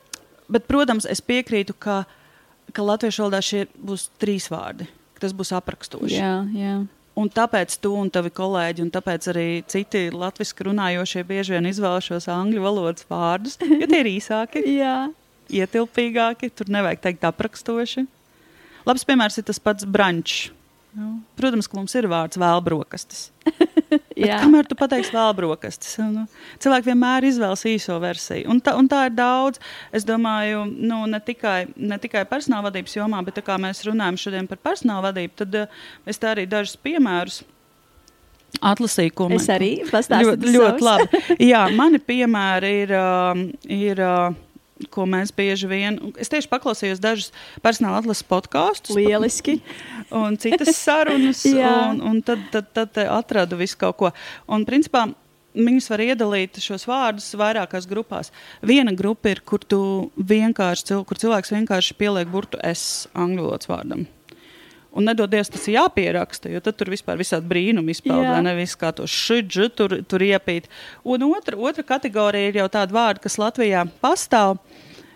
Bet, 0.49 0.67
protams, 0.69 1.07
es 1.09 1.23
piekrītu, 1.25 1.77
ka, 1.79 2.03
ka 2.77 2.85
latviešu 2.85 3.25
valodā 3.25 3.41
šie 3.45 3.65
būs 3.81 4.11
trīs 4.21 4.51
vārdi. 4.53 4.89
Tas 5.21 5.33
būs 5.37 5.55
aprakstoši. 5.57 6.19
Jā, 6.19 6.35
jā. 6.53 6.75
Un 7.15 7.29
tāpēc 7.31 7.77
tu 7.79 7.93
un 7.95 8.09
tavi 8.11 8.33
kolēģi, 8.35 8.83
un 8.83 8.91
tāpēc 8.95 9.29
arī 9.31 9.47
citi 9.71 10.09
latviešu 10.11 10.67
runājošie 10.67 11.23
bieži 11.29 11.55
vien 11.55 11.69
izvēlas 11.71 12.09
šos 12.09 12.27
angļu 12.33 12.65
valodas 12.65 13.07
vārdus, 13.07 13.55
jo 13.63 13.87
tie 13.87 14.01
ir 14.03 14.11
īsāki, 14.17 14.65
ietilpīgāki. 15.61 16.51
Tur 16.51 16.73
nevajag 16.75 17.05
teikt 17.07 17.29
aprakstoši. 17.29 18.07
Labs 18.85 19.07
piemērs 19.07 19.39
ir 19.39 19.47
tas 19.47 19.63
pats 19.63 19.87
brančs. 19.87 20.51
Nu, 20.95 21.17
protams, 21.39 21.67
ka 21.67 21.79
mums 21.79 21.95
ir 21.99 22.07
vārds 22.11 22.39
vēl 22.39 22.61
brokastis. 22.67 23.29
kamēr 24.15 24.69
tu 24.71 24.77
pateiksi 24.79 25.15
vēl 25.15 25.33
brokastis, 25.39 25.97
nu, 25.99 26.27
cilvēki 26.63 26.91
vienmēr 26.93 27.27
izvēlas 27.29 27.65
īso 27.69 27.97
versiju. 28.03 28.47
Un 28.53 28.63
tā, 28.65 28.77
un 28.79 28.89
tā 28.91 29.07
ir 29.09 29.17
daudz. 29.17 29.63
Es 29.95 30.07
domāju, 30.07 30.65
nu, 30.71 31.03
ne, 31.11 31.21
tikai, 31.25 31.67
ne 31.77 31.99
tikai 32.03 32.25
personāla 32.31 32.69
vadības 32.69 32.95
jomā, 32.99 33.25
bet 33.27 33.43
kā 33.47 33.59
mēs 33.61 33.85
runājam 33.89 34.21
šodien 34.27 34.51
par 34.51 34.63
personāla 34.63 35.11
vadību, 35.11 35.35
tad 35.43 35.59
uh, 35.65 35.83
es 36.07 36.23
tā 36.23 36.35
arī 36.35 36.47
dažus 36.51 36.79
piemērus 36.85 37.43
atlasīju, 38.63 39.13
ko 39.19 39.29
man 39.29 39.41
es 39.41 39.51
arī 39.51 39.71
pastāstīju. 39.89 40.35
Ļoti, 40.37 40.55
ļoti 40.55 40.85
labi. 40.87 41.23
Jā, 41.51 41.67
mani 41.75 42.01
piemēri 42.03 42.75
ir. 42.85 42.99
Uh, 42.99 43.47
ir 43.75 44.03
uh, 44.05 44.44
ko 44.95 45.07
mēs 45.09 45.33
bieži 45.35 45.69
vien. 45.71 45.99
Es 46.21 46.31
tieši 46.33 46.51
paklausījos 46.51 47.03
dažus 47.03 47.33
personāla 47.65 48.01
atlases 48.03 48.27
podkāstus. 48.29 48.97
Lieliski. 48.99 49.59
Un 50.25 50.39
citas 50.41 50.75
sarunas, 50.77 51.45
un, 51.55 52.01
un 52.05 52.23
tad, 52.23 52.43
tad, 52.53 52.71
tad 52.77 52.99
atradu 53.07 53.59
visu 53.61 53.79
kaut 53.81 54.01
ko. 54.01 54.11
Un, 54.51 54.67
principā, 54.69 55.09
Viņus 55.55 55.87
var 55.87 56.01
iedalīt 56.03 56.59
šos 56.59 56.83
vārdus 56.91 57.29
vairākās 57.39 57.85
grupās. 57.87 58.33
Viena 58.67 58.91
grupa 58.91 59.31
ir, 59.31 59.39
kur, 59.47 59.63
vienkārši, 60.19 60.97
kur 61.07 61.21
cilvēks 61.23 61.55
vienkārši 61.55 61.95
pieliek 61.95 62.27
burtu 62.33 62.59
S 62.59 63.07
angļu 63.15 63.45
valodas 63.47 63.71
vārdam. 63.71 64.03
Un 64.95 65.09
nedodies 65.09 65.51
tas 65.51 65.65
ir 65.67 65.75
jāpieraksta, 65.81 66.53
jo 66.53 66.61
tad 66.63 66.77
tur 66.79 66.93
vispār 66.93 67.19
visādi 67.19 67.49
brīnumi 67.51 67.97
izpaužas. 67.97 68.39
Nevis 68.47 68.77
kā 68.79 68.93
to 68.95 69.09
šķidžu 69.11 69.69
tur, 69.75 69.97
tur 70.07 70.23
iepīt. 70.23 70.69
Un 71.03 71.27
otra, 71.27 71.59
otra 71.59 71.83
kategorija 71.87 72.53
ir 72.53 72.61
jau 72.63 72.69
tāda 72.77 72.95
vārda, 72.95 73.25
kas 73.25 73.41
Latvijā 73.43 73.83
pastāv. 74.05 74.61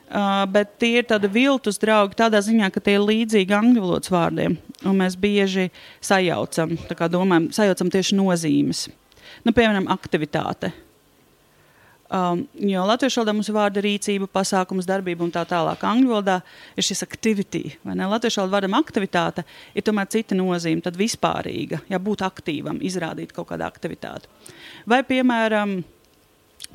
Uh, 0.09 0.47
bet 0.49 0.79
tie 0.81 1.03
ir 1.03 1.05
tādi 1.05 1.29
viltus 1.29 1.77
draugi 1.79 2.17
tādā 2.17 2.41
ziņā, 2.41 2.71
ka 2.73 2.81
tie 2.81 2.95
ir 2.97 3.05
līdzīgi 3.05 3.53
angļu 3.53 3.85
valodas 3.85 4.11
vārdiem. 4.13 4.57
Un 4.89 4.97
mēs 5.03 5.19
bieži 5.21 5.69
sajaucam, 6.01 6.73
domājam, 7.13 7.51
sajaucam 7.53 7.93
tieši 7.93 8.17
nozīmes. 8.17 8.87
Nu, 9.45 9.53
piemēram, 9.53 9.91
aktivitāte. 9.93 10.73
Um, 12.09 12.47
jo 12.57 12.81
latviešu 12.89 13.21
valodā 13.21 13.35
mums 13.37 13.51
ir 13.51 13.57
vārda 13.59 13.83
rīcība, 13.85 14.31
pasākums, 14.33 14.87
darbība 14.89 15.27
un 15.27 15.33
tā 15.35 15.43
tālāk. 15.49 15.83
Angļu 15.85 16.15
valodā 16.15 16.39
ir 16.73 16.87
šis 16.87 17.05
aktivitāte, 17.05 17.77
vai 17.85 17.99
ne? 18.01 18.09
Latviešu 18.09 18.41
valodā 18.41 18.55
vārdam 18.55 18.77
aktivitāte 18.79 19.45
ir 19.77 19.85
tomēr 19.85 20.09
cita 20.15 20.39
nozīme, 20.39 20.81
tad 20.87 20.97
vispārīga, 20.97 21.83
ja 21.93 22.01
būt 22.01 22.25
aktīvam, 22.25 22.81
izrādīt 22.81 23.37
kaut 23.37 23.51
kādu 23.53 23.69
aktivitāti. 23.69 24.33
Vai, 24.89 25.03
piemēram, 25.05 25.83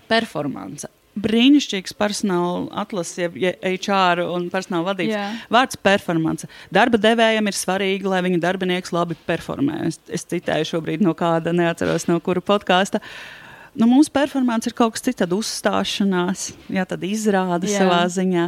performance. 0.06 0.94
Brīnišķīgs 1.18 1.98
personāla 1.98 2.70
atlases, 2.86 3.34
ja 3.34 3.58
HR 3.66 4.28
un 4.28 4.50
personāla 4.54 4.92
vadības 4.92 5.18
yeah. 5.18 5.44
vārds- 5.54 5.82
performance. 5.90 6.46
Darba 6.74 7.02
devējiem 7.02 7.50
ir 7.50 7.58
svarīgi, 7.58 8.10
lai 8.10 8.22
viņa 8.26 8.42
darbinieks 8.42 8.94
labi 8.94 9.18
performē. 9.26 9.88
Es, 9.90 10.02
es 10.10 10.30
citēju 10.30 10.76
šobrīd 10.76 11.06
no 11.06 11.18
kāda, 11.18 11.54
neatceros 11.54 12.06
no 12.10 12.22
kura 12.22 12.42
podkāsta. 12.42 13.02
Uh, 13.02 13.43
nu, 13.80 13.88
mūsu 13.90 14.12
performance 14.14 14.70
ir 14.70 14.76
kaut 14.78 14.96
kas 14.96 15.04
cits, 15.06 15.20
tad 15.22 15.34
uzstāšanās, 15.36 16.52
jā, 16.72 16.86
tad 16.90 17.04
izrāda 17.08 17.70
jā. 17.70 17.82
savā 17.82 18.02
ziņā. 18.12 18.48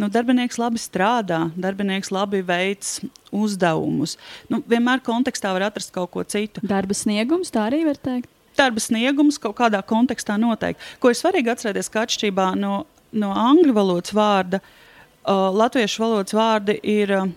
Nu, 0.00 0.08
darbinieks 0.10 0.58
labi 0.58 0.80
strādā, 0.82 1.44
darbinieks 1.54 2.10
labi 2.14 2.42
veids 2.46 2.98
uzdevumus. 3.34 4.16
Nu, 4.50 4.60
vienmēr 4.70 5.02
kontekstā 5.06 5.52
var 5.54 5.68
atrast 5.68 5.94
kaut 5.94 6.10
ko 6.14 6.24
citu. 6.26 6.62
Darba 6.66 6.96
sniegums, 6.98 7.52
tā 7.54 7.68
arī 7.68 7.84
var 7.86 8.00
teikt. 8.02 8.30
Darba 8.58 8.82
sniegums 8.82 9.38
kaut 9.42 9.56
kādā 9.58 9.80
kontekstā 9.86 10.36
noteikti. 10.38 10.82
Ko 11.02 11.10
ir 11.10 11.18
svarīgi 11.18 11.54
atcerēties, 11.54 11.90
ka 11.90 12.04
atšķirībā 12.06 12.50
no, 12.58 12.84
no 13.14 13.30
angļu 13.34 13.74
valodas 13.74 14.14
vārda, 14.14 14.62
uh, 14.62 15.48
latviešu 15.54 16.06
valodas 16.06 16.36
vārdi 16.36 16.78
ir. 16.82 17.16
Uh, 17.22 17.32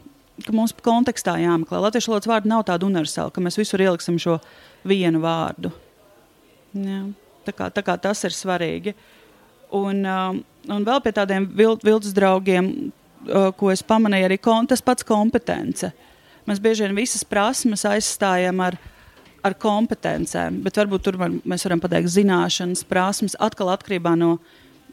ka 0.46 0.54
mums 0.54 0.70
kontekstā 0.86 1.34
jāmeklē. 1.42 1.80
Latviešu 1.82 2.12
valodas 2.12 2.30
vārdi 2.30 2.52
nav 2.52 2.62
tādi 2.68 2.86
universāli, 2.86 3.34
ka 3.34 3.42
mēs 3.42 3.58
visur 3.58 3.82
ieliksim 3.82 4.20
šo 4.22 4.36
vienu 4.86 5.22
vārdu. 5.24 5.72
Jā. 6.78 7.00
Tā 7.48 7.56
kā, 7.56 7.72
tā 7.74 7.84
kā 7.86 7.96
tas 8.02 8.24
ir 8.28 8.36
svarīgi. 8.36 8.94
Un, 9.78 10.04
um, 10.08 10.44
un 10.72 10.86
vēl 10.88 11.02
pie 11.04 11.14
tādiem 11.16 11.48
vil, 11.56 11.76
viltus 11.84 12.16
draugiem 12.16 12.70
uh, 13.28 13.50
ko 13.58 13.72
es 13.72 13.84
pamanīju, 13.86 14.28
arī 14.30 14.38
kon, 14.42 14.68
tas 14.70 14.84
pats 14.84 15.06
kompetence. 15.08 15.92
Mēs 16.48 16.62
bieži 16.64 16.86
vien 16.86 16.96
visas 16.96 17.26
prasmes 17.28 17.84
aizstājam 17.88 18.62
ar, 18.64 18.78
ar 19.44 19.56
kompetencēm, 19.60 20.62
bet 20.64 20.80
varbūt 20.80 21.04
tur 21.04 21.18
var, 21.20 21.34
mēs 21.44 21.68
varam 21.68 21.82
pateikt 21.84 22.14
zināšanas, 22.14 22.86
prasmes, 22.88 23.36
atkal 23.44 23.74
atkarībā 23.74 24.16
no, 24.20 24.38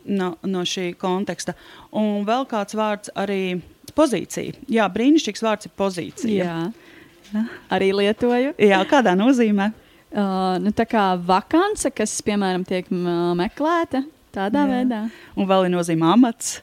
no, 0.05 0.33
no 0.43 0.65
šī 0.67 0.93
konteksta. 0.99 1.55
Un 1.95 2.27
vēl 2.27 2.49
kāds 2.51 2.75
vārds 2.79 3.15
arī 3.15 3.61
pozīcija. 3.95 4.59
Jā, 4.73 4.89
brīnišķīgs 4.91 5.47
vārds 5.47 5.71
ir 5.71 5.77
pozīcija. 5.79 6.51
Jā. 6.51 7.45
Arī 7.73 7.93
lietoju. 7.95 8.55
Jā, 8.63 8.83
kādā 8.91 9.15
nozīmē? 9.19 9.71
Uh, 10.15 10.55
nu, 10.63 10.71
tā 10.71 10.85
kā 10.87 11.09
vakance, 11.27 11.91
kas, 11.91 12.13
piemēram, 12.23 12.63
tiek 12.69 12.87
meklēta 12.91 14.05
tādā 14.35 14.63
Jā. 14.63 14.71
veidā. 14.71 15.01
Un 15.35 15.49
vēl 15.51 15.67
ir 15.67 15.73
nozīmē 15.75 16.13
amats. 16.15 16.61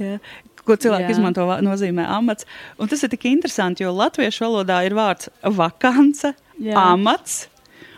Jā. 0.00 0.18
Ko 0.62 0.76
cilvēki 0.78 1.08
Jā. 1.08 1.14
izmanto, 1.16 1.46
nozīmē 1.64 2.04
amats. 2.18 2.46
Un 2.78 2.90
tas 2.90 3.00
ir 3.02 3.10
tik 3.12 3.24
interesanti, 3.30 3.86
jo 3.86 3.94
latviešu 3.96 4.44
valodā 4.44 4.82
ir 4.86 4.94
vārds 4.98 5.32
vakance, 5.42 6.34
Jā. 6.60 6.76
amats. 6.92 7.46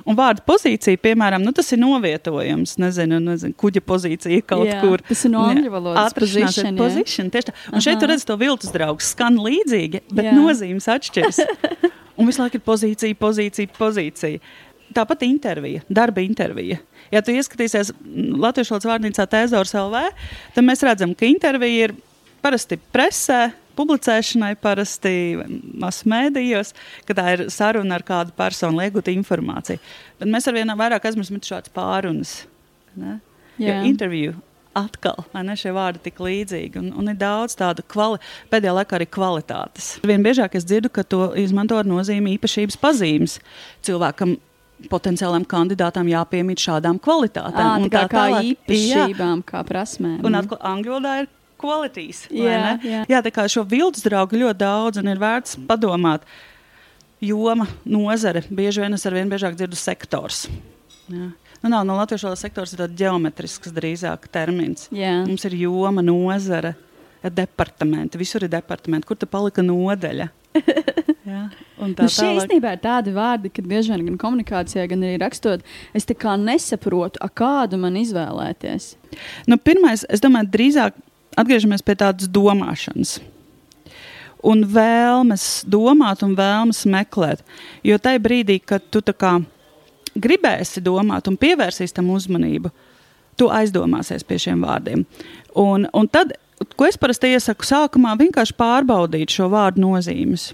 Un 0.05 0.17
vārdu 0.19 0.43
pozīcija, 0.45 1.01
piemēram, 1.01 1.41
nu, 1.41 1.53
tas 1.57 1.71
ir 1.73 1.81
novietojums. 1.81 2.77
Nezinu, 2.81 3.19
nezinu 3.25 3.57
kuģa 3.57 3.81
pozīcija 3.89 4.45
kaut 4.45 4.69
Jā, 4.69 4.83
kur. 4.83 5.01
tas 5.09 5.25
ir 5.25 5.33
no 5.33 5.47
angļu 5.49 5.73
valodas 5.73 6.13
Atrašanās 6.13 6.59
position, 6.77 7.31
tieši 7.33 7.49
tā. 7.49 7.55
Un 7.73 7.85
šeit 7.85 7.97
Aha. 7.97 8.03
tu 8.03 8.11
redz 8.13 8.27
to 8.29 8.37
viltus 8.41 8.73
draugu. 8.75 9.01
Skan 9.05 9.41
līdzīgi, 9.41 10.05
bet 10.13 10.29
Jā. 10.29 10.37
nozīmes 10.37 10.91
atšķiras. 10.93 11.41
Un 12.21 12.29
visu 12.29 12.45
laiku 12.45 12.61
ir 12.61 12.63
pozīcija, 12.63 13.17
pozīcija, 13.19 13.73
pozīcija. 13.75 14.39
Tāpat 14.95 15.25
intervija, 15.27 15.83
darba 15.91 16.23
intervija. 16.25 16.79
Ja 17.13 17.23
tu 17.25 17.35
ieskatīsies 17.35 17.93
mm, 17.95 18.39
Latvijas 18.43 18.71
valodas 18.73 18.91
vārnīcā 18.93 19.27
Tēzors 19.31 19.75
LV, 19.79 20.07
tad 20.55 20.67
mēs 20.67 20.85
redzam, 20.87 21.15
ka 21.19 21.27
intervija 21.29 21.89
ir 21.89 21.97
parasti 22.45 22.79
presē, 22.93 23.49
publicēšanai, 23.75 24.55
parasti 24.63 25.15
masmēdījos, 25.83 26.73
ka 27.09 27.17
tā 27.19 27.27
ir 27.35 27.45
saruna 27.51 27.99
ar 27.99 28.07
kādu 28.07 28.35
personu, 28.39 28.79
lai 28.79 28.89
iegūtu 28.91 29.15
informāciju. 29.17 29.83
Bet 30.21 30.31
mēs 30.31 30.47
arvien 30.51 30.71
vairāk 30.79 31.09
aizmirstam 31.11 31.43
šādas 31.43 31.75
pārunas. 31.75 32.37
Interviju 33.91 34.37
atkal, 34.75 35.25
vai 35.33 35.45
ne, 35.47 35.55
šie 35.59 35.73
vārdi 35.75 36.03
tik 36.09 36.19
līdzīgi. 36.23 36.81
Un, 36.81 36.91
un 36.99 37.11
ir 37.13 37.19
daudz 37.19 37.55
tādu 37.59 37.85
kvali, 37.91 38.19
pēdējā 38.51 38.75
laikā 38.81 38.99
arī 38.99 39.07
kvalitātes. 39.17 39.95
Vien 40.07 40.25
biežāk 40.25 40.57
es 40.59 40.67
dzirdu, 40.67 40.91
ka 40.95 41.07
to 41.07 41.29
izmanto 41.41 41.79
ar 41.79 41.89
nozīmi 41.89 42.35
īpašības 42.39 42.79
pazīmes. 42.83 43.39
Cilvēkam 43.87 44.37
potenciālam 44.91 45.45
kandidātam 45.49 46.09
jāpiemīt 46.11 46.63
šādām 46.65 46.99
kvalitātēm. 47.03 47.67
À, 47.67 47.77
tā 47.85 47.91
kā, 47.93 48.05
kā 48.11 48.25
tālāk. 48.25 48.51
īpašībām, 48.53 49.45
kā 49.49 49.63
prasmēm. 49.69 50.19
Jā. 50.21 50.27
Un 50.29 50.39
atkal 50.41 50.61
angļu 50.73 50.97
valodā 50.97 51.15
ir 51.23 51.31
kvalitātes. 51.61 52.25
Jā, 52.35 52.75
jā. 52.85 53.05
jā, 53.11 53.23
tā 53.25 53.33
kā 53.35 53.47
šo 53.51 53.65
viltus 53.69 54.05
draugu 54.07 54.41
ļoti 54.41 54.61
daudz 54.65 55.01
un 55.03 55.13
ir 55.13 55.23
vērts 55.23 55.59
padomāt. 55.69 56.27
Joma, 57.25 57.67
nozare, 57.89 58.43
bieži 58.53 58.83
vien 58.85 58.97
es 58.97 59.07
ar 59.09 59.17
vien 59.17 59.31
biežāk 59.31 59.57
dzirdu 59.57 59.79
sektors. 59.81 60.45
Jā. 61.09 61.31
Nu, 61.65 61.71
nav, 61.73 61.87
no 61.89 61.95
latviešu 61.97 62.29
valodas 62.29 62.43
sektors 62.45 62.75
ir 62.75 62.83
tāds 62.83 62.97
geometrisks 62.99 63.73
drīzāk 63.73 64.27
termins. 64.33 64.91
Jā. 64.93 65.23
Mums 65.25 65.47
ir 65.49 65.57
joma, 65.63 66.05
nozare, 66.05 66.75
departamenti, 67.25 68.21
visur 68.21 68.45
ir 68.45 68.53
departamenti. 68.53 69.09
Kur 69.09 69.17
ta 69.17 69.29
palika 69.31 69.65
nodeļa? 69.65 70.29
Jā, 71.31 71.47
tā 71.97 72.07
Nu, 72.07 72.13
šie 72.13 72.31
īstenībā 72.39 72.77
ir 72.77 72.83
tādi 72.85 73.15
vārdi, 73.15 73.51
kad 73.55 73.67
bieži 73.69 73.95
vien 73.95 74.05
gan 74.11 74.19
komunikācijā, 74.21 74.87
gan 74.91 75.03
arī 75.03 75.19
rakstot, 75.23 75.65
es 75.97 76.07
tā 76.07 76.17
kā 76.19 76.37
nesaprotu, 76.41 77.21
a 77.25 77.29
kādu 77.29 77.81
man 77.83 77.99
izvēlēties. 77.99 78.95
Nu, 79.51 79.59
pirmais, 79.59 80.07
es 80.13 80.23
domāju, 80.23 80.53
drīzāk 80.55 80.99
atgriežamies 81.41 81.83
pie 81.83 81.97
tādas 81.99 82.31
domāšanas. 82.31 83.19
Un 84.45 84.67
vēlmes 84.69 85.65
domāt, 85.73 86.23
un 86.23 86.35
vēlmes 86.37 86.85
meklēt. 86.91 87.41
Jo 87.87 87.97
tajā 87.99 88.21
brīdī, 88.23 88.59
kad 88.61 88.85
tu 88.93 89.01
kā 89.01 89.39
gribēsi 90.15 90.83
domāt 90.85 91.29
un 91.31 91.39
pievērsīsi 91.41 91.97
tam 91.97 92.11
uzmanību, 92.15 92.71
tu 93.41 93.49
aizdomāsies 93.51 94.27
pie 94.27 94.39
šiem 94.39 94.63
vārdiem. 94.63 95.07
Un, 95.59 95.89
un 95.91 96.11
tad, 96.13 96.37
ko 96.77 96.87
es 96.87 96.99
parasti 97.01 97.33
iesaku, 97.35 97.67
sākumā 97.67 98.15
vienkārši 98.21 98.55
pārbaudīt 98.59 99.35
šo 99.35 99.49
vārdu 99.53 99.83
nozīmes. 99.87 100.53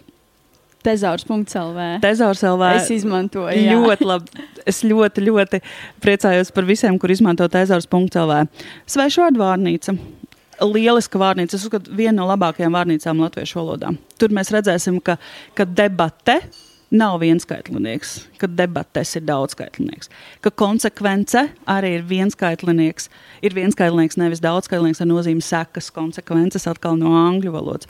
Tezaurs.lv. 0.84 1.80
Tezaurs 2.04 2.42
LV. 2.46 2.70
Es 2.78 2.90
izmantoju. 2.94 3.56
jā. 3.56 3.76
Ļoti 3.76 4.08
labi. 4.08 4.46
Es 4.68 4.82
ļoti, 4.84 5.24
ļoti 5.26 5.60
priecājos 6.04 6.52
par 6.54 6.66
visiem, 6.68 6.98
kur 7.00 7.12
izmanto 7.12 7.46
tezārs.lv. 7.50 8.40
Svešvārdu 8.90 9.40
vārnīca. 9.42 9.96
Lieliska 10.60 11.20
vārnīca. 11.20 11.56
Es 11.56 11.64
uzskatu, 11.64 11.92
viena 11.96 12.18
no 12.20 12.26
labākajām 12.28 12.74
vārnīcām 12.76 13.22
latviešu 13.24 13.60
valodā. 13.62 13.94
Tur 14.20 14.34
mēs 14.36 14.52
redzēsim, 14.52 15.00
ka, 15.04 15.16
ka 15.56 15.64
debate 15.64 16.40
nav 16.90 17.20
vienskaitlinieks, 17.22 18.16
ka 18.40 18.48
debates 18.50 19.12
ir 19.14 19.22
daudzskaitlinieks, 19.28 20.10
ka 20.42 20.50
konsekvence 20.50 21.44
arī 21.70 21.92
ir 21.98 22.06
vienskaitlinieks. 22.08 23.08
Ir 23.46 23.54
vienskaitlinieks, 23.56 24.18
nevis 24.20 24.42
daudzskaitlinieks 24.44 25.00
ar 25.00 25.08
nozīmi 25.08 25.44
sekas, 25.44 25.90
konsekvences 25.94 26.66
atkal 26.70 26.98
no 26.98 27.12
angļu 27.16 27.54
valodas. 27.54 27.88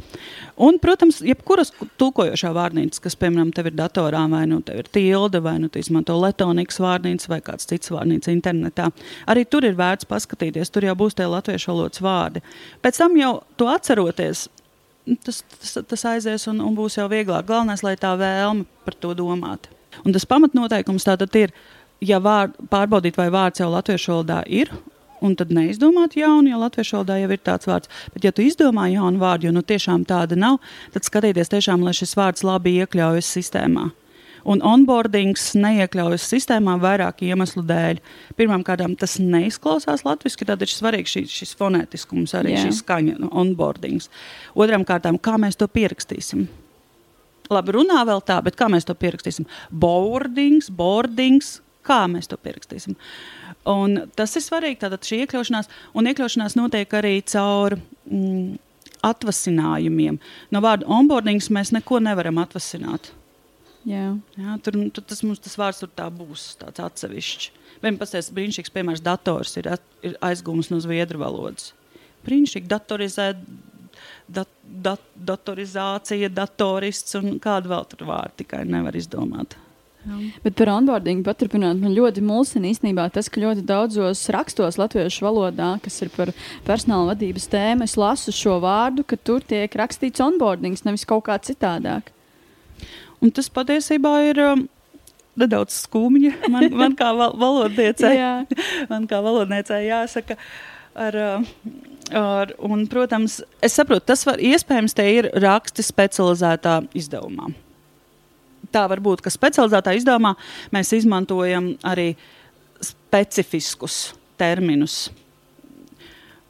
Un, 0.61 0.79
protams, 0.83 1.23
jebkuras 1.25 1.73
tulkojošā 2.01 2.53
vārnīca, 2.57 3.01
kas, 3.07 3.17
piemēram, 3.21 3.55
tev 3.57 3.71
ir 3.73 3.79
datorā, 3.81 4.27
vai 4.31 4.45
nu 4.51 4.61
tev 4.67 4.85
ir 4.85 4.93
tilde, 4.93 5.41
vai 5.45 5.57
nu 5.63 5.73
tu 5.73 5.81
izmanto 5.81 6.19
letonikas 6.21 6.81
vārnīcu, 6.85 7.33
vai 7.33 7.41
kāds 7.45 7.69
cits 7.71 7.93
vārnīca 7.95 8.35
internetā, 8.35 8.91
arī 9.31 9.47
tur 9.49 9.67
ir 9.67 9.79
vērts 9.81 10.09
paskatīties. 10.11 10.71
Tur 10.71 10.91
jau 10.91 10.97
būs 10.99 11.17
tie 11.17 11.27
latviešu 11.31 11.73
valodas 11.73 12.05
vārdi. 12.05 12.45
Pēc 12.85 13.01
tam 13.01 13.17
jau 13.19 13.35
to 13.57 13.73
atceroties, 13.73 14.49
tas, 15.25 15.43
tas, 15.59 15.77
tas 15.89 16.07
aizies 16.13 16.47
un, 16.51 16.61
un 16.65 16.77
būs 16.77 16.99
jau 16.99 17.09
vieglāk. 17.11 17.49
Galvenais, 17.49 17.85
lai 17.87 17.97
tā 18.01 18.13
vēlme 18.19 18.67
par 18.87 18.97
to 19.01 19.13
domāt. 19.19 19.71
Un 20.05 20.15
tas 20.15 20.27
pamatnoteikums 20.29 21.07
tātad 21.07 21.35
ir, 21.39 21.53
ja 22.05 22.21
vār, 22.23 22.53
pārbaudīt, 22.73 23.19
vai 23.19 23.29
vārds 23.33 23.63
jau 23.63 23.71
latviešu 23.73 24.15
valodā 24.15 24.43
ir. 24.47 24.73
Un 25.21 25.35
tad 25.37 25.51
neizdomāt 25.53 26.15
jaunu, 26.17 26.49
jo 26.49 26.59
latviešu 26.63 26.97
valodā 26.97 27.19
jau 27.21 27.31
ir 27.35 27.43
tāds 27.45 27.69
vārds. 27.69 27.91
Bet, 28.15 28.25
ja 28.25 28.33
tu 28.33 28.45
izdomā 28.47 28.87
jaunu 28.89 29.21
vārdu, 29.21 29.49
jo 29.49 29.57
nu 29.57 29.63
tiešām 29.67 30.07
tāda 30.09 30.39
nav, 30.39 30.61
tad 30.95 31.05
skatīties 31.05 31.53
tiešām, 31.53 31.85
lai 31.85 31.93
šis 31.97 32.17
vārds 32.17 32.47
labi 32.47 32.79
iekļaujas 32.81 33.35
sistēmā. 33.37 33.91
Un 34.49 34.63
onboardings 34.65 35.51
neiekļaujas 35.61 36.29
sistēmā 36.33 36.77
vairāku 36.81 37.27
iemeslu 37.29 37.65
dēļ. 37.69 38.01
Pirmkārt, 38.39 38.85
tas 39.01 39.19
neizklausās 39.21 40.07
latviešu, 40.07 40.47
tad 40.49 40.65
ir 40.65 40.73
svarīgs 40.73 41.17
šis, 41.17 41.35
šis 41.43 41.55
fonētiskums, 41.61 42.35
arī 42.39 42.55
Jā. 42.55 42.65
šī 42.65 42.79
skaņa, 42.81 43.19
nu, 43.21 43.31
onboardings. 43.43 44.09
Otram 44.55 44.87
kārtām, 44.89 45.21
kā 45.21 45.37
mēs 45.41 45.61
to 45.61 45.69
pierakstīsim. 45.71 46.47
Labi, 47.51 47.75
runā 47.75 48.05
vēl 48.07 48.23
tā, 48.23 48.39
bet 48.47 48.57
kā 48.59 48.71
mēs 48.71 48.87
to 48.87 48.95
pierakstīsim? 48.95 49.49
Boardings, 49.75 50.71
boardings, 50.71 51.59
kā 51.87 52.05
mēs 52.11 52.31
to 52.31 52.39
pierakstīsim? 52.39 52.95
Un 53.69 54.05
tas 54.17 54.37
ir 54.39 54.45
svarīgi, 54.45 54.81
tātad 54.85 55.05
šī 55.05 55.25
iekļaušanās, 55.25 55.69
un 55.99 56.09
iekļaušanās 56.09 56.57
notiek 56.57 56.95
arī 56.97 57.19
caur 57.29 57.77
mm, 57.77 58.55
atvasinājumiem. 59.05 60.21
No 60.55 60.63
vārda 60.65 60.89
onboardings 60.89 61.51
mēs 61.53 61.75
neko 61.77 62.01
nevaram 62.05 62.39
atvasināt. 62.43 63.13
Jā. 63.89 64.11
Jā, 64.37 64.59
tur, 64.65 64.77
tur 64.93 65.05
tas 65.09 65.23
mums 65.25 65.41
tas 65.41 65.57
vārds 65.57 65.81
tur 65.81 65.91
tā 65.97 66.11
būs 66.13 66.53
tāds 66.61 66.83
atsevišķs. 66.85 67.51
Vienam 67.81 67.97
pasties 68.01 68.29
brīnišķīgs 68.37 68.75
piemērs 68.75 69.05
dators 69.05 69.57
ir, 69.57 69.71
at, 69.77 69.85
ir 70.05 70.19
aizgūms 70.25 70.69
no 70.73 70.81
zviedru 70.85 71.23
valodas. 71.23 71.73
Brīnišķīgi 72.27 72.69
datorizēt, 72.69 73.41
dat, 74.29 74.53
dat, 74.63 75.01
datorizācija, 75.17 76.29
datorists 76.29 77.17
un 77.21 77.41
kādu 77.41 77.73
vēl 77.73 77.89
tur 77.89 78.07
vārdu 78.11 78.43
tikai 78.43 78.67
nevar 78.69 78.99
izdomāt. 79.01 79.57
Bet 80.41 80.55
par 80.57 80.71
onboardingu 80.73 81.27
paturpināt, 81.27 81.77
man 81.81 81.93
ļoti 81.93 82.23
mulsina 82.25 82.71
īstenībā 82.71 83.05
tas, 83.13 83.29
ka 83.29 83.43
ļoti 83.43 83.67
daudzos 83.69 84.23
rakstos 84.33 84.79
latviešu 84.81 85.27
valodā, 85.27 85.75
kas 85.85 86.01
ir 86.05 86.13
par 86.15 86.33
personāla 86.65 87.13
vadības 87.13 87.51
tēmu, 87.53 87.85
es 87.85 87.99
lasu 88.01 88.33
šo 88.33 88.57
vārdu, 88.65 89.05
ka 89.05 89.21
tur 89.21 89.45
tiek 89.45 89.77
rakstīts 89.77 90.25
onboardings, 90.25 90.87
nevis 90.89 91.05
kaut 91.09 91.27
kā 91.29 91.37
citādāk. 91.45 92.09
Un 93.21 93.33
tas 93.37 93.51
patiesībā 93.53 94.13
ir 94.31 94.41
um, 94.45 94.65
nedaudz 95.41 95.83
skumji. 95.85 96.33
Man, 96.49 96.69
man 96.77 96.97
kā 96.99 97.11
val 97.17 97.35
valodniecei, 97.39 98.17
man 98.93 99.07
kā 99.11 99.21
valodniecei 99.25 99.87
jāsaka. 99.89 100.37
Ar, 101.01 101.17
uh, 101.17 101.51
ar, 102.17 102.55
un, 102.67 102.87
protams, 102.91 103.41
es 103.63 103.77
saprotu, 103.79 104.09
tas 104.11 104.25
var, 104.27 104.41
iespējams 104.43 104.97
te 104.97 105.07
ir 105.07 105.31
raksti 105.45 105.85
specializētā 105.87 106.81
izdevumā. 106.99 107.53
Tā 108.75 108.85
var 108.91 109.03
būt, 109.03 109.23
ka 109.25 109.33
specializētā 109.33 109.95
izdevumā 109.99 110.35
mēs 110.75 110.93
izmantojam 110.99 111.73
arī 111.87 112.13
specifiskus 112.85 114.11
terminus. 114.41 115.09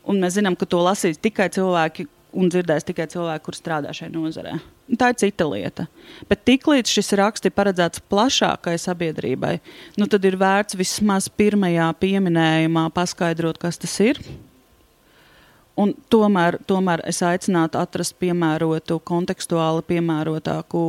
Un 0.09 0.21
mēs 0.23 0.39
zinām, 0.39 0.57
ka 0.59 0.69
to 0.69 0.81
lasīs 0.85 1.21
tikai 1.21 1.51
cilvēki 1.53 2.07
un 2.33 2.51
dzirdēs 2.51 2.87
tikai 2.89 3.07
cilvēki, 3.11 3.45
kur 3.47 3.57
strādā 3.57 3.93
šajā 3.97 4.11
nozarē. 4.15 4.57
Tā 4.99 5.11
ir 5.13 5.19
cita 5.23 5.47
lieta. 5.51 5.87
Bet 6.31 6.45
tiklīdz 6.49 6.91
šis 6.91 7.13
raksts 7.21 7.49
ir 7.49 7.55
paredzēts 7.55 8.03
plašākai 8.11 8.77
sabiedrībai, 8.81 9.57
nu 10.01 10.09
tad 10.11 10.27
ir 10.27 10.39
vērts 10.41 10.79
vismaz 10.79 11.31
pirmajā 11.31 11.91
pieminējumā 12.03 12.89
paskaidrot, 12.95 13.61
kas 13.63 13.81
tas 13.81 13.97
ir. 14.05 14.23
Un 15.81 15.95
tomēr, 16.13 16.59
tomēr 16.69 17.03
es 17.09 17.23
aicinātu 17.25 17.81
atrast 17.81 18.19
piemērotu, 18.21 18.99
kontekstuāli 19.07 19.87
piemērotāku 19.89 20.83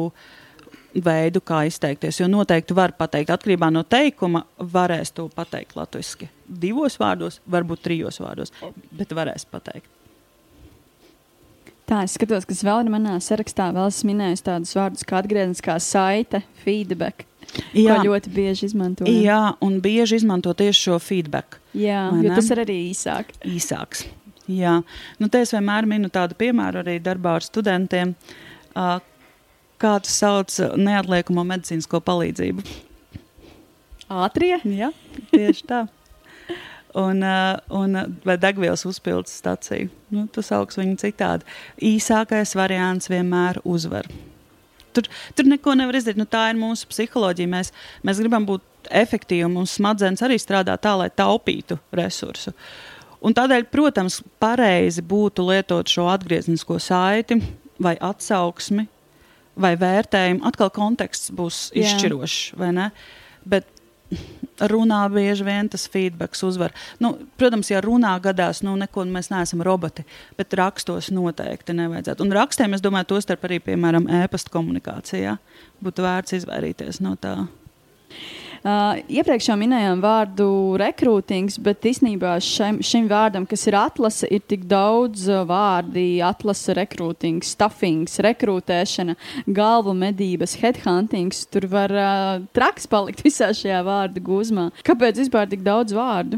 veidu, 1.05 1.39
kā 1.45 1.61
izteikties. 1.69 2.19
Jo 2.19 2.27
noteikti 2.27 2.75
var 2.75 2.91
pateikt, 2.97 3.31
atkarībā 3.31 3.69
no 3.71 3.85
teikuma, 3.87 4.43
varēs 4.59 5.13
to 5.15 5.29
pateikt 5.31 5.77
latviešu. 5.79 6.27
Divos 6.65 6.99
vārdos, 6.99 7.39
varbūt 7.47 7.85
trijos 7.85 8.19
vārdos, 8.19 8.51
bet 8.91 9.15
varēs 9.15 9.47
pateikt. 9.47 10.00
Tā, 11.91 12.05
es 12.07 12.13
skatos, 12.15 12.45
kas 12.47 12.61
vēl 12.63 12.85
ir 12.85 12.89
manā 12.93 13.17
sarakstā. 13.19 13.65
Vēl 13.75 13.89
esmu 13.91 14.13
minējis 14.13 14.45
tādus 14.45 14.71
vārdus 14.77 15.03
kā 15.03 15.17
atgriezniskā 15.19 15.75
saite, 15.83 16.39
feedback. 16.63 17.25
Jā, 17.75 17.97
ļoti 18.05 18.31
bieži 18.31 18.69
izmanto. 18.69 19.03
Jā, 19.11 19.57
un 19.59 19.81
bieži 19.83 20.21
izmanto 20.21 20.53
tieši 20.55 20.85
šo 20.85 20.99
feedback. 21.03 21.59
Jā, 21.75 22.05
jo 22.23 22.31
tas 22.31 22.47
ir 22.53 22.63
arī 22.63 22.77
īsāk. 22.93 23.33
Īsāks. 23.43 24.05
Jā, 24.47 24.77
nu, 25.19 25.27
te 25.27 25.43
es 25.43 25.51
vienmēr 25.51 25.87
minu 25.89 26.07
tādu 26.13 26.37
piemēru 26.39 26.79
arī 26.85 26.95
darbā 27.03 27.35
ar 27.41 27.43
studentiem. 27.43 28.15
Uh, 28.71 28.95
kā 29.83 29.97
tas 29.99 30.15
sauc 30.23 30.55
neatliekamo 30.79 31.43
medicīnisko 31.51 31.99
palīdzību? 32.07 32.63
Ātrie? 34.11 34.55
Jā, 34.63 34.93
tieši 35.35 35.67
tā. 35.67 35.85
Un, 36.97 37.21
uh, 37.23 37.55
un, 37.71 37.95
vai 38.27 38.35
degvielas 38.41 38.83
uzpildes 38.87 39.37
stācija. 39.39 39.87
Nu, 40.11 40.25
tu 40.27 40.43
sauc 40.43 40.73
viņu 40.75 40.97
citādi. 40.99 41.47
Īsākais 41.87 42.51
variants 42.59 43.07
vienmēr 43.11 43.61
uzvar. 43.63 44.09
Tur, 44.91 45.07
tur 45.37 45.47
neko 45.47 45.75
nevar 45.79 45.95
izdarīt. 45.95 46.19
Nu, 46.19 46.27
tā 46.27 46.49
ir 46.51 46.59
mūsu 46.59 46.89
psiholoģija. 46.91 47.51
Mēs, 47.51 47.71
mēs 48.03 48.19
gribam 48.19 48.47
būt 48.49 48.91
efektīvi. 48.91 49.47
Mūsu 49.53 49.79
smadzenes 49.79 50.23
arī 50.25 50.39
strādā 50.41 50.75
tā, 50.81 50.97
lai 50.99 51.07
taupītu 51.15 51.79
resursu. 51.95 52.51
Un 53.21 53.35
tādēļ, 53.37 53.67
protams, 53.71 54.19
pareizi 54.41 55.03
būtu 55.05 55.45
lietot 55.47 55.87
šo 55.87 56.09
atgrieznisko 56.11 56.79
saiti 56.81 57.37
vai 57.81 57.93
atsauksmi 58.01 58.87
vai 59.61 59.75
vērtējumu. 59.79 60.43
Atkal 60.47 60.71
konteksts 60.73 61.31
būs 61.35 61.69
izšķirošs, 61.77 62.55
vai 62.59 62.71
ne? 62.75 62.89
Bet 63.47 63.69
runā 64.71 64.99
bieži 65.13 65.45
vien 65.45 65.69
tas 65.69 65.87
feedback 65.89 66.35
uzvar. 66.43 66.73
Nu, 66.99 67.13
protams, 67.37 67.71
ja 67.71 67.81
runā 67.83 68.13
gadās, 68.23 68.61
nu, 68.65 68.75
neko 68.79 69.05
mēs 69.09 69.31
neesam 69.33 69.63
roboti, 69.65 70.05
bet 70.37 70.53
rakstos 70.57 71.11
noteikti 71.13 71.75
nevajadzētu. 71.77 72.25
Un 72.25 72.35
rakstiem, 72.35 72.75
es 72.77 72.83
domāju, 72.83 73.11
to 73.13 73.21
starp 73.23 73.47
arī, 73.49 73.61
piemēram, 73.71 74.09
e-pasta 74.21 74.53
komunikācijā 74.53 75.37
būtu 75.81 76.05
vērts 76.05 76.37
izvairīties 76.41 77.01
no 77.05 77.15
tā. 77.21 77.37
Uh, 78.61 78.99
iepriekš 79.09 79.47
jau 79.49 79.55
minējām 79.57 80.03
vārdu 80.03 80.45
rekrūtings, 80.77 81.55
bet 81.65 81.81
īstenībā 81.89 82.35
šim, 82.45 82.77
šim 82.85 83.07
vārdam, 83.09 83.47
kas 83.49 83.65
ir 83.65 83.73
atlase, 83.79 84.29
ir 84.29 84.43
tik 84.45 84.67
daudz 84.69 85.23
uh, 85.31 85.41
vārdi- 85.49 86.19
atlase, 86.31 86.75
rekrūtings, 86.77 87.55
stuffings, 87.55 88.19
rekrūtēšana, 88.21 89.17
galvu 89.49 89.95
medības, 89.97 90.53
headhuntings. 90.61 91.47
Tur 91.49 91.65
var 91.73 91.89
uh, 91.89 92.45
traks 92.53 92.85
palikt 92.85 93.25
visā 93.25 93.49
šajā 93.49 93.81
vārdu 93.87 94.21
gūzmā. 94.29 94.69
Kāpēc 94.85 95.23
vispār 95.23 95.49
tik 95.49 95.65
daudz 95.65 95.97
vārdu? 95.97 96.37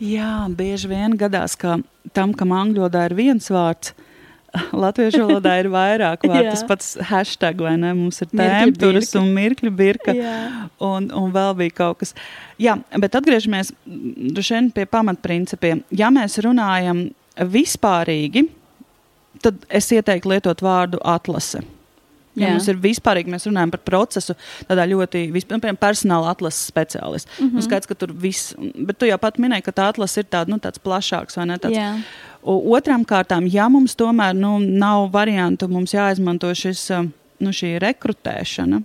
Jā, 0.00 0.48
bieži 0.48 0.88
vien 0.88 1.20
gadās, 1.20 1.52
ka 1.52 1.82
tam, 2.16 2.32
kam 2.32 2.56
angļu 2.56 2.86
valodā 2.86 3.10
ir 3.10 3.18
viens 3.18 3.52
vārds, 3.52 3.92
uh, 3.92 4.09
Latviešu 4.84 5.22
valodā 5.24 5.54
ir 5.60 5.68
vairāk 5.70 6.24
vārdu. 6.26 6.50
tas 6.50 6.62
pats 6.66 6.92
hashtag, 7.10 7.62
vai 7.62 7.76
ne? 7.78 7.92
Mums 7.94 8.20
ir 8.24 8.30
tēmturas 8.32 9.12
un 9.20 9.30
mirkļu 9.36 9.72
birka. 9.74 10.14
un, 10.82 11.10
un 11.14 11.34
vēl 11.34 11.54
bija 11.62 11.76
kaut 11.82 12.00
kas. 12.02 12.14
Jā, 12.60 12.76
bet 12.98 13.18
atgriežamies 13.18 13.72
šeit 14.42 14.72
pie 14.76 14.86
pamatprincipiem. 14.90 15.84
Ja 15.94 16.10
mēs 16.14 16.38
runājam 16.42 17.08
vispārīgi, 17.38 18.48
tad 19.44 19.62
es 19.70 19.90
ieteiktu 19.94 20.34
lietot 20.34 20.64
vārdu 20.64 21.00
atlase. 21.06 21.62
Ja 22.38 22.46
Jā. 22.46 22.54
mums 22.54 22.68
ir 22.70 22.78
vispārīgi, 22.78 23.30
mēs 23.32 23.48
runājam 23.48 23.72
par 23.74 23.80
procesu, 23.82 24.36
tādā 24.68 24.84
ļoti, 24.86 25.24
piemēram, 25.34 25.78
personāla 25.80 26.30
atlases 26.30 26.68
speciālists. 26.70 27.30
Mm 27.36 27.46
-hmm. 27.46 27.54
nu, 27.58 27.62
skaidrs, 27.66 27.90
ka 27.90 27.94
tur 27.98 28.12
viss, 28.14 28.54
bet 28.86 28.98
tu 28.98 29.08
jau 29.08 29.18
pat 29.18 29.38
minēji, 29.38 29.66
ka 29.66 29.72
tā 29.72 29.88
atlase 29.90 30.22
ir 30.22 30.28
tāda, 30.30 30.48
nu, 30.50 30.58
tāds 30.62 30.78
plašāks 30.78 31.36
vai 31.36 31.46
ne? 31.46 31.58
Tāds, 31.58 31.76
Jā. 31.76 31.96
Otrām 32.40 33.04
kārtām, 33.04 33.44
ja 33.52 33.68
mums 33.68 33.92
tomēr 34.00 34.32
nu, 34.36 34.56
nav 34.60 35.10
variantu, 35.12 35.68
mums 35.68 35.92
jāizmanto 35.92 36.48
šis, 36.56 36.86
nu, 37.40 37.52
šī 37.52 37.74
rekrutēšana. 37.82 38.80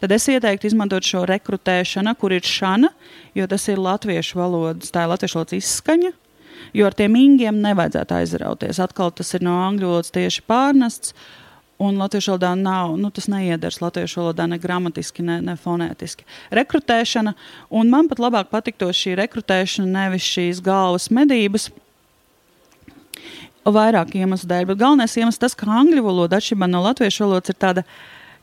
Tad 0.00 0.12
es 0.12 0.26
ieteiktu 0.28 0.68
izmantot 0.68 1.06
šo 1.06 1.22
rekrutēšanu, 1.30 2.12
kur 2.20 2.34
ir 2.36 2.44
šana, 2.44 2.90
jo 3.38 3.46
tas 3.48 3.64
ir 3.70 3.80
latviešu 3.80 4.38
valodas, 4.40 4.90
tā 4.92 5.06
ir 5.06 5.12
latviešu 5.14 5.38
valodas 5.38 5.62
izskaņa. 5.62 6.12
Jo 6.76 6.88
ar 6.88 6.96
tiem 6.96 7.14
ingiem 7.20 7.56
nevajadzētu 7.62 8.16
aizrauties. 8.16 8.80
Atkal 8.82 9.12
tas 9.14 9.30
ir 9.36 9.44
no 9.46 9.54
angļu 9.62 9.92
valodas 9.92 10.12
tieši 10.12 10.44
pārnests. 10.48 11.14
Un 11.76 11.98
latviešu 12.00 12.32
valodā 12.32 12.54
nav, 12.56 12.94
nu, 12.96 13.10
tas 13.12 13.28
neiedars 13.28 13.82
latviešu 13.82 14.22
valodā 14.22 14.46
ne 14.48 14.56
gramatiski, 14.58 15.24
ne, 15.24 15.42
ne 15.44 15.54
fonētiski. 15.60 16.24
Rekrutēšana, 16.56 17.34
un 17.68 17.92
man 17.92 18.08
pat 18.08 18.22
labāk 18.24 18.48
patikto 18.48 18.88
šī 18.88 19.12
rekrutēšana, 19.20 19.90
nevis 19.98 20.24
šīs 20.24 20.62
galvas 20.64 21.10
medības, 21.12 21.68
vairāk 23.74 24.14
iemeslu 24.18 24.50
dēļ. 24.50 24.68
Bet 24.70 24.78
galvenais 24.82 25.16
iemesls 25.16 25.40
tas, 25.42 25.56
ka 25.58 25.66
angļu 25.80 26.04
valoda 26.06 26.38
atšķirībā 26.38 26.68
no 26.70 26.84
latviešu 26.86 27.26
valodas 27.26 27.54
ir 27.54 27.58
tāda. 27.62 27.86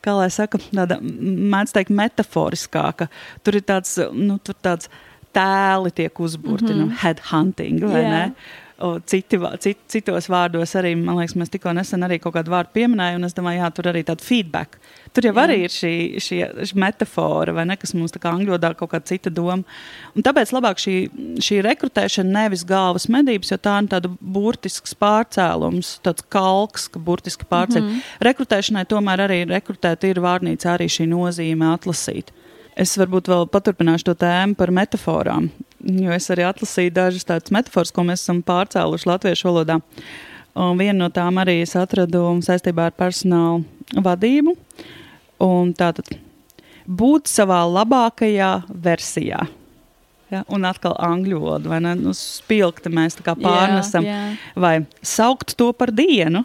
Kā 0.03 0.11
lai 0.17 0.27
saka, 0.35 0.59
tāda 0.67 0.97
mēdz 0.99 1.71
teikt, 1.77 1.93
metaforiskāka. 1.95 3.07
Tur 3.39 3.55
ir 3.55 3.63
tāds, 3.63 3.95
nu, 4.11 4.35
tur 4.43 4.57
tāds 4.59 4.89
tēli 5.31 5.93
tiek 5.95 6.19
uzburti, 6.19 6.73
mm 6.73 6.79
-hmm. 6.79 6.89
nu, 6.89 6.97
headhunting, 6.99 7.79
vai 7.87 8.01
yeah. 8.01 8.11
ne? 8.11 8.33
Citi, 9.07 9.37
cit, 9.63 9.79
citos 9.87 10.27
vārdos 10.31 10.73
arī, 10.79 10.93
man 10.99 11.15
liekas, 11.21 11.37
mēs 11.39 11.51
tikko 11.53 11.71
nesen 11.77 12.03
arī 12.03 12.17
kaut 12.19 12.33
kādu 12.35 12.51
vārdu 12.51 12.73
pieminējām, 12.75 13.21
un 13.21 13.27
es 13.27 13.35
domāju, 13.37 13.61
jā, 13.61 13.69
tur 13.77 13.89
arī 13.93 14.01
tāda 14.07 14.25
feedback. 14.25 14.79
Tur 15.13 15.27
jau 15.27 15.33
Jā. 15.35 15.43
arī 15.45 15.57
ir 15.63 15.71
šī, 15.71 15.93
šī, 16.23 16.39
šī 16.67 16.77
metāfora, 16.81 17.53
vai 17.53 17.67
ne, 17.69 17.77
kas 17.79 17.93
mums 17.95 18.11
tā 18.15 18.19
kā 18.19 18.33
angļu 18.33 18.55
valodā 18.55 18.73
kaut 18.75 18.91
kāda 18.91 19.07
cita 19.11 19.31
doma. 19.33 19.61
Un 20.17 20.25
tāpēc 20.25 20.51
labāk 20.55 20.81
šī, 20.81 20.95
šī 21.43 21.61
rekrutēšana 21.67 22.33
nevis 22.41 22.65
galvas 22.67 23.05
medības, 23.13 23.53
jo 23.53 23.59
tā 23.61 23.77
ir 23.83 23.91
tāda 23.93 24.11
burtisks 24.19 24.97
pārcēlums, 24.99 25.99
tāds 26.03 26.25
kalks, 26.33 26.89
ka 26.91 26.99
burtiski 26.99 27.45
pārceļ. 27.49 27.81
Mm 27.83 27.89
-hmm. 27.89 28.15
Rekrutēšanai 28.29 28.87
tomēr 28.89 29.27
arī 29.27 29.43
rekrutēt 29.53 30.09
ir 30.09 30.23
vārnīca 30.23 30.73
arī 30.73 30.89
šī 30.89 31.07
nozīme 31.13 31.69
atlasīt. 31.71 32.33
Es 32.75 32.97
varbūt 32.97 33.29
vēl 33.29 33.45
paturpināšu 33.53 34.09
to 34.09 34.15
tēmu 34.25 34.57
par 34.57 34.71
metaforām, 34.73 35.51
jo 35.83 36.13
es 36.15 36.29
arī 36.33 36.45
atlasīju 36.47 36.93
dažas 36.95 37.27
tādas 37.27 37.53
metaforas, 37.53 37.93
ko 37.93 38.05
mēs 38.07 38.23
esam 38.23 38.43
pārcēluši 38.45 39.09
latviešu 39.09 39.49
valodā. 39.49 39.79
Un 40.53 40.77
viena 40.77 40.99
no 41.05 41.09
tām 41.13 41.39
arī 41.41 41.59
es 41.63 41.73
atradu 41.79 42.27
saistībā 42.45 42.91
ar 42.91 42.95
personālu 42.97 43.63
vadību. 44.05 44.55
Un 45.43 45.73
tātad 45.75 46.13
būt 46.85 47.29
savā 47.31 47.63
labākajā 47.67 48.53
versijā. 48.69 49.43
Ja, 50.33 50.41
un 50.49 50.65
atkal 50.65 50.95
angļu 50.97 51.39
valoda, 51.41 51.69
vai 51.69 51.79
ne? 51.85 51.93
Nu, 51.99 52.13
spilgti 52.17 52.89
mēs 52.89 53.19
tā 53.19 53.25
kā 53.25 53.35
pārnesam. 53.37 54.05
Jā, 54.07 54.19
jā. 54.31 54.53
Vai 54.57 54.73
saukt 55.05 55.53
to 55.59 55.69
par 55.77 55.91
dienu, 55.93 56.41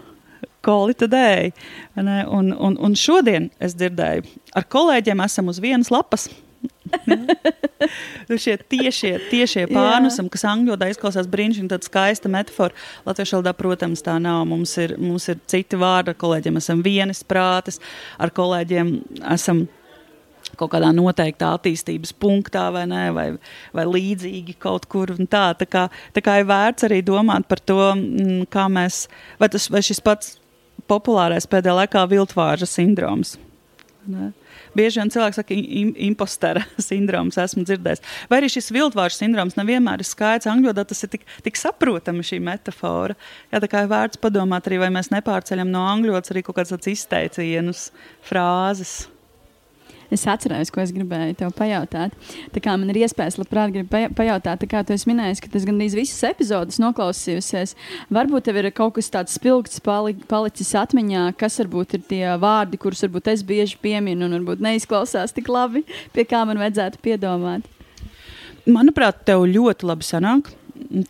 a 0.68 1.06
day. 1.08 1.52
Un, 1.96 2.52
un, 2.52 2.76
un 2.76 2.94
šodien 2.94 3.48
es 3.60 3.74
dzirdēju, 3.78 4.26
ar 4.54 4.66
kolēģiem 4.68 5.24
esam 5.24 5.48
uz 5.48 5.60
vienas 5.60 5.90
lapas. 5.90 6.28
Nu, 8.28 8.38
šie 8.40 8.56
tiešie, 8.70 9.12
tiešie 9.30 9.64
pārnesumi, 9.70 10.32
kas 10.32 10.46
angļu 10.48 10.74
valodā 10.74 10.90
izklausās 10.92 11.30
brīnišķīgi, 11.30 11.70
tāda 11.72 11.88
skaista 11.88 12.32
metafora. 12.32 12.76
Latviešu 13.08 13.38
valodā, 13.38 13.54
protams, 13.58 14.04
tā 14.06 14.18
nav. 14.22 14.44
Mums 14.50 14.76
ir, 14.82 14.96
mums 15.00 15.28
ir 15.32 15.40
citi 15.50 15.80
vārdi, 15.80 16.14
ar 16.14 16.20
kolēģiem 16.20 16.60
esam 16.60 16.84
vienas 16.86 17.24
prātes, 17.26 17.80
ar 18.18 18.34
kolēģiem 18.34 18.94
esam 19.34 19.66
kaut 20.58 20.72
kādā 20.72 20.90
noteiktā 20.94 21.52
attīstības 21.56 22.14
punktā, 22.18 22.68
vai, 22.74 22.84
ne, 22.88 23.04
vai, 23.14 23.26
vai 23.76 23.84
līdzīgi 23.88 24.56
kaut 24.62 24.88
kur. 24.90 25.12
Tā, 25.30 25.50
tā, 25.58 25.68
kā, 25.68 25.86
tā 26.14 26.24
kā 26.24 26.38
ir 26.40 26.48
vērts 26.48 26.88
arī 26.88 27.02
domāt 27.06 27.48
par 27.50 27.60
to, 27.60 27.80
mm, 27.94 28.48
kā 28.52 28.68
mēs, 28.72 29.06
vai, 29.40 29.50
tas, 29.52 29.68
vai 29.72 29.84
šis 29.84 30.00
pats 30.04 30.36
populārais 30.88 31.48
pēdējā 31.50 31.76
laikā 31.82 32.04
viltvāža 32.10 32.68
sindroms. 32.68 33.36
Ne? 34.08 34.32
Bieži 34.76 35.02
vien 35.02 35.12
cilvēks 35.14 35.40
saka, 35.40 35.56
im, 35.56 35.92
impostera 36.08 36.64
sindroms, 36.88 37.38
esmu 37.40 37.64
dzirdējis. 37.68 38.04
Vai 38.30 38.40
arī 38.42 38.52
šis 38.52 38.72
viltvāršu 38.74 39.22
sindroms 39.22 39.58
nevienmēr 39.58 40.04
ir 40.04 40.08
skaidrs. 40.08 40.48
Angļu 40.50 40.70
valodā 40.70 40.86
tas 40.88 41.04
ir 41.04 41.12
tik, 41.14 41.28
tik 41.46 41.60
saprotami 41.60 42.24
šī 42.26 42.40
metāfora. 42.44 43.18
Jā, 43.52 43.62
tā 43.64 43.70
kā 43.70 43.84
ir 43.84 43.92
vērts 43.92 44.22
padomāt 44.22 44.68
arī, 44.68 44.80
vai 44.84 44.90
mēs 44.94 45.12
nepārceļam 45.14 45.70
no 45.72 45.84
angļu 45.92 46.16
valodas 46.16 46.34
arī 46.34 46.44
kaut 46.46 46.60
kādas 46.60 46.92
izteicienus, 46.94 47.88
frāzes 48.28 48.98
es 50.14 50.24
atceros, 50.28 50.72
ko 50.74 50.82
es 50.82 50.92
gribēju 50.94 51.36
tev 51.40 51.52
pajautāt. 51.58 52.14
Tā 52.54 52.62
kā 52.64 52.74
man 52.80 52.92
ir 52.92 53.00
iespējas, 53.04 53.38
labprāt, 53.40 53.76
pajautāt, 54.16 54.66
kā 54.70 54.82
tu 54.86 54.94
esi 54.96 55.10
minējis, 55.10 55.42
ka 55.44 55.52
tas 55.52 55.66
gandrīz 55.68 55.96
visas 55.98 56.22
epizodes 56.30 56.80
noklausījusies. 56.82 57.74
Varbūt 58.14 58.48
tev 58.48 58.60
ir 58.62 58.70
kaut 58.76 58.96
kas 58.98 59.10
tāds 59.14 59.36
spilgts 59.38 59.82
pali, 59.84 60.16
palicis 60.30 60.74
atmiņā, 60.78 61.30
kas 61.40 61.60
varbūt 61.62 61.98
ir 61.98 62.06
tie 62.10 62.24
vārdi, 62.40 62.80
kurus 62.80 63.04
varbūt 63.06 63.32
es 63.34 63.44
bieži 63.46 63.80
pieminu 63.82 64.28
un 64.28 64.38
varbūt 64.38 64.64
neizklausās 64.64 65.34
tik 65.36 65.50
labi, 65.52 65.84
pie 66.14 66.26
kā 66.28 66.44
man 66.48 66.60
vajadzētu 66.60 67.02
piedomāt. 67.04 67.68
Manuprāt, 68.68 69.22
tev 69.28 69.46
ļoti 69.48 69.88
labi 69.88 70.06
sanāk. 70.06 70.50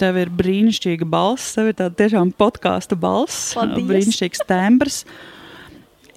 Tev 0.00 0.16
ir 0.16 0.30
brīnišķīga 0.32 1.06
balss, 1.06 1.52
tev 1.54 1.68
ir 1.70 1.74
tāda 1.76 1.94
tiešām 1.98 2.30
podkāstu 2.40 2.96
balss, 2.98 3.52
Paldies. 3.54 3.84
brīnišķīgs 3.90 4.46
tembrs. 4.48 5.02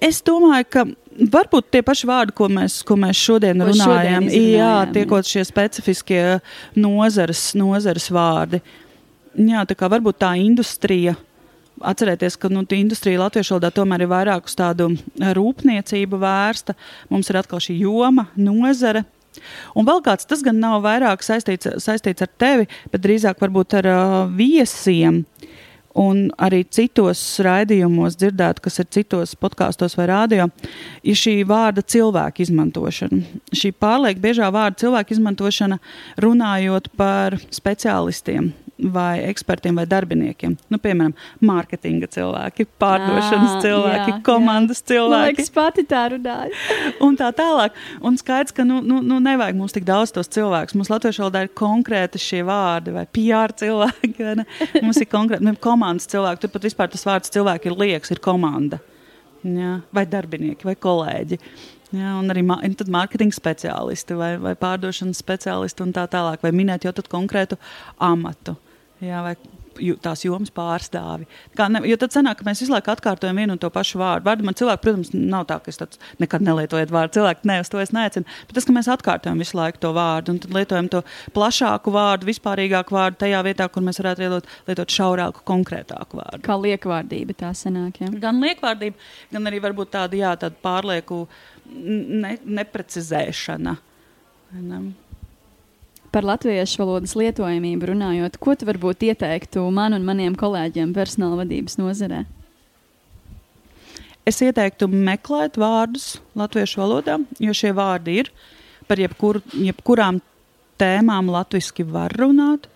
Es 0.02 0.22
domāju, 0.24 0.66
ka 0.72 0.84
varbūt 1.32 1.70
tie 1.72 1.82
paši 1.86 2.08
vārdi, 2.08 2.34
ko 2.36 2.48
mēs, 2.52 2.80
ko 2.86 2.96
mēs 3.00 3.18
šodien 3.18 3.60
Ko 3.60 3.68
runājam, 3.70 4.28
šodien 4.28 4.48
jā, 4.56 4.72
tiekot 4.94 5.28
šie 5.28 5.44
specifiskie 5.48 6.22
nozares, 6.78 7.50
nozares 7.58 8.08
vārdi. 8.12 8.62
Jā, 9.38 9.64
tā 9.68 9.76
kā 9.78 9.88
varbūt 9.92 10.20
tā 10.22 10.34
industrija. 10.40 11.16
Atcerieties, 11.82 12.36
ka 12.38 12.50
nu, 12.52 12.62
industrija 12.76 13.22
latviešu 13.22 13.56
valodā 13.56 13.72
tomēr 13.74 14.04
ir 14.04 14.10
vairāk 14.10 14.46
uz 14.46 14.54
tādu 14.58 14.90
rūpniecību 15.18 16.20
vērsta. 16.20 16.76
Mums 17.10 17.32
ir 17.32 17.40
atkal 17.40 17.62
šī 17.64 17.80
joma, 17.80 18.28
nozare. 18.36 19.06
Un 19.78 19.88
vēl 19.88 20.02
kāds, 20.04 20.28
tas 20.28 20.42
gan 20.44 20.60
nav 20.60 20.82
vairāk 20.84 21.24
saistīts, 21.24 21.70
saistīts 21.80 22.24
ar 22.24 22.30
tevi, 22.38 22.68
bet 22.92 23.02
drīzāk 23.04 23.40
varbūt 23.40 23.78
ar 23.80 23.88
uh, 23.88 24.16
viesiem. 24.36 25.22
Un 25.98 26.30
arī 26.40 26.62
citos 26.72 27.20
raidījumos 27.44 28.16
dzirdēt, 28.16 28.62
kas 28.64 28.80
ir 28.80 28.88
citos 28.94 29.34
podkāstos 29.36 29.98
vai 29.98 30.06
rādio, 30.08 30.48
ir 31.04 31.18
šī 31.18 31.34
vārda 31.48 31.84
cilvēku 31.84 32.46
izmantošana. 32.46 33.20
Šī 33.52 33.74
pārlieku 33.76 34.24
biežā 34.24 34.48
vārda 34.54 34.86
cilvēku 34.86 35.18
izmantošana 35.18 35.78
runājot 36.24 36.88
par 36.96 37.36
speciālistiem 37.52 38.52
vai 38.92 39.22
ekspertiem 39.28 39.76
vai 39.78 39.84
darbiniekiem. 39.88 40.56
Nu, 40.72 40.78
piemēram, 40.82 41.14
mārketinga 41.44 42.08
cilvēki, 42.12 42.66
pārdošanas 42.82 43.56
Ā, 43.56 43.62
cilvēki, 43.64 44.10
jā, 44.10 44.16
jā. 44.16 44.20
komandas 44.26 44.82
Man 44.82 44.90
cilvēki 44.92 45.38
liekas, 45.38 45.52
pati 45.54 45.84
tā 45.88 46.04
runāja. 46.14 46.62
un 47.06 47.18
tā 47.18 47.30
tālāk. 47.36 47.76
Un 48.02 48.18
skaidrs, 48.20 48.54
ka 48.56 48.66
nu, 48.68 48.80
nu, 48.86 49.00
nu 49.06 49.20
nevajag 49.22 49.58
mums 49.58 49.76
tik 49.76 49.86
daudz 49.88 50.14
tos 50.14 50.30
cilvēkus. 50.32 50.76
Mums 50.78 50.92
latviešu 50.92 51.26
valodā 51.26 51.44
ir 51.46 51.52
konkrēti 51.58 52.22
šie 52.22 52.42
vārdi, 52.48 52.94
vai 52.96 53.04
PR 53.06 53.54
cilvēki, 53.62 54.16
vai 54.22 54.38
ne? 54.42 54.48
Mums 54.80 55.02
ir 55.02 55.10
konkrēti 55.12 55.46
nu, 55.46 55.54
komandas 55.62 56.10
cilvēki. 56.12 56.44
Tur 56.44 56.54
pat 56.56 56.66
vispār 56.70 56.90
tas 56.92 57.06
vārds 57.08 57.32
cilvēki 57.34 57.70
ir 57.70 57.78
liekas, 57.84 58.14
ir 58.14 58.22
komanda. 58.24 58.82
Jā, 59.42 59.80
vai 59.94 60.04
darbinieki, 60.06 60.66
vai 60.68 60.76
kolēģi. 60.78 61.38
Jā, 61.92 62.14
un 62.16 62.32
arī 62.32 62.40
mārketinga 62.46 63.36
speciālisti 63.36 64.16
vai, 64.16 64.30
vai 64.40 64.54
pārdošanas 64.56 65.18
speciālisti 65.20 65.84
un 65.84 65.90
tā 65.92 66.06
tālāk. 66.08 66.40
Vai 66.44 66.52
minēt 66.56 66.86
jau 66.86 66.94
konkrētu 67.10 67.58
amatu. 68.00 68.56
Jā, 69.02 69.24
vai 69.24 69.34
tās 70.02 70.24
jomas 70.24 70.52
pārstāvi. 70.54 71.26
Kā 71.56 71.68
ne, 71.72 71.82
jo 71.88 71.96
tad 72.00 72.12
sanāk, 72.14 72.38
ka 72.38 72.46
mēs 72.46 72.62
visu 72.62 72.72
laiku 72.72 72.92
atkārtojam 72.92 73.38
vienu 73.40 73.56
un 73.56 73.60
to 73.60 73.70
pašu 73.72 74.00
vārdu. 74.00 74.26
Vārdu 74.28 74.46
man 74.46 74.56
cilvēki, 74.58 74.82
protams, 74.84 75.12
nav 75.14 75.46
tā, 75.48 75.58
ka 75.62 75.72
es 75.72 75.80
tāds 75.80 76.00
nekad 76.22 76.44
nelietoju 76.44 76.90
vārdu. 76.92 77.14
Cilvēki 77.16 77.48
ne 77.48 77.58
uz 77.62 77.70
to 77.72 77.80
es 77.82 77.92
neaicinu. 77.94 78.28
Bet 78.48 78.56
tas, 78.58 78.66
ka 78.68 78.74
mēs 78.76 78.90
atkārtojam 78.92 79.42
visu 79.42 79.56
laiku 79.58 79.82
to 79.82 79.92
vārdu 79.96 80.34
un 80.34 80.40
tad 80.44 80.56
lietojam 80.56 80.90
to 80.92 81.02
plašāku 81.36 81.94
vārdu, 81.94 82.28
vispārīgāku 82.30 82.96
vārdu 82.96 83.22
tajā 83.24 83.42
vietā, 83.46 83.68
kur 83.72 83.86
mēs 83.86 84.00
varētu 84.02 84.26
lietot, 84.26 84.50
lietot 84.70 84.96
šaurāku, 84.98 85.44
konkrētāku 85.48 86.20
vārdu. 86.20 86.42
Kā 86.46 86.58
liekvārdība 86.60 87.38
tā 87.44 87.52
sanāk. 87.56 88.02
Ja? 88.02 88.10
Gan 88.22 88.42
liekvārdība, 88.44 89.12
gan 89.32 89.50
arī 89.50 89.62
varbūt 89.64 89.94
tāda, 89.96 90.20
jā, 90.20 90.34
tāda 90.40 90.58
pārlieku 90.64 91.24
ne, 91.72 92.36
neprecizēšana. 92.60 93.78
Ne? 94.52 94.82
Par 96.12 96.26
latviešu 96.28 96.82
valodas 96.82 97.14
lietojamību 97.16 97.88
runājot, 97.88 98.34
ko 98.36 98.52
tu 98.52 98.66
varbūt 98.68 99.06
ieteiktu 99.08 99.62
man 99.72 99.96
un 99.96 100.04
maniem 100.04 100.34
kolēģiem 100.36 100.90
personāla 100.92 101.38
vadības 101.40 101.78
nozarē? 101.80 102.26
Es 104.28 104.42
ieteiktu 104.44 104.90
meklēt 104.92 105.56
vārdus 105.58 106.18
latviešu 106.38 106.82
valodā, 106.82 107.16
jo 107.40 107.54
šie 107.56 107.72
vārdi 107.74 108.18
ir 108.20 108.28
par 108.86 109.00
jebkur, 109.00 109.40
jebkurām 109.56 110.20
tēmām 110.78 111.32
latviešu 111.32 111.88
var 111.88 112.12
runāt. 112.20 112.68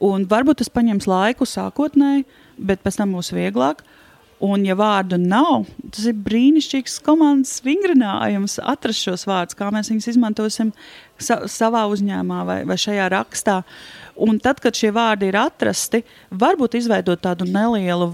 Un 0.00 0.24
varbūt 0.26 0.62
tas 0.62 0.72
paņems 0.72 1.06
laiku 1.06 1.46
sākotnēji, 1.46 2.24
bet 2.56 2.80
pēc 2.80 2.96
tam 3.02 3.12
būs 3.14 3.30
vieglāk. 3.36 3.84
Un, 4.42 4.64
ja 4.66 4.74
vārdu 4.76 5.16
nav, 5.20 5.68
tas 5.94 6.08
ir 6.10 6.16
brīnišķīgs 6.26 6.98
komandas 7.06 7.60
vingrinājums 7.64 8.58
atrast 8.60 9.06
šos 9.06 9.26
vārdus, 9.30 9.56
kā 9.58 9.70
mēs 9.72 9.92
viņus 9.92 10.10
izmantosim 10.10 10.72
sa 11.22 11.44
savā 11.50 11.84
uzņēmumā 11.92 12.40
vai, 12.48 12.58
vai 12.66 12.76
šajā 12.80 13.06
rakstā. 13.14 13.60
Un 14.26 14.38
tad, 14.42 14.60
kad 14.62 14.74
šie 14.78 14.90
vārdi 14.94 15.30
ir 15.30 15.38
atrasti, 15.38 16.02
varbūt 16.34 16.76
izveidot 16.78 17.22
tādu 17.22 17.46
nelielu 17.46 18.12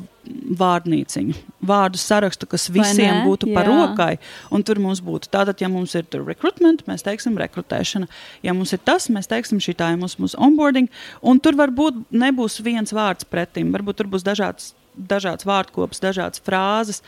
vārnīciņu, 0.61 1.35
vārdu 1.67 2.01
sarakstu, 2.01 2.49
kas 2.49 2.69
visiem 2.73 3.23
būtu 3.27 3.51
par 3.55 3.69
Jā. 3.69 3.77
rokai. 3.77 4.11
Un 4.53 4.65
tur 4.67 4.81
mums 4.83 5.01
būtu 5.05 5.31
tātad, 5.33 5.61
ja 5.61 5.69
mums 5.73 5.97
ir 5.97 6.05
tur 6.09 6.25
recruitment, 6.29 6.85
mēs 6.89 7.05
teiksim 7.07 7.39
rekrutēšana. 7.41 8.09
Ja 8.47 8.55
mums 8.57 8.75
ir 8.77 8.83
tas, 8.85 9.09
mēs 9.13 9.31
teiksim 9.31 9.61
šī 9.63 9.75
tā 9.81 9.93
ir 9.95 10.01
mūsu, 10.01 10.21
mūsu 10.23 10.41
onboarding. 10.41 10.91
Un 11.25 11.41
tur 11.43 11.59
varbūt 11.59 12.05
nebūs 12.13 12.61
viens 12.65 12.95
vārds 12.97 13.29
pretim, 13.29 13.73
varbūt 13.75 14.03
tur 14.03 14.13
būs 14.13 14.27
dažāds, 14.27 14.75
dažāds 14.95 15.47
vārdkops, 15.49 16.03
dažādas 16.03 16.43
frāzes, 16.45 17.03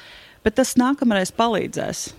bet 0.44 0.58
tas 0.58 0.76
nākamreiz 0.80 1.32
palīdzēs. 1.34 2.10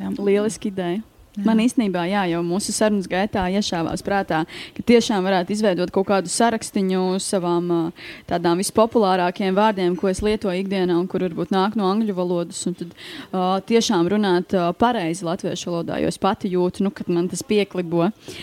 Ja? 0.00 0.12
Lieliski 0.18 0.72
ideja. 0.72 1.02
Man 1.34 1.58
īstenībā, 1.58 2.04
jā, 2.06 2.20
jau 2.30 2.44
mūsu 2.46 2.70
sarunas 2.70 3.08
gaitā 3.10 3.42
iešāvās 3.50 4.04
prātā, 4.06 4.44
ka 4.76 4.82
tiešām 4.86 5.24
varētu 5.26 5.50
izveidot 5.50 5.90
kaut 5.90 6.06
kādu 6.06 6.30
sarakstu 6.30 6.84
savām 7.18 7.90
tādām 8.28 8.62
vispopulārākajiem 8.62 9.56
vārdiem, 9.56 9.96
ko 9.98 10.12
es 10.12 10.22
lietoju 10.22 10.62
ikdienā, 10.62 10.94
un 10.94 11.08
kur 11.10 11.26
varbūt 11.26 11.50
nāk 11.50 11.74
no 11.74 11.90
angļu 11.90 12.14
valodas. 12.14 12.62
Un 12.70 12.78
tad 12.78 12.94
uh, 12.94 13.58
tiešām 13.66 14.06
runāt 14.14 14.54
uh, 14.54 14.70
pareizi 14.78 15.26
latviešu 15.26 15.72
valodā, 15.72 15.98
jo 15.98 16.12
es 16.14 16.22
pati 16.22 16.54
jūtu, 16.54 16.86
nu, 16.86 16.94
ka 16.94 17.02
man 17.10 17.26
tas 17.28 17.42
pieklibo. 17.42 18.12
Uh, 18.12 18.38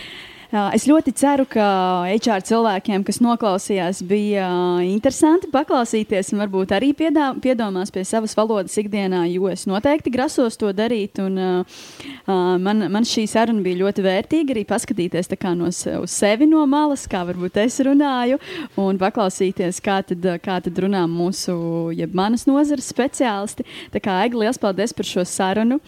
Es 0.52 0.84
ļoti 0.84 1.14
ceru, 1.16 1.46
ka 1.48 1.64
HR 2.12 2.42
cilvēkiem, 2.44 3.00
kas 3.08 3.22
noklausījās, 3.24 4.02
bija 4.04 4.44
uh, 4.44 4.82
interesanti 4.84 5.48
paklausīties 5.48 6.34
un 6.34 6.42
varbūt 6.42 6.74
arī 6.76 6.90
piedā, 6.92 7.30
piedomās 7.40 7.88
pie 7.94 8.02
savas 8.04 8.36
valodas 8.36 8.76
ikdienā, 8.76 9.22
jo 9.32 9.48
es 9.48 9.64
noteikti 9.64 10.12
grasos 10.12 10.60
to 10.60 10.68
darīt. 10.76 11.16
Un, 11.24 11.38
uh, 11.40 11.78
uh, 12.26 12.34
man, 12.60 12.84
man 12.92 13.08
šī 13.08 13.24
saruna 13.32 13.64
bija 13.64 13.80
ļoti 13.80 14.04
vērtīga 14.04 14.52
arī 14.52 14.66
paskatīties 14.68 15.32
no 15.56 15.70
uz 15.70 15.86
sevi 16.12 16.44
no 16.50 16.66
malas, 16.68 17.06
kā 17.08 17.24
varbūt 17.24 17.56
es 17.64 17.80
runāju, 17.80 18.36
un 18.76 19.00
paklausīties, 19.00 19.80
kā 19.80 20.02
tad, 20.04 20.28
kā 20.44 20.58
tad 20.60 20.82
runā 20.84 21.06
mūsu, 21.08 21.56
jeb 21.96 22.12
manas 22.12 22.44
nozares 22.44 22.92
speciālisti. 22.92 23.64
Tā 23.88 24.04
kā 24.04 24.20
Egi, 24.26 24.36
liels 24.44 24.60
paldies 24.60 24.92
par 24.92 25.08
šo 25.08 25.24
sarunu. 25.24 25.80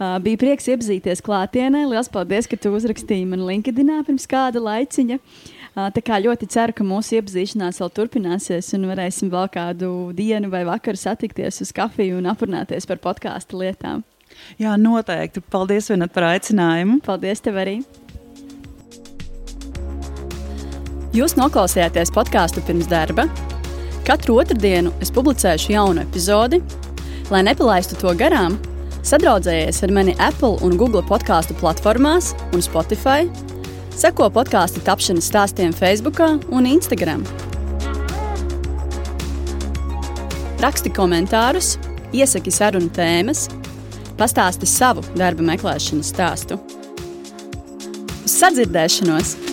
Bija 0.00 0.40
prieks 0.40 0.66
iepazīties 0.72 1.20
klātienē. 1.22 1.84
Liels 1.86 2.08
paldies, 2.10 2.46
ka 2.48 2.56
tu 2.56 2.72
uzrakstīji 2.72 3.28
man 3.28 3.46
LinkedIn 3.46 3.99
pirms 4.06 4.26
kāda 4.30 4.62
laiciņa. 4.62 5.18
Tā 5.94 6.02
kā 6.02 6.18
ļoti 6.18 6.48
ceru, 6.50 6.74
ka 6.74 6.84
mūsu 6.86 7.20
iepazīšanās 7.20 7.78
vēl 7.80 7.92
turpināsies 7.94 8.72
un 8.76 8.88
varēsim 8.90 9.30
vēl 9.32 9.46
kādu 9.54 9.90
dienu 10.16 10.50
vai 10.50 10.64
vakaru 10.66 10.98
satikties 10.98 11.62
uz 11.62 11.70
kafiju 11.76 12.18
un 12.18 12.30
aprunāties 12.32 12.88
par 12.90 12.98
podkāstu 13.02 13.62
lietām. 13.62 14.02
Jā, 14.60 14.74
noteikti. 14.80 15.42
Paldies, 15.52 15.90
Vinat, 15.92 16.12
par 16.14 16.30
aicinājumu. 16.32 17.00
Paldies 17.06 17.42
tev 17.44 17.60
arī! 17.62 17.80
Jūs 21.10 21.34
noklausījāties 21.34 22.12
podkāstu 22.14 22.62
pirms 22.66 22.86
darba. 22.90 23.24
Katru 24.06 24.36
otrdienu 24.38 24.92
es 25.02 25.10
publicēšu 25.14 25.72
jaunu 25.74 26.04
epizodi. 26.04 26.60
Lai 27.30 27.42
nepalaistu 27.46 27.98
to 27.98 28.14
garām, 28.18 28.56
sadraudzējies 29.06 29.82
ar 29.86 29.94
mani 29.94 30.14
Apple 30.22 30.56
un 30.66 30.76
Google 30.78 31.02
podkāstu 31.06 31.54
platformās 31.58 32.32
un 32.54 32.62
Spotify. 32.62 33.26
Seko 33.90 34.30
podkāstu 34.32 34.82
tapšanas 34.86 35.28
stāstiem 35.30 35.74
Facebook 35.76 36.20
un 36.52 36.68
Instagram. 36.68 37.24
Raksti 40.60 40.92
komentārus, 40.94 41.74
iesaki 42.12 42.52
sarunu 42.54 42.92
tēmas, 42.94 43.48
pastāsti 44.20 44.68
savu 44.68 45.04
darba 45.16 45.46
meklēšanas 45.52 46.14
stāstu. 46.14 46.60
Uz 48.24 48.36
sadzirdēšanos! 48.36 49.49